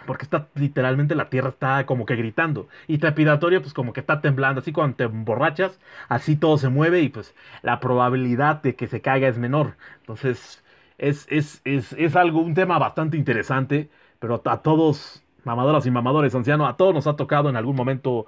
Porque 0.05 0.23
está 0.25 0.49
literalmente 0.55 1.15
la 1.15 1.29
tierra 1.29 1.49
está 1.49 1.85
como 1.85 2.05
que 2.05 2.15
gritando. 2.15 2.67
Y 2.87 2.97
trepidatorio, 2.97 3.61
pues 3.61 3.73
como 3.73 3.93
que 3.93 4.01
está 4.01 4.21
temblando. 4.21 4.59
Así 4.61 4.71
cuando 4.71 4.95
te 4.97 5.03
emborrachas, 5.05 5.79
así 6.09 6.35
todo 6.35 6.57
se 6.57 6.69
mueve 6.69 7.01
y 7.01 7.09
pues 7.09 7.33
la 7.61 7.79
probabilidad 7.79 8.61
de 8.61 8.75
que 8.75 8.87
se 8.87 9.01
caiga 9.01 9.27
es 9.27 9.37
menor. 9.37 9.77
Entonces, 10.01 10.63
es, 10.97 11.25
es, 11.29 11.61
es, 11.63 11.93
es 11.93 12.15
algo, 12.15 12.41
un 12.41 12.53
tema 12.53 12.77
bastante 12.79 13.17
interesante. 13.17 13.89
Pero 14.19 14.41
a 14.45 14.61
todos, 14.61 15.23
mamadoras 15.43 15.85
y 15.85 15.91
mamadores, 15.91 16.35
ancianos, 16.35 16.69
a 16.69 16.77
todos 16.77 16.93
nos 16.93 17.07
ha 17.07 17.15
tocado 17.15 17.49
en 17.49 17.55
algún 17.55 17.75
momento 17.75 18.27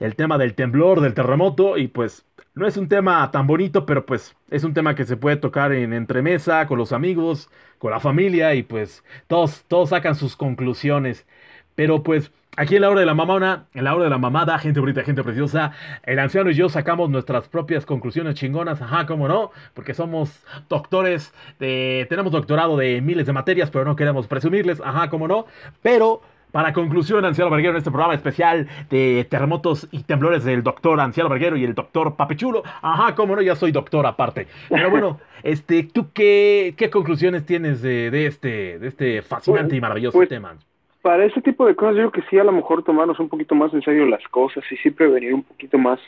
el 0.00 0.16
tema 0.16 0.38
del 0.38 0.54
temblor, 0.54 1.00
del 1.00 1.14
terremoto. 1.14 1.78
Y 1.78 1.88
pues 1.88 2.26
no 2.58 2.66
es 2.66 2.76
un 2.76 2.88
tema 2.88 3.30
tan 3.30 3.46
bonito, 3.46 3.86
pero 3.86 4.04
pues 4.04 4.36
es 4.50 4.64
un 4.64 4.74
tema 4.74 4.94
que 4.94 5.04
se 5.04 5.16
puede 5.16 5.36
tocar 5.36 5.72
en 5.72 5.92
entremesa, 5.92 6.66
con 6.66 6.78
los 6.78 6.92
amigos, 6.92 7.48
con 7.78 7.90
la 7.92 8.00
familia 8.00 8.54
y 8.54 8.62
pues 8.62 9.04
todos, 9.28 9.64
todos 9.68 9.90
sacan 9.90 10.14
sus 10.14 10.36
conclusiones. 10.36 11.26
Pero 11.74 12.02
pues 12.02 12.32
aquí 12.56 12.74
en 12.74 12.82
la 12.82 12.90
hora 12.90 13.00
de 13.00 13.06
la 13.06 13.14
mamona, 13.14 13.66
en 13.72 13.84
la 13.84 13.94
hora 13.94 14.04
de 14.04 14.10
la 14.10 14.18
mamada, 14.18 14.58
gente 14.58 14.80
bonita, 14.80 15.04
gente 15.04 15.22
preciosa, 15.22 15.72
el 16.02 16.18
anciano 16.18 16.50
y 16.50 16.54
yo 16.54 16.68
sacamos 16.68 17.08
nuestras 17.08 17.48
propias 17.48 17.86
conclusiones 17.86 18.34
chingonas, 18.34 18.82
ajá, 18.82 19.06
cómo 19.06 19.28
no, 19.28 19.52
porque 19.74 19.94
somos 19.94 20.44
doctores, 20.68 21.32
tenemos 21.58 22.32
doctorado 22.32 22.76
de 22.76 23.00
miles 23.00 23.26
de 23.26 23.32
materias, 23.32 23.70
pero 23.70 23.84
no 23.84 23.94
queremos 23.94 24.26
presumirles, 24.26 24.80
ajá, 24.84 25.08
cómo 25.08 25.28
no, 25.28 25.46
pero 25.82 26.20
para 26.52 26.72
conclusión, 26.72 27.24
Anciano 27.24 27.50
Verguero, 27.50 27.72
en 27.72 27.78
este 27.78 27.90
programa 27.90 28.14
especial 28.14 28.68
de 28.88 29.26
terremotos 29.28 29.88
y 29.90 30.02
temblores 30.04 30.44
del 30.44 30.62
doctor 30.62 30.98
Anciano 31.00 31.28
Verguero 31.28 31.56
y 31.56 31.64
el 31.64 31.74
doctor 31.74 32.16
Papechulo. 32.16 32.62
Ajá, 32.82 33.14
cómo 33.14 33.36
no, 33.36 33.42
ya 33.42 33.54
soy 33.54 33.72
doctor 33.72 34.06
aparte. 34.06 34.46
Pero 34.68 34.90
bueno, 34.90 35.20
este, 35.42 35.82
¿tú 35.82 36.06
qué, 36.12 36.74
qué 36.76 36.90
conclusiones 36.90 37.44
tienes 37.44 37.82
de, 37.82 38.10
de, 38.10 38.26
este, 38.26 38.78
de 38.78 38.88
este 38.88 39.22
fascinante 39.22 39.76
y 39.76 39.80
maravilloso 39.80 40.16
pues, 40.16 40.28
tema? 40.28 40.56
Para 41.02 41.24
ese 41.24 41.40
tipo 41.42 41.66
de 41.66 41.74
cosas, 41.74 41.96
yo 41.96 42.10
creo 42.10 42.22
que 42.22 42.30
sí, 42.30 42.38
a 42.38 42.44
lo 42.44 42.52
mejor 42.52 42.82
tomarnos 42.82 43.20
un 43.20 43.28
poquito 43.28 43.54
más 43.54 43.72
en 43.74 43.82
serio 43.82 44.06
las 44.06 44.26
cosas 44.28 44.64
y 44.70 44.76
sí 44.78 44.90
prevenir 44.90 45.34
un 45.34 45.42
poquito 45.42 45.78
más. 45.78 46.00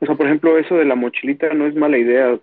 O 0.00 0.06
sea, 0.06 0.14
por 0.14 0.26
ejemplo, 0.26 0.58
eso 0.58 0.74
de 0.74 0.84
la 0.84 0.96
mochilita 0.96 1.52
no 1.54 1.66
es 1.66 1.74
mala 1.74 1.96
idea 1.96 2.38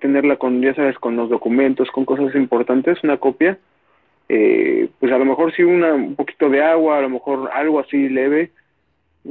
tenerla 0.00 0.36
con, 0.36 0.60
ya 0.60 0.74
sabes, 0.74 0.98
con 0.98 1.16
los 1.16 1.28
documentos, 1.28 1.90
con 1.90 2.04
cosas 2.04 2.34
importantes, 2.34 3.02
una 3.02 3.16
copia 3.16 3.58
eh, 4.28 4.88
pues 4.98 5.12
a 5.12 5.18
lo 5.18 5.24
mejor 5.24 5.54
sí 5.54 5.62
una, 5.62 5.94
un 5.94 6.16
poquito 6.16 6.48
de 6.48 6.62
agua, 6.62 6.98
a 6.98 7.02
lo 7.02 7.10
mejor 7.10 7.50
algo 7.52 7.80
así 7.80 8.08
leve 8.08 8.50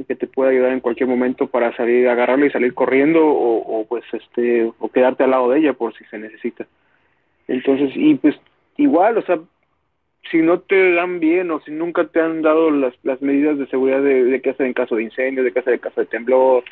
que 0.08 0.16
te 0.16 0.26
pueda 0.26 0.50
ayudar 0.50 0.72
en 0.72 0.80
cualquier 0.80 1.08
momento 1.08 1.46
para 1.46 1.74
salir, 1.76 2.08
agarrarla 2.08 2.46
y 2.46 2.50
salir 2.50 2.74
corriendo 2.74 3.24
o, 3.24 3.86
pues 3.86 4.02
este 4.12 4.72
o 4.78 4.88
quedarte 4.88 5.22
al 5.22 5.30
lado 5.30 5.50
de 5.50 5.60
ella 5.60 5.72
por 5.72 5.94
si 5.94 6.04
se 6.06 6.18
necesita. 6.18 6.66
Entonces, 7.46 7.92
y 7.94 8.16
pues 8.16 8.34
igual, 8.76 9.18
o 9.18 9.22
sea, 9.22 9.38
si 10.32 10.38
no 10.38 10.58
te 10.60 10.94
dan 10.94 11.20
bien 11.20 11.50
o 11.52 11.60
si 11.60 11.70
nunca 11.70 12.08
te 12.08 12.20
han 12.20 12.42
dado 12.42 12.72
las, 12.72 12.94
las 13.04 13.22
medidas 13.22 13.56
de 13.56 13.68
seguridad 13.68 14.02
de, 14.02 14.24
de 14.24 14.42
qué 14.42 14.50
hacer 14.50 14.66
en 14.66 14.72
caso 14.72 14.96
de 14.96 15.04
incendio, 15.04 15.44
de 15.44 15.52
qué 15.52 15.60
hacer 15.60 15.74
en 15.74 15.80
caso 15.80 16.00
de 16.00 16.06
temblor, 16.06 16.64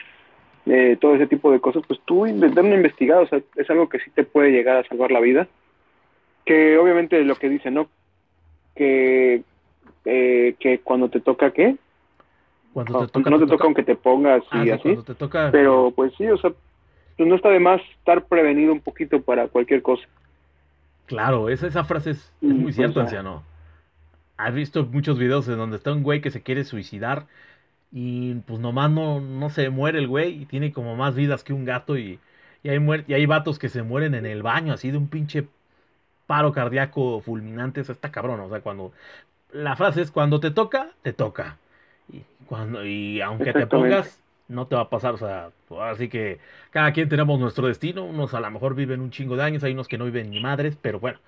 eh, 0.66 0.96
todo 1.00 1.16
ese 1.16 1.26
tipo 1.26 1.50
de 1.50 1.60
cosas, 1.60 1.82
pues 1.86 2.00
tú 2.04 2.24
investigar, 2.26 3.18
o 3.18 3.26
sea, 3.26 3.40
es 3.56 3.68
algo 3.68 3.88
que 3.88 3.98
sí 3.98 4.10
te 4.10 4.22
puede 4.22 4.50
llegar 4.50 4.76
a 4.76 4.88
salvar 4.88 5.10
la 5.10 5.20
vida. 5.20 5.48
Que 6.44 6.78
obviamente 6.78 7.22
lo 7.24 7.36
que 7.36 7.48
dice, 7.48 7.70
¿no? 7.70 7.88
Que, 8.74 9.42
eh, 10.04 10.54
que 10.58 10.80
cuando 10.80 11.08
te 11.08 11.20
toca, 11.20 11.50
¿qué? 11.50 11.76
Cuando 12.72 13.06
te 13.06 13.12
toca, 13.12 13.30
no 13.30 13.38
te, 13.38 13.46
toca, 13.46 13.64
aunque 13.64 13.82
te 13.82 13.96
pongas 13.96 14.42
y 14.52 14.70
ah, 14.70 14.76
así. 14.76 14.96
Te 15.04 15.14
toca... 15.14 15.50
Pero 15.50 15.92
pues 15.94 16.12
sí, 16.16 16.26
o 16.28 16.38
sea, 16.38 16.52
pues, 17.16 17.28
no 17.28 17.34
está 17.34 17.50
de 17.50 17.60
más 17.60 17.80
estar 17.98 18.24
prevenido 18.24 18.72
un 18.72 18.80
poquito 18.80 19.20
para 19.20 19.48
cualquier 19.48 19.82
cosa. 19.82 20.04
Claro, 21.06 21.48
esa, 21.48 21.66
esa 21.66 21.84
frase 21.84 22.10
es, 22.10 22.32
es 22.40 22.48
muy 22.48 22.72
cierta, 22.72 22.94
pues, 22.94 23.04
anciano. 23.04 23.42
Has 24.38 24.54
visto 24.54 24.84
muchos 24.86 25.18
videos 25.18 25.46
en 25.48 25.58
donde 25.58 25.76
está 25.76 25.92
un 25.92 26.02
güey 26.02 26.20
que 26.20 26.30
se 26.30 26.42
quiere 26.42 26.64
suicidar 26.64 27.26
y 27.92 28.34
pues 28.46 28.58
nomás 28.58 28.90
no, 28.90 29.20
no 29.20 29.50
se 29.50 29.68
muere 29.68 29.98
el 29.98 30.08
güey 30.08 30.42
y 30.42 30.46
tiene 30.46 30.72
como 30.72 30.96
más 30.96 31.14
vidas 31.14 31.44
que 31.44 31.52
un 31.52 31.66
gato 31.66 31.98
y, 31.98 32.18
y, 32.62 32.70
hay, 32.70 32.78
y 33.06 33.12
hay 33.12 33.26
vatos 33.26 33.58
que 33.58 33.68
se 33.68 33.82
mueren 33.82 34.14
en 34.14 34.24
el 34.24 34.42
baño 34.42 34.72
así 34.72 34.90
de 34.90 34.96
un 34.96 35.08
pinche 35.08 35.46
paro 36.32 36.50
cardíaco 36.50 37.20
fulminante, 37.20 37.82
eso 37.82 37.92
está 37.92 38.10
cabrón, 38.10 38.40
o 38.40 38.48
sea, 38.48 38.62
cuando 38.62 38.90
la 39.52 39.76
frase 39.76 40.00
es 40.00 40.10
cuando 40.10 40.40
te 40.40 40.50
toca, 40.50 40.88
te 41.02 41.12
toca. 41.12 41.58
Y 42.10 42.22
cuando 42.46 42.86
y 42.86 43.20
aunque 43.20 43.52
te 43.52 43.66
pongas 43.66 44.18
no 44.48 44.66
te 44.66 44.74
va 44.74 44.80
a 44.80 44.88
pasar, 44.88 45.12
o 45.12 45.18
sea, 45.18 45.50
así 45.82 46.08
que 46.08 46.40
cada 46.70 46.94
quien 46.94 47.10
tenemos 47.10 47.38
nuestro 47.38 47.66
destino, 47.66 48.04
unos 48.04 48.32
a 48.32 48.40
lo 48.40 48.50
mejor 48.50 48.74
viven 48.74 49.02
un 49.02 49.10
chingo 49.10 49.36
de 49.36 49.42
años, 49.42 49.62
hay 49.62 49.74
unos 49.74 49.88
que 49.88 49.98
no 49.98 50.06
viven 50.06 50.30
ni 50.30 50.40
madres, 50.40 50.78
pero 50.80 50.98
bueno, 51.00 51.18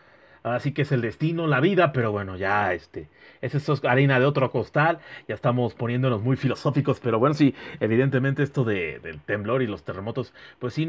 Así 0.45 0.72
que 0.72 0.82
es 0.82 0.92
el 0.92 1.01
destino, 1.01 1.47
la 1.47 1.59
vida, 1.61 1.90
pero 1.92 2.12
bueno, 2.12 2.36
ya 2.36 2.74
este, 2.74 3.09
es 3.40 3.55
eso 3.55 3.80
harina 3.88 4.20
de 4.20 4.26
otro 4.26 4.51
costal, 4.51 4.99
ya 5.26 5.34
estamos 5.34 5.74
poniéndonos 5.74 6.20
muy 6.20 6.36
filosóficos, 6.36 7.01
pero 7.01 7.18
bueno, 7.18 7.34
sí, 7.34 7.55
evidentemente 7.80 8.42
esto 8.42 8.62
de, 8.62 8.99
del 8.99 9.22
temblor 9.22 9.62
y 9.62 9.66
los 9.66 9.84
terremotos, 9.84 10.34
pues 10.59 10.74
sí, 10.74 10.86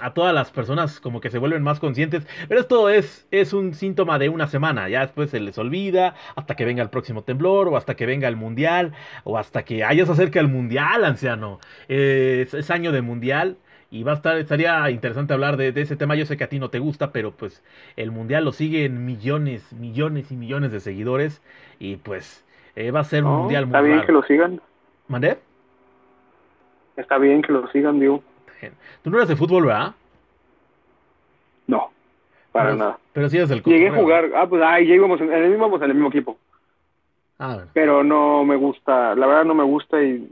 a 0.00 0.14
todas 0.14 0.34
las 0.34 0.50
personas 0.50 0.98
como 0.98 1.20
que 1.20 1.30
se 1.30 1.38
vuelven 1.38 1.62
más 1.62 1.78
conscientes, 1.78 2.26
pero 2.48 2.60
esto 2.60 2.88
es, 2.88 3.28
es 3.30 3.52
un 3.52 3.72
síntoma 3.74 4.18
de 4.18 4.30
una 4.30 4.48
semana, 4.48 4.88
ya 4.88 5.02
después 5.02 5.30
se 5.30 5.38
les 5.38 5.56
olvida, 5.58 6.16
hasta 6.34 6.56
que 6.56 6.64
venga 6.64 6.82
el 6.82 6.90
próximo 6.90 7.22
temblor, 7.22 7.68
o 7.68 7.76
hasta 7.76 7.94
que 7.94 8.04
venga 8.04 8.26
el 8.26 8.34
mundial, 8.34 8.94
o 9.22 9.38
hasta 9.38 9.64
que 9.64 9.84
hayas 9.84 10.08
acerca 10.08 10.40
el 10.40 10.48
mundial, 10.48 11.04
anciano, 11.04 11.60
es 11.86 12.68
año 12.72 12.90
de 12.90 13.02
mundial, 13.02 13.58
y 13.90 14.02
va 14.02 14.12
a 14.12 14.14
estar, 14.16 14.36
estaría 14.36 14.90
interesante 14.90 15.32
hablar 15.32 15.56
de, 15.56 15.68
ese 15.68 15.96
tema. 15.96 16.14
Yo 16.14 16.26
sé 16.26 16.36
que 16.36 16.44
a 16.44 16.48
ti 16.48 16.58
no 16.58 16.68
te 16.68 16.78
gusta, 16.78 17.10
pero 17.10 17.30
pues 17.30 17.64
el 17.96 18.10
mundial 18.10 18.44
lo 18.44 18.52
siguen 18.52 19.06
millones, 19.06 19.72
millones 19.72 20.30
y 20.30 20.36
millones 20.36 20.72
de 20.72 20.80
seguidores. 20.80 21.42
Y 21.78 21.96
pues 21.96 22.44
eh, 22.76 22.90
va 22.90 23.00
a 23.00 23.04
ser 23.04 23.24
un 23.24 23.34
mundial 23.36 23.66
muy 23.66 23.74
Está 23.74 23.80
bien 23.80 24.02
que 24.04 24.12
lo 24.12 24.22
sigan. 24.24 24.60
¿Mandé? 25.08 25.38
Está 26.96 27.16
bien 27.16 27.40
que 27.40 27.52
lo 27.52 27.66
sigan, 27.68 27.98
digo. 27.98 28.22
Tú 29.02 29.10
no 29.10 29.16
eres 29.18 29.28
de 29.28 29.36
fútbol, 29.36 29.66
¿verdad? 29.66 29.94
No, 31.66 31.90
para 32.52 32.74
nada. 32.74 32.98
Pero 33.12 33.28
sí 33.28 33.36
eres 33.36 33.48
del 33.48 33.62
Llegué 33.62 33.88
a 33.88 33.94
jugar, 33.94 34.30
ah, 34.34 34.46
pues 34.46 34.60
ahí 34.62 34.92
íbamos, 34.92 35.20
en 35.20 35.32
el 35.32 35.50
mismo, 35.50 35.76
en 35.76 35.82
el 35.82 35.94
mismo 35.94 36.08
equipo. 36.08 36.36
Ah, 37.38 37.64
Pero 37.72 38.02
no 38.02 38.44
me 38.44 38.56
gusta, 38.56 39.14
la 39.14 39.26
verdad 39.26 39.44
no 39.44 39.54
me 39.54 39.62
gusta 39.62 40.02
y 40.02 40.28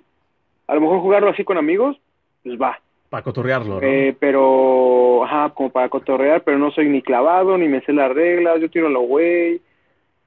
a 0.67 0.75
lo 0.75 0.81
mejor 0.81 1.01
jugarlo 1.01 1.31
así 1.31 1.45
con 1.45 1.57
amigos, 1.57 1.97
pues 2.43 2.61
va 2.61 2.81
para 3.09 3.23
cotorrearlo, 3.23 3.81
¿no? 3.81 3.87
Eh, 3.87 4.17
pero, 4.19 5.25
ajá, 5.25 5.51
como 5.51 5.71
para 5.71 5.89
cotorrear, 5.89 6.43
pero 6.43 6.59
no 6.59 6.71
soy 6.71 6.89
ni 6.89 7.03
clavado, 7.03 7.57
ni 7.59 7.69
me 7.69 7.81
sé 7.83 7.93
las 7.93 8.13
reglas, 8.13 8.61
yo 8.61 8.71
tiro 8.71 8.89
la 8.89 8.99
güey, 8.99 9.61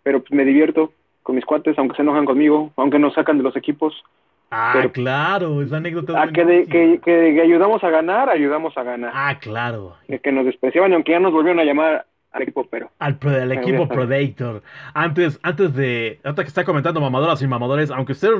pero 0.04 0.22
pues 0.22 0.32
me 0.32 0.46
divierto 0.46 0.92
con 1.24 1.36
mis 1.36 1.46
cuates, 1.46 1.78
aunque 1.78 1.96
se 1.96 2.02
enojan 2.02 2.26
conmigo, 2.26 2.72
aunque 2.76 3.00
nos 3.00 3.14
sacan 3.14 3.38
de 3.38 3.44
los 3.44 3.56
equipos. 3.56 4.04
Ah, 4.52 4.88
claro, 4.92 5.62
esa 5.62 5.78
anécdota. 5.78 6.20
Ah, 6.20 6.28
que, 6.28 6.66
que, 6.68 7.00
que, 7.04 7.42
ayudamos 7.42 7.84
a 7.84 7.90
ganar, 7.90 8.30
ayudamos 8.30 8.76
a 8.78 8.84
ganar. 8.84 9.12
Ah, 9.14 9.38
claro. 9.40 9.96
que 10.24 10.32
nos 10.32 10.46
despreciaban, 10.46 10.92
aunque 10.94 11.12
ya 11.12 11.20
nos 11.20 11.32
volvieron 11.32 11.60
a 11.60 11.66
llamar 11.66 12.06
al 12.32 12.44
equipo, 12.44 12.68
pero. 12.70 12.92
Al, 13.00 13.18
equipo 13.52 13.88
Predator. 13.88 14.62
Antes, 14.94 15.40
antes 15.42 15.74
de. 15.74 16.20
Ahorita 16.24 16.44
que 16.44 16.48
está 16.48 16.64
comentando 16.64 17.02
mamadoras 17.02 17.42
y 17.42 17.48
mamadores, 17.48 17.90
aunque 17.92 18.12
ustedes 18.14 18.40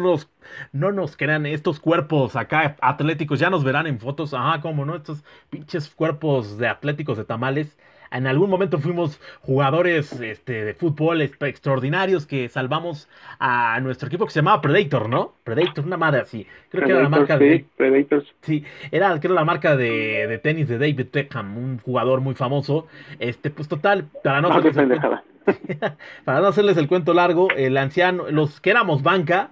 no 0.72 0.92
nos 0.92 1.18
crean, 1.18 1.46
estos 1.46 1.80
cuerpos 1.80 2.36
acá 2.36 2.76
atléticos, 2.82 3.40
ya 3.40 3.50
nos 3.50 3.64
verán 3.64 3.88
en 3.88 4.00
fotos. 4.00 4.34
Ajá, 4.34 4.62
como 4.62 4.86
no, 4.86 4.96
estos 4.96 5.24
pinches 5.50 5.90
cuerpos 5.90 6.58
de 6.58 6.68
atléticos 6.68 7.18
de 7.18 7.26
tamales 7.26 7.78
en 8.12 8.28
algún 8.28 8.50
momento 8.50 8.80
fuimos 8.80 9.20
jugadores 9.42 10.20
este, 10.20 10.66
de 10.66 10.74
fútbol 10.74 11.22
extraordinarios 11.22 12.26
que 12.26 12.50
salvamos 12.50 13.08
a 13.40 13.80
nuestro 13.82 14.08
equipo 14.08 14.26
que 14.26 14.32
se 14.32 14.40
llamaba 14.40 14.62
Predator, 14.62 15.10
¿no? 15.10 15.34
Predator, 15.44 15.86
una 15.86 15.98
madre 15.98 16.22
así. 16.22 16.48
Creo 16.70 16.86
que 16.86 16.92
era 16.92 17.04
la 17.04 17.10
marca 17.10 17.38
de. 17.38 17.66
Predators. 17.78 18.34
Sí, 18.42 18.64
era, 18.92 19.20
creo, 19.20 19.34
la 19.34 19.46
marca 19.46 19.76
de, 19.76 20.40
tenis 20.44 20.68
de 20.68 20.78
David 20.78 21.08
Beckham, 21.12 21.58
un 21.58 21.80
jugador 21.80 22.22
muy 22.22 22.36
famoso. 22.36 22.88
Este, 23.20 23.50
pues 23.50 23.68
total, 23.68 24.06
para 24.24 24.42
no, 24.42 24.50
hacerles 24.50 24.78
el 24.78 25.00
cuento, 25.00 25.22
para 26.26 26.40
no 26.40 26.48
hacerles 26.48 26.78
el 26.78 26.88
cuento 26.88 27.14
largo, 27.14 27.50
el 27.56 27.78
anciano, 27.78 28.30
los 28.30 28.60
que 28.62 28.72
éramos 28.72 29.04
banca, 29.04 29.50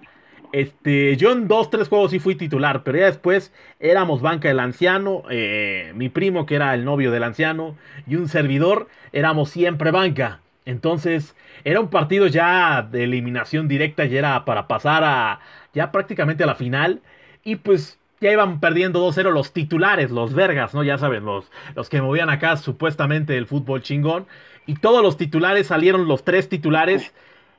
este, 0.52 1.16
yo 1.16 1.32
en 1.32 1.48
dos, 1.48 1.70
tres 1.70 1.88
juegos 1.88 2.10
sí 2.10 2.18
fui 2.18 2.34
titular, 2.34 2.82
pero 2.82 2.98
ya 2.98 3.06
después 3.06 3.52
éramos 3.80 4.22
banca 4.22 4.50
el 4.50 4.60
anciano, 4.60 5.22
eh, 5.30 5.92
mi 5.94 6.08
primo 6.08 6.46
que 6.46 6.54
era 6.56 6.74
el 6.74 6.84
novio 6.84 7.10
del 7.10 7.22
anciano 7.22 7.76
y 8.06 8.16
un 8.16 8.28
servidor, 8.28 8.88
éramos 9.12 9.50
siempre 9.50 9.90
banca. 9.90 10.40
Entonces, 10.64 11.34
era 11.64 11.80
un 11.80 11.88
partido 11.88 12.26
ya 12.26 12.82
de 12.82 13.04
eliminación 13.04 13.68
directa 13.68 14.04
y 14.04 14.16
era 14.16 14.44
para 14.44 14.68
pasar 14.68 15.02
a 15.04 15.40
ya 15.72 15.92
prácticamente 15.92 16.44
a 16.44 16.46
la 16.46 16.54
final. 16.54 17.00
Y 17.44 17.56
pues 17.56 17.98
ya 18.20 18.32
iban 18.32 18.60
perdiendo 18.60 19.00
2-0 19.00 19.32
los 19.32 19.52
titulares, 19.52 20.10
los 20.10 20.34
vergas, 20.34 20.74
¿no? 20.74 20.82
Ya 20.82 20.98
saben, 20.98 21.24
los, 21.24 21.50
los 21.74 21.88
que 21.88 22.02
movían 22.02 22.30
acá 22.30 22.56
supuestamente 22.56 23.36
el 23.36 23.46
fútbol 23.46 23.82
chingón. 23.82 24.26
Y 24.66 24.74
todos 24.74 25.02
los 25.02 25.16
titulares 25.16 25.68
salieron, 25.68 26.08
los 26.08 26.24
tres 26.24 26.48
titulares 26.48 27.14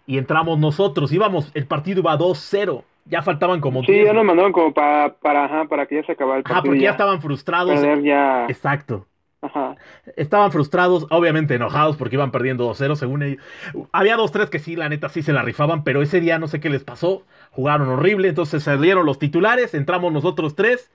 y 0.09 0.17
entramos 0.17 0.57
nosotros. 0.57 1.11
Íbamos, 1.11 1.51
el 1.53 1.67
partido 1.67 1.99
iba 1.99 2.17
2-0. 2.17 2.83
Ya 3.05 3.21
faltaban 3.21 3.61
como 3.61 3.83
Sí, 3.83 4.03
ya 4.03 4.11
nos 4.11 4.25
mandaron 4.25 4.51
como 4.51 4.73
para, 4.73 5.13
para, 5.13 5.45
ajá, 5.45 5.65
para 5.65 5.85
que 5.85 5.97
ya 5.97 6.03
se 6.03 6.13
acabara 6.13 6.39
el 6.39 6.43
partido. 6.43 6.57
Ajá, 6.57 6.65
porque 6.65 6.79
ya, 6.79 6.89
estaban 6.89 7.21
frustrados. 7.21 7.79
Ya... 8.03 8.47
Exacto. 8.49 9.05
Ajá. 9.41 9.75
Estaban 10.15 10.51
frustrados, 10.51 11.05
obviamente 11.11 11.53
enojados 11.53 11.95
porque 11.95 12.15
iban 12.15 12.31
perdiendo 12.31 12.67
2-0 12.71 12.95
según 12.95 13.21
ellos. 13.21 13.43
Había 13.91 14.17
2-3 14.17 14.49
que 14.49 14.57
sí, 14.57 14.75
la 14.75 14.89
neta 14.89 15.09
sí 15.09 15.21
se 15.21 15.31
la 15.31 15.43
rifaban, 15.43 15.83
pero 15.83 16.01
ese 16.01 16.19
día 16.19 16.39
no 16.39 16.47
sé 16.47 16.59
qué 16.59 16.71
les 16.71 16.83
pasó. 16.83 17.21
Jugaron 17.51 17.87
horrible, 17.87 18.29
entonces 18.29 18.63
salieron 18.63 19.05
los 19.05 19.19
titulares, 19.19 19.75
entramos 19.75 20.11
nosotros 20.11 20.55
tres 20.55 20.91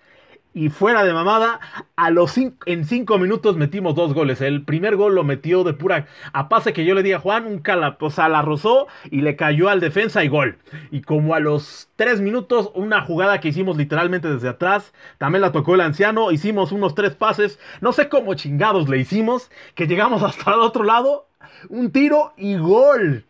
y 0.55 0.69
fuera 0.69 1.05
de 1.05 1.13
mamada, 1.13 1.59
a 1.97 2.11
los 2.11 2.31
cinco, 2.31 2.59
en 2.67 2.85
cinco 2.85 3.19
minutos 3.19 3.57
metimos 3.57 3.97
dos 3.97 4.15
goles. 4.15 4.41
El 4.41 4.63
primer 4.63 4.97
gol 4.97 5.17
lo 5.17 5.25
metió 5.25 5.65
de 5.65 5.75
pura 5.75 6.07
a 6.33 6.49
pase 6.49 6.73
que 6.73 6.85
yo 6.85 6.95
le 6.95 7.03
di 7.03 7.13
a 7.13 7.19
Juan, 7.19 7.47
un 7.47 7.59
cala, 7.59 7.97
o 8.01 8.11
sea, 8.11 8.29
la 8.29 8.41
rozó 8.41 8.87
y 9.11 9.23
le 9.23 9.35
cayó 9.35 9.69
al 9.69 9.81
defensa 9.81 10.23
y 10.23 10.29
gol. 10.29 10.59
Y 10.93 11.03
como 11.03 11.35
a 11.35 11.41
los 11.41 11.89
tres 11.97 12.21
minutos, 12.21 12.71
una 12.75 13.03
jugada 13.03 13.41
que 13.41 13.49
hicimos 13.49 13.77
literalmente 13.77 14.33
desde 14.33 14.49
atrás, 14.49 14.95
también 15.19 15.43
la 15.43 15.51
tocó 15.53 15.75
el 15.75 15.81
anciano, 15.81 16.31
hicimos 16.31 16.71
unos 16.71 16.95
tres 16.95 17.15
pases, 17.15 17.59
no 17.81 17.93
sé 17.93 18.09
cómo 18.09 18.35
chingados 18.35 18.89
le 18.89 18.99
hicimos, 18.99 19.51
que 19.75 19.89
llegamos 19.89 20.23
hasta 20.25 20.55
el 20.55 20.61
otro 20.61 20.85
lado, 20.85 21.27
un 21.69 21.91
tiro 21.91 22.33
y 22.37 22.57
gol 22.57 23.25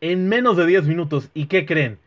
en 0.00 0.28
menos 0.28 0.56
de 0.56 0.66
10 0.66 0.86
minutos. 0.86 1.30
¿Y 1.34 1.46
qué 1.46 1.64
creen? 1.64 1.98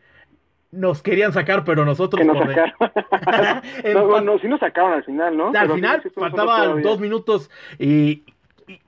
Nos 0.72 1.02
querían 1.02 1.34
sacar, 1.34 1.64
pero 1.64 1.86
nosotros. 1.86 2.20
Que 2.20 2.26
nos 2.26 2.38
sacaron. 2.38 4.26
no, 4.26 4.40
sí 4.40 4.48
nos 4.48 4.60
sacaron 4.60 4.94
al 4.94 5.04
final, 5.04 5.38
¿no? 5.38 5.48
Al 5.48 5.54
pero 5.54 5.76
final 5.76 6.02
faltaban 6.14 6.82
dos 6.82 7.00
minutos 7.00 7.50
y, 7.80 8.24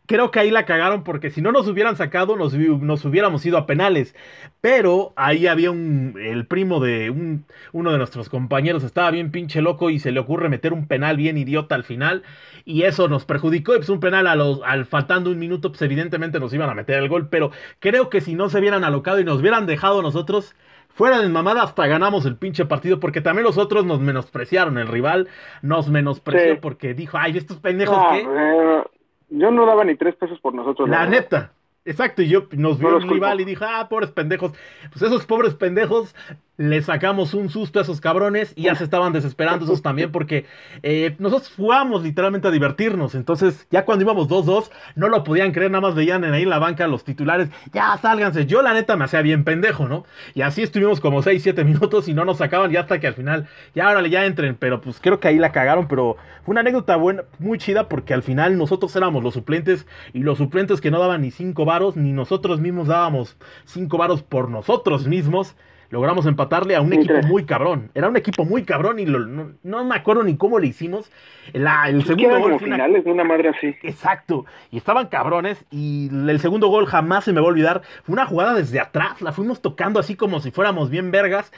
creo 0.09 0.31
que 0.31 0.39
ahí 0.39 0.49
la 0.51 0.65
cagaron 0.65 1.03
porque 1.03 1.29
si 1.29 1.41
no 1.41 1.51
nos 1.51 1.67
hubieran 1.67 1.95
sacado, 1.95 2.35
nos, 2.35 2.53
nos 2.55 3.05
hubiéramos 3.05 3.45
ido 3.45 3.57
a 3.59 3.67
penales. 3.67 4.15
Pero 4.61 5.13
ahí 5.15 5.47
había 5.47 5.71
un. 5.71 6.15
El 6.19 6.47
primo 6.47 6.79
de 6.79 7.09
un, 7.11 7.45
uno 7.71 7.91
de 7.91 7.97
nuestros 7.99 8.27
compañeros 8.29 8.83
estaba 8.83 9.11
bien 9.11 9.31
pinche 9.31 9.61
loco 9.61 9.89
y 9.91 9.99
se 9.99 10.11
le 10.11 10.19
ocurre 10.19 10.49
meter 10.49 10.73
un 10.73 10.87
penal 10.87 11.15
bien 11.17 11.37
idiota 11.37 11.75
al 11.75 11.83
final. 11.85 12.23
Y 12.65 12.83
eso 12.83 13.07
nos 13.07 13.25
perjudicó. 13.25 13.73
Y 13.75 13.77
pues 13.77 13.89
un 13.89 13.99
penal 13.99 14.27
a 14.27 14.35
los, 14.35 14.61
al 14.65 14.85
faltando 14.85 15.29
un 15.31 15.39
minuto, 15.39 15.69
pues 15.69 15.81
evidentemente 15.83 16.39
nos 16.39 16.53
iban 16.53 16.69
a 16.69 16.73
meter 16.75 16.97
el 16.97 17.07
gol. 17.09 17.29
Pero 17.29 17.51
creo 17.79 18.09
que 18.09 18.21
si 18.21 18.35
no 18.35 18.49
se 18.49 18.59
hubieran 18.59 18.83
alocado 18.83 19.19
y 19.19 19.23
nos 19.23 19.39
hubieran 19.41 19.65
dejado 19.67 20.01
nosotros 20.01 20.55
fuera 20.89 21.21
de 21.21 21.29
mamada 21.29 21.63
hasta 21.63 21.87
ganamos 21.87 22.25
el 22.25 22.35
pinche 22.35 22.65
partido 22.65 22.99
porque 22.99 23.21
también 23.21 23.45
los 23.45 23.57
otros 23.57 23.85
nos 23.85 24.01
menospreciaron. 24.01 24.77
El 24.77 24.87
rival 24.87 25.29
nos 25.61 25.87
menospreció 25.89 26.55
Sí. 26.55 26.59
porque 26.61 26.93
dijo, 26.93 27.17
ay, 27.17 27.37
estos 27.37 27.59
pendejos 27.59 27.95
No, 27.97 28.09
que... 28.09 28.88
yo 29.29 29.51
no 29.51 29.65
daba 29.65 29.83
ni 29.83 29.95
tres 29.95 30.15
pesos 30.15 30.39
por 30.39 30.53
nosotros. 30.53 30.89
La 30.89 30.99
verdad. 30.99 31.11
neta. 31.11 31.51
Exacto, 31.85 32.21
y 32.21 32.27
yo 32.27 32.47
nos 32.51 32.77
vio 32.77 32.89
No 32.89 32.97
el 32.97 33.03
los 33.03 33.11
rival 33.11 33.41
y 33.41 33.45
dijo, 33.45 33.65
ah, 33.67 33.87
pobres 33.89 34.11
pendejos. 34.11 34.51
Pues 34.91 35.01
esos 35.01 35.25
pobres 35.25 35.55
pendejos 35.55 36.13
le 36.59 36.81
sacamos 36.81 37.33
un 37.33 37.49
susto 37.49 37.79
a 37.79 37.83
esos 37.83 38.01
cabrones 38.01 38.51
y 38.57 38.63
ya 38.63 38.75
se 38.75 38.83
estaban 38.83 39.13
desesperando 39.13 39.63
esos 39.63 39.81
también 39.81 40.11
porque 40.11 40.45
eh, 40.83 41.15
nosotros 41.17 41.53
jugamos 41.55 42.03
literalmente 42.03 42.49
a 42.49 42.51
divertirnos. 42.51 43.15
Entonces, 43.15 43.65
ya 43.71 43.85
cuando 43.85 44.03
íbamos 44.03 44.27
2-2, 44.27 44.69
no 44.95 45.07
lo 45.07 45.23
podían 45.23 45.53
creer, 45.53 45.71
nada 45.71 45.83
más 45.83 45.95
veían 45.95 46.25
en 46.25 46.33
ahí 46.33 46.43
en 46.43 46.49
la 46.49 46.59
banca 46.59 46.85
los 46.89 47.05
titulares, 47.05 47.47
ya 47.71 47.97
sálganse. 47.97 48.45
Yo 48.45 48.61
la 48.61 48.73
neta 48.73 48.97
me 48.97 49.05
hacía 49.05 49.21
bien 49.21 49.45
pendejo, 49.45 49.87
¿no? 49.87 50.03
Y 50.33 50.41
así 50.41 50.61
estuvimos 50.61 50.99
como 50.99 51.23
6-7 51.23 51.63
minutos 51.63 52.09
y 52.09 52.13
no 52.13 52.25
nos 52.25 52.39
sacaban 52.39 52.71
ya 52.71 52.81
hasta 52.81 52.99
que 52.99 53.07
al 53.07 53.13
final, 53.13 53.47
ya 53.73 53.89
órale, 53.89 54.09
ya 54.09 54.25
entren. 54.25 54.57
Pero 54.59 54.81
pues 54.81 54.99
creo 54.99 55.21
que 55.21 55.29
ahí 55.29 55.39
la 55.39 55.53
cagaron, 55.53 55.87
pero 55.87 56.17
fue 56.43 56.51
una 56.51 56.59
anécdota 56.59 56.97
buena, 56.97 57.23
muy 57.39 57.57
chida 57.57 57.87
porque 57.87 58.13
al 58.13 58.21
final 58.21 58.57
nosotros 58.57 58.93
éramos 58.97 59.23
los 59.23 59.33
suplentes 59.33 59.87
y 60.11 60.23
los 60.23 60.37
suplentes 60.37 60.81
que 60.81 60.91
no 60.91 60.99
daban 60.99 61.21
ni 61.21 61.31
5 61.31 61.63
varos, 61.63 61.95
ni 61.95 62.11
nosotros 62.11 62.59
mismos 62.59 62.89
dábamos 62.89 63.37
5 63.63 63.97
varos 63.97 64.23
por 64.23 64.49
nosotros 64.49 65.07
mismos. 65.07 65.55
Logramos 65.91 66.25
empatarle 66.27 66.75
a 66.75 66.81
un 66.81 66.93
equipo 66.93 67.13
muy 67.27 67.45
cabrón. 67.45 67.89
Era 67.95 68.09
un 68.09 68.15
equipo 68.15 68.45
muy 68.45 68.63
cabrón 68.63 68.99
y 68.99 69.07
lo- 69.07 69.25
no, 69.25 69.53
no 69.63 69.83
me 69.85 69.95
acuerdo 69.95 70.21
ni 70.23 70.37
cómo 70.37 70.59
le 70.59 70.67
hicimos. 70.67 71.09
La- 71.51 71.89
el 71.89 72.03
segundo 72.03 72.29
gol 72.29 72.41
como 72.43 72.59
fue 72.59 72.67
una 72.67 72.75
finales 72.75 73.05
de 73.05 73.11
una 73.11 73.23
madre 73.23 73.49
así. 73.49 73.75
Exacto. 73.81 74.45
Y 74.69 74.77
estaban 74.77 75.07
cabrones. 75.07 75.65
Y 75.71 76.09
el 76.29 76.39
segundo 76.39 76.67
gol 76.67 76.85
jamás 76.85 77.23
se 77.23 77.33
me 77.33 77.41
va 77.41 77.47
a 77.47 77.49
olvidar. 77.49 77.81
Fue 78.03 78.13
una 78.13 78.27
jugada 78.27 78.53
desde 78.53 78.79
atrás. 78.79 79.19
La 79.23 79.31
fuimos 79.31 79.61
tocando 79.63 79.99
así 79.99 80.15
como 80.15 80.39
si 80.41 80.51
fuéramos 80.51 80.91
bien 80.91 81.09
vergas. 81.09 81.51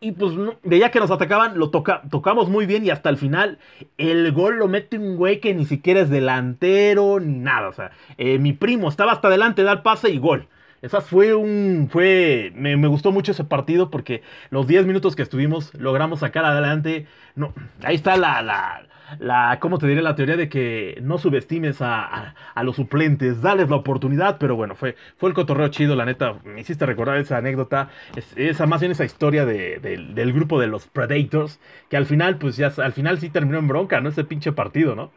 Y 0.00 0.12
pues 0.12 0.32
no- 0.32 0.54
veía 0.62 0.90
que 0.90 0.98
nos 1.00 1.10
atacaban. 1.10 1.58
Lo 1.58 1.68
toca, 1.68 2.00
tocamos 2.10 2.48
muy 2.48 2.64
bien. 2.64 2.86
Y 2.86 2.90
hasta 2.90 3.10
el 3.10 3.18
final, 3.18 3.58
el 3.98 4.32
gol 4.32 4.56
lo 4.56 4.66
mete 4.66 4.96
un 4.98 5.16
güey 5.18 5.40
que 5.40 5.52
ni 5.54 5.66
siquiera 5.66 6.00
es 6.00 6.08
delantero 6.08 7.20
ni 7.20 7.38
nada. 7.38 7.68
O 7.68 7.72
sea, 7.74 7.90
eh, 8.16 8.38
mi 8.38 8.54
primo 8.54 8.88
estaba 8.88 9.12
hasta 9.12 9.28
adelante, 9.28 9.62
da 9.62 9.72
el 9.72 9.82
pase 9.82 10.08
y 10.10 10.18
gol. 10.18 10.46
Esa 10.84 11.00
fue 11.00 11.34
un. 11.34 11.88
fue 11.90 12.52
me, 12.54 12.76
me 12.76 12.88
gustó 12.88 13.10
mucho 13.10 13.32
ese 13.32 13.44
partido 13.44 13.90
porque 13.90 14.22
los 14.50 14.66
10 14.66 14.84
minutos 14.84 15.16
que 15.16 15.22
estuvimos 15.22 15.72
logramos 15.74 16.20
sacar 16.20 16.44
adelante. 16.44 17.06
No, 17.36 17.54
ahí 17.82 17.94
está 17.96 18.16
la. 18.16 18.42
la 18.42 18.86
la, 19.18 19.58
¿cómo 19.60 19.78
te 19.78 19.86
diré? 19.86 20.00
La 20.02 20.14
teoría 20.16 20.36
de 20.36 20.48
que 20.48 20.98
no 21.02 21.18
subestimes 21.18 21.80
a, 21.82 22.34
a- 22.54 22.62
los 22.64 22.76
suplentes, 22.76 23.42
dales 23.42 23.68
la 23.68 23.76
oportunidad, 23.76 24.38
pero 24.38 24.56
bueno, 24.56 24.74
fue, 24.74 24.96
fue 25.18 25.28
el 25.28 25.34
cotorreo 25.34 25.68
chido, 25.68 25.94
la 25.94 26.06
neta, 26.06 26.36
me 26.42 26.62
hiciste 26.62 26.86
recordar 26.86 27.18
esa 27.18 27.36
anécdota, 27.36 27.90
es- 28.16 28.32
esa 28.36 28.66
más 28.66 28.80
bien 28.80 28.92
esa 28.92 29.04
historia 29.04 29.44
de- 29.44 29.78
del 29.78 30.32
grupo 30.32 30.58
de 30.58 30.68
los 30.68 30.86
Predators, 30.86 31.60
que 31.90 31.98
al 31.98 32.06
final, 32.06 32.38
pues 32.38 32.56
ya, 32.56 32.72
al 32.78 32.92
final 32.94 33.20
sí 33.20 33.28
terminó 33.28 33.58
en 33.58 33.68
bronca, 33.68 34.00
¿no? 34.00 34.08
Ese 34.08 34.24
pinche 34.24 34.52
partido, 34.52 34.94
¿no? 34.96 35.10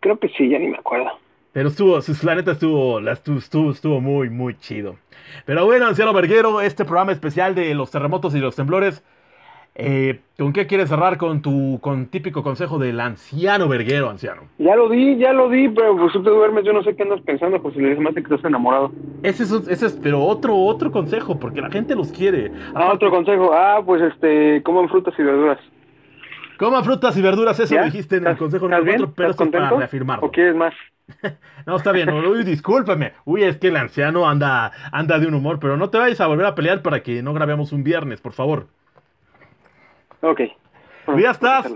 Creo 0.00 0.18
que 0.18 0.28
sí, 0.28 0.48
ya 0.48 0.58
ni 0.60 0.68
me 0.68 0.78
acuerdo. 0.78 1.18
Pero 1.54 1.68
estuvo, 1.68 1.98
la 2.24 2.34
neta 2.34 2.50
estuvo, 2.52 3.00
la 3.00 3.12
estuvo, 3.12 3.38
estuvo, 3.38 3.70
estuvo 3.70 4.00
muy, 4.00 4.28
muy 4.28 4.58
chido. 4.58 4.96
Pero 5.46 5.64
bueno, 5.64 5.86
anciano 5.86 6.12
Verguero, 6.12 6.60
este 6.60 6.84
programa 6.84 7.12
especial 7.12 7.54
de 7.54 7.74
los 7.74 7.90
terremotos 7.92 8.34
y 8.34 8.40
los 8.40 8.56
temblores, 8.56 9.04
eh, 9.76 10.20
¿con 10.36 10.52
qué 10.52 10.66
quieres 10.66 10.88
cerrar 10.88 11.16
con 11.16 11.42
tu 11.42 11.78
con 11.80 12.06
típico 12.06 12.42
consejo 12.42 12.78
del 12.78 12.98
anciano 12.98 13.68
Verguero, 13.68 14.10
anciano? 14.10 14.42
Ya 14.58 14.74
lo 14.74 14.88
di, 14.88 15.16
ya 15.16 15.32
lo 15.32 15.48
di, 15.48 15.68
pero 15.68 15.96
pues 15.96 16.12
tú 16.12 16.24
te 16.24 16.30
duermes, 16.30 16.64
yo 16.64 16.72
no 16.72 16.82
sé 16.82 16.96
qué 16.96 17.04
andas 17.04 17.20
pensando, 17.20 17.62
pues 17.62 17.74
si 17.74 17.80
le 17.80 17.94
más 18.00 18.14
que 18.14 18.20
estás 18.20 18.44
enamorado. 18.44 18.90
Ese 19.22 19.44
es, 19.44 19.52
ese 19.52 19.86
es, 19.86 19.92
pero 20.02 20.22
otro, 20.24 20.56
otro 20.56 20.90
consejo, 20.90 21.38
porque 21.38 21.60
la 21.60 21.70
gente 21.70 21.94
los 21.94 22.10
quiere. 22.10 22.50
Ah, 22.74 22.90
otro 22.92 23.10
consejo, 23.10 23.52
ah, 23.54 23.80
pues 23.86 24.02
este, 24.02 24.60
coman 24.64 24.88
frutas 24.88 25.14
y 25.18 25.22
verduras. 25.22 25.58
Coma 26.58 26.82
frutas 26.84 27.16
y 27.16 27.22
verduras, 27.22 27.58
eso 27.58 27.74
dijiste 27.84 28.16
en 28.16 28.22
el 28.22 28.32
¿Estás- 28.32 28.38
consejo 28.38 28.66
número 28.66 28.84
bien? 28.84 28.96
4, 28.98 29.14
pero 29.16 29.30
¿Estás 29.30 29.46
esto 29.46 29.56
es 29.58 29.62
para 29.64 29.76
reafirmarlo. 29.78 30.26
¿O 30.26 30.30
quieres 30.30 30.54
más? 30.54 30.72
No, 31.66 31.76
está 31.76 31.92
bien, 31.92 32.10
uy, 32.10 32.44
discúlpame. 32.44 33.14
Uy, 33.24 33.42
es 33.44 33.56
que 33.56 33.68
el 33.68 33.76
anciano 33.76 34.28
anda, 34.28 34.72
anda 34.92 35.18
de 35.18 35.26
un 35.26 35.34
humor, 35.34 35.58
pero 35.60 35.76
no 35.76 35.88
te 35.90 35.98
vayas 35.98 36.20
a 36.20 36.26
volver 36.26 36.46
a 36.46 36.54
pelear 36.54 36.82
para 36.82 37.02
que 37.02 37.22
no 37.22 37.32
grabemos 37.32 37.72
un 37.72 37.82
viernes, 37.82 38.20
por 38.20 38.32
favor. 38.32 38.66
Ok. 40.20 40.40
Bueno, 41.06 41.20
Ya 41.20 41.30
estás. 41.30 41.72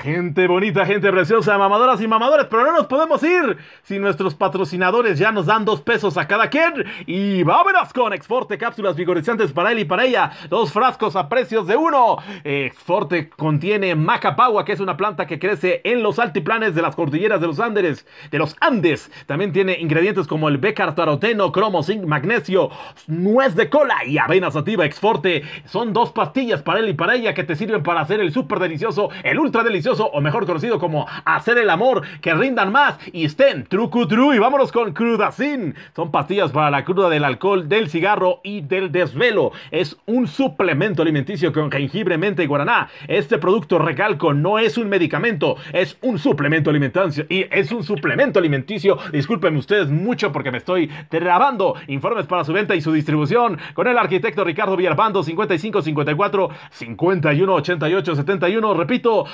Gente 0.00 0.46
bonita, 0.46 0.86
gente 0.86 1.12
preciosa, 1.12 1.58
mamadoras 1.58 2.00
y 2.00 2.08
mamadores, 2.08 2.46
pero 2.46 2.64
no 2.64 2.72
nos 2.72 2.86
podemos 2.86 3.22
ir 3.22 3.58
si 3.82 3.98
nuestros 3.98 4.34
patrocinadores 4.34 5.18
ya 5.18 5.30
nos 5.30 5.44
dan 5.44 5.66
dos 5.66 5.82
pesos 5.82 6.16
a 6.16 6.26
cada 6.26 6.48
quien. 6.48 6.86
Y 7.04 7.42
vámonos 7.42 7.92
con 7.92 8.14
Exforte, 8.14 8.56
cápsulas 8.56 8.96
vigorizantes 8.96 9.52
para 9.52 9.72
él 9.72 9.80
y 9.80 9.84
para 9.84 10.06
ella. 10.06 10.30
Dos 10.48 10.72
frascos 10.72 11.16
a 11.16 11.28
precios 11.28 11.66
de 11.66 11.76
uno. 11.76 12.16
Exforte 12.44 13.28
contiene 13.28 13.94
macapagua, 13.94 14.64
que 14.64 14.72
es 14.72 14.80
una 14.80 14.96
planta 14.96 15.26
que 15.26 15.38
crece 15.38 15.82
en 15.84 16.02
los 16.02 16.18
altiplanes 16.18 16.74
de 16.74 16.80
las 16.80 16.96
cordilleras 16.96 17.42
de 17.42 17.48
los 17.48 17.60
Andes. 17.60 18.06
De 18.30 18.38
los 18.38 18.56
Andes. 18.60 19.12
También 19.26 19.52
tiene 19.52 19.78
ingredientes 19.80 20.26
como 20.26 20.48
el 20.48 20.56
becartaroteno, 20.56 21.52
cromo, 21.52 21.82
zinc, 21.82 22.06
magnesio, 22.06 22.70
nuez 23.06 23.54
de 23.54 23.68
cola 23.68 24.02
y 24.06 24.16
avena 24.16 24.50
sativa. 24.50 24.86
Exforte 24.86 25.42
son 25.66 25.92
dos 25.92 26.10
pastillas 26.12 26.62
para 26.62 26.80
él 26.80 26.88
y 26.88 26.94
para 26.94 27.16
ella 27.16 27.34
que 27.34 27.44
te 27.44 27.54
sirven 27.54 27.82
para 27.82 28.00
hacer 28.00 28.20
el 28.20 28.32
súper 28.32 28.60
delicioso, 28.60 29.10
el 29.24 29.38
ultra 29.38 29.62
delicioso 29.62 29.89
o 29.98 30.20
mejor 30.20 30.46
conocido 30.46 30.78
como 30.78 31.06
hacer 31.24 31.58
el 31.58 31.70
amor, 31.70 32.02
que 32.20 32.34
rindan 32.34 32.70
más 32.70 32.98
y 33.12 33.24
estén 33.24 33.64
trucu 33.64 34.06
tru 34.06 34.32
y 34.32 34.38
vámonos 34.38 34.70
con 34.70 34.92
Crudacin. 34.92 35.74
Son 35.96 36.10
pastillas 36.10 36.52
para 36.52 36.70
la 36.70 36.84
cruda 36.84 37.08
del 37.08 37.24
alcohol, 37.24 37.68
del 37.68 37.88
cigarro 37.88 38.40
y 38.44 38.60
del 38.60 38.92
desvelo. 38.92 39.52
Es 39.70 39.96
un 40.06 40.26
suplemento 40.26 41.02
alimenticio 41.02 41.52
con 41.52 41.70
jengibre, 41.70 42.18
menta 42.18 42.42
y 42.42 42.46
guaraná. 42.46 42.88
Este 43.08 43.38
producto, 43.38 43.78
recalco, 43.78 44.32
no 44.34 44.58
es 44.58 44.78
un 44.78 44.88
medicamento, 44.88 45.56
es 45.72 45.96
un 46.02 46.18
suplemento 46.18 46.70
alimenticio 46.70 47.26
y 47.28 47.46
es 47.50 47.72
un 47.72 47.82
suplemento 47.82 48.38
alimenticio. 48.38 48.98
Discúlpenme 49.12 49.58
ustedes 49.58 49.88
mucho 49.88 50.32
porque 50.32 50.50
me 50.50 50.58
estoy 50.58 50.90
trabando. 51.08 51.74
Informes 51.88 52.26
para 52.26 52.44
su 52.44 52.52
venta 52.52 52.74
y 52.74 52.80
su 52.80 52.92
distribución 52.92 53.58
con 53.74 53.86
el 53.86 53.98
arquitecto 53.98 54.44
Ricardo 54.44 54.76
Villalpando 54.76 55.22
55 55.22 55.82
54 55.82 56.50
51 56.70 57.54
88 57.54 58.16
71. 58.16 58.74
Repito, 58.74 59.24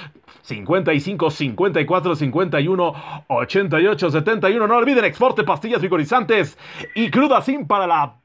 55 0.47 1.31
54 1.31 2.17
51 2.17 3.25
88 3.29 4.11
71. 4.11 4.67
No 4.67 4.77
olviden 4.77 5.05
Exforte, 5.05 5.45
pastillas 5.45 5.83
vigorizantes 5.83 6.57
y 6.95 7.11
Crudacin 7.11 7.67
para 7.67 7.87
la 7.87 8.17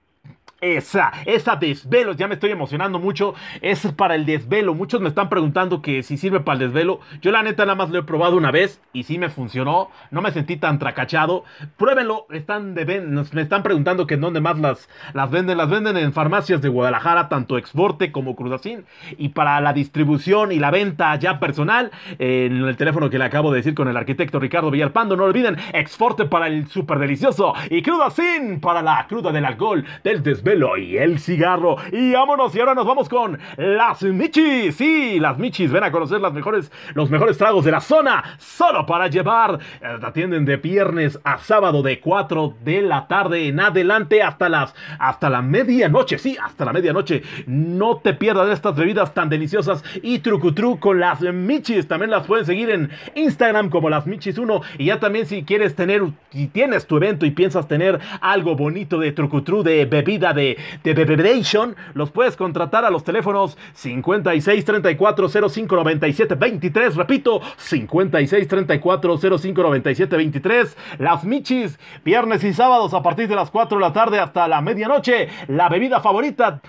esa, 0.61 1.11
esa 1.25 1.55
desvelo, 1.55 2.13
ya 2.13 2.27
me 2.27 2.35
estoy 2.35 2.51
emocionando 2.51 2.99
mucho, 2.99 3.33
es 3.61 3.81
para 3.93 4.13
el 4.13 4.25
desvelo. 4.27 4.75
Muchos 4.75 5.01
me 5.01 5.09
están 5.09 5.27
preguntando 5.27 5.81
que 5.81 6.03
si 6.03 6.17
sirve 6.17 6.39
para 6.39 6.59
el 6.59 6.67
desvelo. 6.67 6.99
Yo 7.21 7.31
la 7.31 7.41
neta 7.41 7.65
nada 7.65 7.75
más 7.75 7.89
lo 7.89 7.99
he 7.99 8.03
probado 8.03 8.37
una 8.37 8.51
vez 8.51 8.79
y 8.93 9.03
sí 9.03 9.17
me 9.17 9.29
funcionó, 9.29 9.89
no 10.11 10.21
me 10.21 10.31
sentí 10.31 10.57
tan 10.57 10.77
tracachado. 10.77 11.43
Pruébenlo, 11.77 12.27
están 12.29 12.75
de 12.75 12.85
me 12.85 13.41
están 13.41 13.63
preguntando 13.63 14.05
que 14.05 14.13
en 14.15 14.21
dónde 14.21 14.39
más 14.39 14.59
las, 14.59 14.87
las 15.13 15.31
venden. 15.31 15.57
Las 15.57 15.69
venden 15.69 15.97
en 15.97 16.13
farmacias 16.13 16.61
de 16.61 16.69
Guadalajara, 16.69 17.27
tanto 17.27 17.57
Exporte 17.57 18.11
como 18.11 18.35
Cruzacín. 18.35 18.85
Y 19.17 19.29
para 19.29 19.59
la 19.61 19.73
distribución 19.73 20.51
y 20.51 20.59
la 20.59 20.69
venta 20.69 21.15
ya 21.15 21.39
personal, 21.39 21.91
en 22.19 22.57
el 22.57 22.77
teléfono 22.77 23.09
que 23.09 23.17
le 23.17 23.25
acabo 23.25 23.51
de 23.51 23.57
decir 23.57 23.73
con 23.73 23.87
el 23.87 23.97
arquitecto 23.97 24.39
Ricardo 24.39 24.69
Villalpando, 24.69 25.17
no 25.17 25.23
olviden, 25.23 25.57
Exporte 25.73 26.25
para 26.25 26.47
el 26.47 26.67
súper 26.67 26.99
delicioso 26.99 27.53
y 27.69 27.81
Cruzacín 27.81 28.59
para 28.59 28.83
la 28.83 29.07
cruda 29.07 29.31
del 29.31 29.45
alcohol, 29.45 29.83
del 30.03 30.21
desvelo 30.21 30.50
y 30.51 30.97
el 30.97 31.19
cigarro. 31.19 31.77
Y 31.93 32.11
vámonos, 32.11 32.53
y 32.53 32.59
ahora 32.59 32.75
nos 32.75 32.85
vamos 32.85 33.07
con 33.07 33.39
las 33.55 34.03
Michis. 34.03 34.75
Sí, 34.75 35.17
las 35.17 35.37
Michis, 35.37 35.71
ven 35.71 35.85
a 35.85 35.91
conocer 35.93 36.19
las 36.19 36.33
mejores, 36.33 36.69
los 36.93 37.09
mejores 37.09 37.37
tragos 37.37 37.63
de 37.63 37.71
la 37.71 37.79
zona, 37.79 38.21
solo 38.37 38.85
para 38.85 39.07
llevar. 39.07 39.59
Eh, 39.81 39.97
atienden 40.01 40.43
de 40.43 40.57
viernes 40.57 41.17
a 41.23 41.37
sábado 41.37 41.81
de 41.81 42.01
4 42.01 42.55
de 42.65 42.81
la 42.81 43.07
tarde 43.07 43.47
en 43.47 43.61
adelante 43.61 44.21
hasta 44.21 44.49
las, 44.49 44.75
hasta 44.99 45.29
la 45.29 45.41
medianoche. 45.41 46.17
Sí, 46.17 46.37
hasta 46.43 46.65
la 46.65 46.73
medianoche. 46.73 47.23
No 47.47 47.97
te 47.97 48.13
pierdas 48.13 48.49
estas 48.49 48.75
bebidas 48.75 49.13
tan 49.13 49.29
deliciosas 49.29 49.85
y 50.03 50.19
trucutru 50.19 50.79
con 50.79 50.99
las 50.99 51.21
Michis. 51.21 51.87
También 51.87 52.11
las 52.11 52.27
pueden 52.27 52.45
seguir 52.45 52.71
en 52.71 52.89
Instagram 53.15 53.69
como 53.69 53.89
las 53.89 54.05
Michis 54.05 54.37
1. 54.37 54.61
Y 54.79 54.85
ya 54.85 54.99
también 54.99 55.27
si 55.27 55.43
quieres 55.43 55.77
tener, 55.77 56.03
si 56.31 56.47
tienes 56.47 56.87
tu 56.87 56.97
evento 56.97 57.25
y 57.25 57.31
piensas 57.31 57.69
tener 57.69 58.01
algo 58.19 58.57
bonito 58.57 58.99
de 58.99 59.13
trucutru, 59.13 59.63
de 59.63 59.85
bebida, 59.85 60.33
de 60.33 60.40
de, 60.83 60.93
de 60.93 61.71
los 61.93 62.11
puedes 62.11 62.35
contratar 62.35 62.85
a 62.85 62.89
los 62.89 63.03
teléfonos 63.03 63.57
56 63.73 64.65
34 64.65 65.29
05 65.49 65.75
97 65.75 66.35
23. 66.35 66.95
Repito, 66.95 67.41
56 67.57 68.47
34 68.47 69.17
05 69.17 69.61
97 69.61 70.17
23. 70.17 70.77
Las 70.99 71.23
Michis, 71.23 71.79
viernes 72.03 72.43
y 72.43 72.53
sábados 72.53 72.93
a 72.93 73.01
partir 73.01 73.27
de 73.27 73.35
las 73.35 73.51
4 73.51 73.77
de 73.77 73.81
la 73.81 73.93
tarde 73.93 74.19
hasta 74.19 74.47
la 74.47 74.61
medianoche. 74.61 75.29
La 75.47 75.69
bebida 75.69 76.01
favorita 76.01 76.61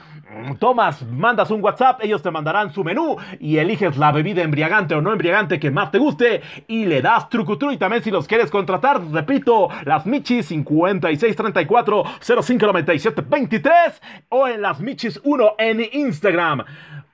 tomas, 0.58 1.02
mandas 1.06 1.50
un 1.50 1.62
WhatsApp, 1.62 2.00
ellos 2.02 2.22
te 2.22 2.30
mandarán 2.30 2.72
su 2.72 2.84
menú 2.84 3.16
y 3.40 3.58
eliges 3.58 3.96
la 3.96 4.12
bebida 4.12 4.42
embriagante 4.42 4.94
o 4.94 5.00
no 5.00 5.12
embriagante 5.12 5.58
que 5.60 5.70
más 5.70 5.90
te 5.90 5.98
guste 5.98 6.42
y 6.68 6.84
le 6.86 7.02
das 7.02 7.28
trucutru 7.28 7.72
y 7.72 7.76
también 7.76 8.02
si 8.02 8.10
los 8.10 8.26
quieres 8.26 8.50
contratar, 8.50 9.00
repito, 9.10 9.68
las 9.84 10.06
Michis 10.06 10.46
5634 10.46 12.04
0597 12.20 13.22
23 13.28 14.02
o 14.28 14.48
en 14.48 14.62
las 14.62 14.80
Michis 14.80 15.20
1 15.24 15.54
en 15.58 15.80
Instagram. 15.92 16.64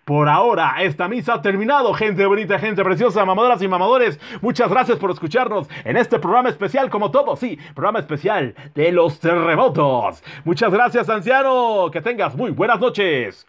Por 0.09 0.27
ahora, 0.27 0.77
esta 0.81 1.07
misa 1.07 1.35
ha 1.35 1.43
terminado, 1.43 1.93
gente 1.93 2.25
bonita, 2.25 2.59
gente 2.59 2.83
preciosa, 2.83 3.27
mamadoras 3.27 3.61
y 3.61 3.69
mamadores. 3.69 4.19
Muchas 4.41 4.71
gracias 4.71 4.97
por 4.97 5.11
escucharnos 5.11 5.69
en 5.85 5.99
este 5.99 6.19
programa 6.19 6.49
especial, 6.49 6.89
como 6.89 7.11
todo, 7.11 7.37
sí, 7.37 7.59
programa 7.75 7.99
especial 7.99 8.55
de 8.75 8.91
los 8.91 9.21
terremotos. 9.21 10.25
Muchas 10.47 10.73
gracias, 10.73 11.11
anciano. 11.11 11.91
Que 11.93 12.01
tengas 12.01 12.35
muy 12.35 12.53
buenas 12.53 12.81
noches. 12.81 13.47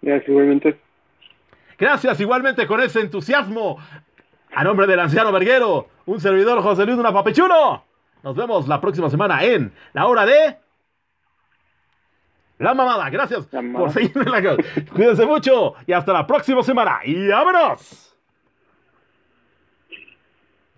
Gracias, 0.00 0.28
igualmente. 0.28 0.78
Gracias, 1.76 2.20
igualmente, 2.20 2.64
con 2.68 2.80
ese 2.80 3.00
entusiasmo. 3.00 3.78
A 4.54 4.62
nombre 4.62 4.86
del 4.86 5.00
anciano 5.00 5.32
Verguero, 5.32 5.88
un 6.04 6.20
servidor 6.20 6.62
José 6.62 6.86
Luis 6.86 6.98
Una 6.98 7.12
Papechuno. 7.12 7.82
Nos 8.22 8.36
vemos 8.36 8.68
la 8.68 8.80
próxima 8.80 9.10
semana 9.10 9.42
en 9.42 9.72
la 9.92 10.06
hora 10.06 10.24
de. 10.24 10.65
La 12.58 12.72
mamada, 12.72 13.10
gracias 13.10 13.46
por 13.46 13.90
seguirme 13.90 14.22
en 14.22 14.30
la 14.30 14.56
Cuídense 14.94 15.26
mucho 15.26 15.74
y 15.86 15.92
hasta 15.92 16.12
la 16.12 16.26
próxima 16.26 16.62
semana. 16.62 17.00
¡Y 17.04 17.28
vámonos! 17.28 18.05